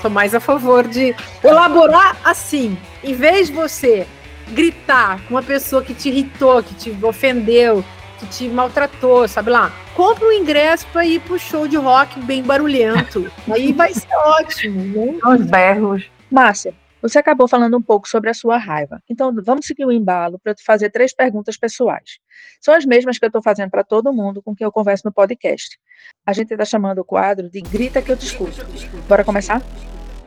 Sou 0.00 0.10
mais 0.10 0.34
a 0.34 0.40
favor 0.40 0.88
de 0.88 1.14
elaborar 1.44 2.16
assim, 2.24 2.78
em 3.04 3.12
vez 3.12 3.48
de 3.48 3.52
você 3.52 4.06
gritar 4.52 5.22
com 5.26 5.34
uma 5.34 5.42
pessoa 5.42 5.84
que 5.84 5.92
te 5.92 6.08
irritou, 6.08 6.62
que 6.62 6.74
te 6.76 6.96
ofendeu, 7.04 7.84
que 8.18 8.26
te 8.28 8.48
maltratou, 8.48 9.28
sabe 9.28 9.50
lá? 9.50 9.85
Compra 9.96 10.28
um 10.28 10.32
ingresso 10.32 10.86
para 10.88 11.06
ir 11.06 11.22
pro 11.22 11.38
show 11.38 11.66
de 11.66 11.78
rock 11.78 12.20
bem 12.20 12.42
barulhento. 12.42 13.32
Aí 13.50 13.72
vai 13.72 13.94
ser 13.94 14.14
ótimo, 14.14 15.14
né? 15.14 15.18
Os 15.24 15.46
berros. 15.46 16.10
Márcia, 16.30 16.74
você 17.00 17.18
acabou 17.18 17.48
falando 17.48 17.78
um 17.78 17.80
pouco 17.80 18.06
sobre 18.06 18.28
a 18.28 18.34
sua 18.34 18.58
raiva. 18.58 19.02
Então, 19.08 19.34
vamos 19.42 19.64
seguir 19.64 19.86
o 19.86 19.90
embalo 19.90 20.38
para 20.38 20.52
eu 20.52 20.54
te 20.54 20.62
fazer 20.62 20.90
três 20.90 21.14
perguntas 21.14 21.56
pessoais. 21.56 22.18
São 22.60 22.74
as 22.74 22.84
mesmas 22.84 23.18
que 23.18 23.24
eu 23.24 23.28
estou 23.28 23.42
fazendo 23.42 23.70
para 23.70 23.82
todo 23.82 24.12
mundo 24.12 24.42
com 24.42 24.54
quem 24.54 24.66
eu 24.66 24.70
converso 24.70 25.00
no 25.06 25.12
podcast. 25.12 25.78
A 26.26 26.34
gente 26.34 26.52
está 26.52 26.66
chamando 26.66 26.98
o 26.98 27.04
quadro 27.04 27.48
de 27.48 27.62
Grita 27.62 28.02
que 28.02 28.12
eu 28.12 28.18
te 28.18 28.26
escuto. 28.26 28.66
Bora 29.08 29.24
começar? 29.24 29.62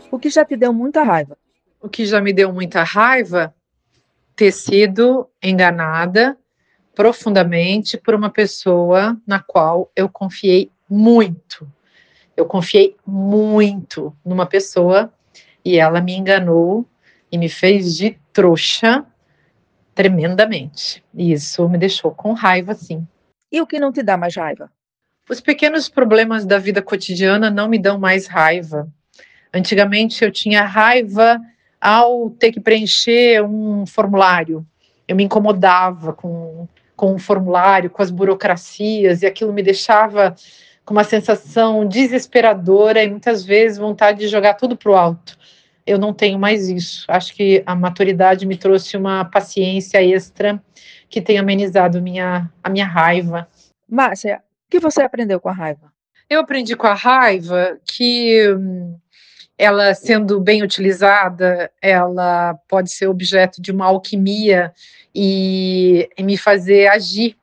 O 0.10 0.18
que 0.18 0.32
já 0.32 0.44
te 0.44 0.58
deu 0.58 0.74
muita 0.74 1.04
raiva? 1.04 1.38
O 1.80 1.88
que 1.88 2.08
já 2.08 2.20
me 2.20 2.34
deu 2.34 2.52
muita 2.52 2.82
raiva? 2.82 3.54
Ter 4.36 4.52
sido 4.52 5.30
enganada 5.44 6.39
profundamente 7.00 7.98
por 7.98 8.14
uma 8.14 8.30
pessoa 8.30 9.18
na 9.26 9.40
qual 9.40 9.90
eu 9.96 10.10
confiei 10.10 10.70
muito. 10.90 11.66
Eu 12.36 12.46
confiei 12.46 12.98
muito 13.08 14.14
numa 14.26 14.46
pessoa 14.46 15.10
e 15.64 15.78
ela 15.78 16.02
me 16.02 16.14
enganou 16.14 16.86
e 17.32 17.38
me 17.38 17.48
fez 17.48 17.96
de 17.96 18.20
trouxa 18.34 19.06
tremendamente. 19.96 21.02
E 21.14 21.32
isso 21.32 21.70
me 21.70 21.78
deixou 21.78 22.12
com 22.12 22.34
raiva, 22.34 22.74
sim. 22.74 23.08
E 23.50 23.62
o 23.62 23.66
que 23.66 23.80
não 23.80 23.94
te 23.94 24.04
dá 24.04 24.18
mais 24.18 24.36
raiva? 24.36 24.70
Os 25.30 25.40
pequenos 25.40 25.88
problemas 25.88 26.46
da 26.46 26.58
vida 26.58 26.82
cotidiana 26.82 27.50
não 27.50 27.70
me 27.70 27.80
dão 27.80 27.98
mais 27.98 28.28
raiva. 28.28 28.90
Antigamente 29.54 30.22
eu 30.22 30.34
tinha 30.34 30.66
raiva 30.66 31.40
ao 31.80 32.30
ter 32.30 32.52
que 32.52 32.60
preencher 32.60 33.42
um 33.42 33.86
formulário. 33.86 34.68
Eu 35.08 35.16
me 35.16 35.24
incomodava 35.24 36.12
com 36.12 36.68
com 37.00 37.16
o 37.16 37.18
formulário, 37.18 37.90
com 37.90 38.02
as 38.02 38.12
burocracias, 38.12 39.22
e 39.22 39.26
aquilo 39.26 39.54
me 39.54 39.64
deixava 39.64 40.36
com 40.84 40.94
uma 40.94 41.06
sensação 41.06 41.88
desesperadora 41.88 43.02
e 43.02 43.10
muitas 43.10 43.46
vezes 43.46 43.78
vontade 43.78 44.20
de 44.20 44.28
jogar 44.28 44.56
tudo 44.56 44.76
para 44.76 44.92
o 44.92 44.96
alto. 44.96 45.38
Eu 45.88 45.98
não 45.98 46.14
tenho 46.14 46.38
mais 46.38 46.68
isso. 46.68 47.06
Acho 47.08 47.34
que 47.34 47.64
a 47.66 47.74
maturidade 47.74 48.46
me 48.46 48.58
trouxe 48.58 48.98
uma 48.98 49.24
paciência 49.24 50.04
extra 50.04 50.62
que 51.10 51.22
tem 51.22 51.38
amenizado 51.38 52.02
minha, 52.02 52.52
a 52.62 52.70
minha 52.70 52.86
raiva. 52.86 53.48
Márcia, 53.88 54.44
o 54.68 54.70
que 54.70 54.78
você 54.78 55.02
aprendeu 55.02 55.40
com 55.40 55.48
a 55.48 55.54
raiva? 55.54 55.94
Eu 56.30 56.42
aprendi 56.42 56.76
com 56.76 56.86
a 56.86 56.94
raiva 56.94 57.80
que 57.86 58.46
hum, 58.58 58.98
ela 59.60 59.94
sendo 59.94 60.40
bem 60.40 60.64
utilizada, 60.64 61.70
ela 61.82 62.54
pode 62.70 62.90
ser 62.90 63.08
objeto 63.08 63.62
de 63.62 63.74
uma 63.74 63.88
alquimia 63.88 64.72
e, 65.14 66.10
e 66.18 66.24
me 66.24 66.38
fazer 66.38 66.88
agir 66.88 67.36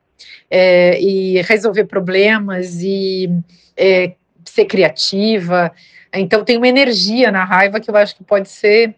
é, 0.51 0.99
e 0.99 1.43
resolver 1.43 1.85
problemas 1.85 2.81
e 2.81 3.31
é, 3.77 4.15
ser 4.47 4.65
criativa. 4.65 5.71
Então 6.15 6.43
tem 6.43 6.57
uma 6.57 6.67
energia 6.67 7.31
na 7.31 7.45
raiva 7.45 7.79
que 7.81 7.91
eu 7.91 7.97
acho 7.97 8.17
que 8.17 8.25
pode 8.25 8.49
ser 8.49 8.95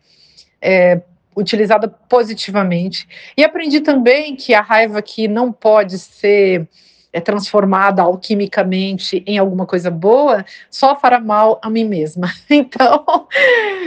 é, 0.63 1.01
utilizada 1.37 1.89
positivamente. 1.89 3.09
E 3.37 3.43
aprendi 3.43 3.81
também 3.81 4.37
que 4.37 4.55
a 4.55 4.61
raiva 4.61 5.03
que 5.03 5.27
não 5.27 5.51
pode 5.51 5.99
ser 5.99 6.69
é 7.13 7.21
transformada 7.21 8.03
alquimicamente 8.03 9.23
em 9.27 9.39
alguma 9.39 9.67
coisa 9.67 9.91
boa, 9.91 10.45
só 10.71 10.99
fará 10.99 11.19
mal 11.19 11.59
a 11.63 11.71
mim 11.71 11.85
mesma. 11.85 12.29
Então, 12.51 13.29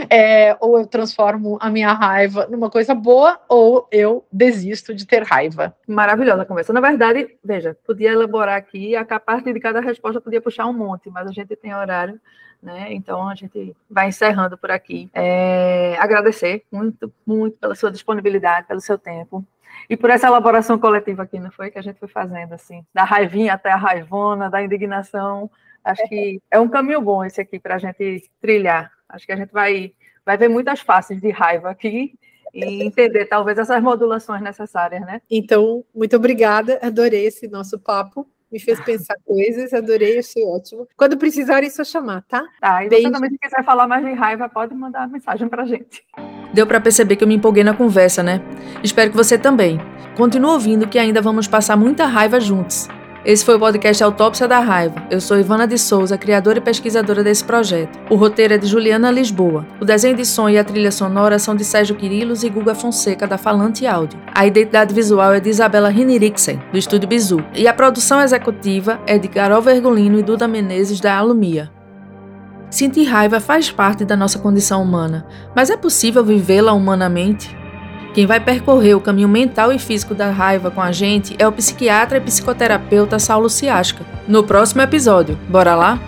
é, 0.08 0.56
ou 0.58 0.78
eu 0.78 0.86
transformo 0.86 1.58
a 1.60 1.68
minha 1.68 1.92
raiva 1.92 2.46
numa 2.50 2.70
coisa 2.70 2.94
boa, 2.94 3.38
ou 3.48 3.86
eu 3.92 4.24
desisto 4.32 4.94
de 4.94 5.06
ter 5.06 5.22
raiva. 5.22 5.74
Maravilhosa 5.86 6.42
a 6.42 6.46
conversa. 6.46 6.72
Na 6.72 6.80
verdade, 6.80 7.36
veja, 7.44 7.76
podia 7.86 8.12
elaborar 8.12 8.56
aqui, 8.56 8.96
a 8.96 9.04
parte 9.04 9.52
de 9.52 9.60
cada 9.60 9.80
resposta 9.80 10.20
podia 10.20 10.40
puxar 10.40 10.66
um 10.66 10.72
monte, 10.72 11.10
mas 11.10 11.28
a 11.28 11.32
gente 11.32 11.54
tem 11.54 11.74
horário. 11.74 12.18
Né? 12.62 12.92
Então 12.92 13.28
a 13.28 13.34
gente 13.34 13.76
vai 13.90 14.08
encerrando 14.08 14.56
por 14.56 14.70
aqui. 14.70 15.10
É, 15.12 15.96
agradecer 15.98 16.64
muito, 16.70 17.12
muito 17.26 17.58
pela 17.58 17.74
sua 17.74 17.90
disponibilidade, 17.90 18.68
pelo 18.68 18.80
seu 18.80 18.96
tempo 18.96 19.44
e 19.88 19.96
por 19.96 20.10
essa 20.10 20.26
elaboração 20.26 20.78
coletiva 20.78 21.22
aqui, 21.22 21.38
não 21.38 21.50
foi? 21.50 21.70
Que 21.70 21.78
a 21.78 21.82
gente 21.82 21.98
foi 21.98 22.08
fazendo, 22.08 22.52
assim, 22.52 22.84
da 22.92 23.04
raivinha 23.04 23.54
até 23.54 23.70
a 23.70 23.76
raivona, 23.76 24.50
da 24.50 24.62
indignação. 24.62 25.50
Acho 25.84 26.02
que 26.08 26.40
é 26.50 26.60
um 26.60 26.68
caminho 26.68 27.00
bom 27.00 27.24
esse 27.24 27.40
aqui 27.40 27.58
para 27.58 27.76
a 27.76 27.78
gente 27.78 28.30
trilhar. 28.40 28.90
Acho 29.08 29.26
que 29.26 29.32
a 29.32 29.36
gente 29.36 29.52
vai, 29.52 29.92
vai 30.24 30.36
ver 30.36 30.48
muitas 30.48 30.80
faces 30.80 31.20
de 31.20 31.30
raiva 31.30 31.70
aqui 31.70 32.14
e 32.54 32.82
entender 32.82 33.26
talvez 33.26 33.58
essas 33.58 33.82
modulações 33.82 34.42
necessárias, 34.42 35.00
né? 35.02 35.20
Então, 35.30 35.84
muito 35.94 36.16
obrigada, 36.16 36.78
adorei 36.82 37.26
esse 37.26 37.48
nosso 37.48 37.78
papo 37.78 38.28
me 38.52 38.60
fez 38.60 38.78
pensar 38.80 39.16
coisas, 39.24 39.72
adorei, 39.72 40.18
achei 40.18 40.44
ótimo. 40.44 40.86
Quando 40.96 41.16
precisarem, 41.16 41.66
é 41.68 41.70
só 41.70 41.82
chamar, 41.82 42.22
tá? 42.22 42.44
Tá, 42.60 42.84
e 42.84 42.88
Bem... 42.88 43.02
você 43.02 43.10
também, 43.10 43.30
se 43.30 43.38
quiser 43.38 43.64
falar 43.64 43.88
mais 43.88 44.04
de 44.04 44.12
raiva, 44.12 44.48
pode 44.48 44.74
mandar 44.74 45.08
mensagem 45.08 45.48
pra 45.48 45.64
gente. 45.64 46.04
Deu 46.52 46.66
para 46.66 46.80
perceber 46.80 47.16
que 47.16 47.24
eu 47.24 47.28
me 47.28 47.34
empolguei 47.34 47.64
na 47.64 47.74
conversa, 47.74 48.22
né? 48.22 48.42
Espero 48.82 49.10
que 49.10 49.16
você 49.16 49.38
também. 49.38 49.80
Continue 50.16 50.50
ouvindo 50.50 50.86
que 50.86 50.98
ainda 50.98 51.22
vamos 51.22 51.48
passar 51.48 51.76
muita 51.76 52.04
raiva 52.04 52.38
juntos. 52.38 52.88
Esse 53.24 53.44
foi 53.44 53.54
o 53.54 53.58
podcast 53.60 54.02
Autópsia 54.02 54.48
da 54.48 54.58
Raiva. 54.58 55.00
Eu 55.08 55.20
sou 55.20 55.38
Ivana 55.38 55.64
de 55.64 55.78
Souza, 55.78 56.18
criadora 56.18 56.58
e 56.58 56.60
pesquisadora 56.60 57.22
desse 57.22 57.44
projeto. 57.44 57.96
O 58.10 58.16
roteiro 58.16 58.54
é 58.54 58.58
de 58.58 58.66
Juliana 58.66 59.12
Lisboa. 59.12 59.64
O 59.80 59.84
desenho 59.84 60.16
de 60.16 60.26
som 60.26 60.48
e 60.48 60.58
a 60.58 60.64
trilha 60.64 60.90
sonora 60.90 61.38
são 61.38 61.54
de 61.54 61.64
Sérgio 61.64 61.94
Quirilos 61.94 62.42
e 62.42 62.48
Guga 62.48 62.74
Fonseca, 62.74 63.24
da 63.24 63.38
Falante 63.38 63.86
Áudio. 63.86 64.18
A 64.34 64.44
identidade 64.44 64.92
visual 64.92 65.32
é 65.32 65.38
de 65.38 65.48
Isabela 65.48 65.88
Rinirixen, 65.88 66.60
do 66.72 66.76
Estúdio 66.76 67.08
Bizu. 67.08 67.44
E 67.54 67.68
a 67.68 67.72
produção 67.72 68.20
executiva 68.20 69.00
é 69.06 69.16
de 69.16 69.28
Carol 69.28 69.62
Vergolino 69.62 70.18
e 70.18 70.22
Duda 70.24 70.48
Menezes, 70.48 70.98
da 70.98 71.16
Alumia. 71.16 71.70
Sentir 72.70 73.04
raiva 73.04 73.38
faz 73.38 73.70
parte 73.70 74.04
da 74.04 74.16
nossa 74.16 74.40
condição 74.40 74.82
humana, 74.82 75.24
mas 75.54 75.70
é 75.70 75.76
possível 75.76 76.24
vivê-la 76.24 76.72
humanamente? 76.72 77.61
Quem 78.14 78.26
vai 78.26 78.38
percorrer 78.38 78.94
o 78.94 79.00
caminho 79.00 79.28
mental 79.28 79.72
e 79.72 79.78
físico 79.78 80.14
da 80.14 80.30
raiva 80.30 80.70
com 80.70 80.82
a 80.82 80.92
gente 80.92 81.34
é 81.38 81.48
o 81.48 81.52
psiquiatra 81.52 82.18
e 82.18 82.20
psicoterapeuta 82.20 83.18
Saulo 83.18 83.48
Ciasca. 83.48 84.04
No 84.28 84.44
próximo 84.44 84.82
episódio, 84.82 85.38
bora 85.48 85.74
lá? 85.74 85.98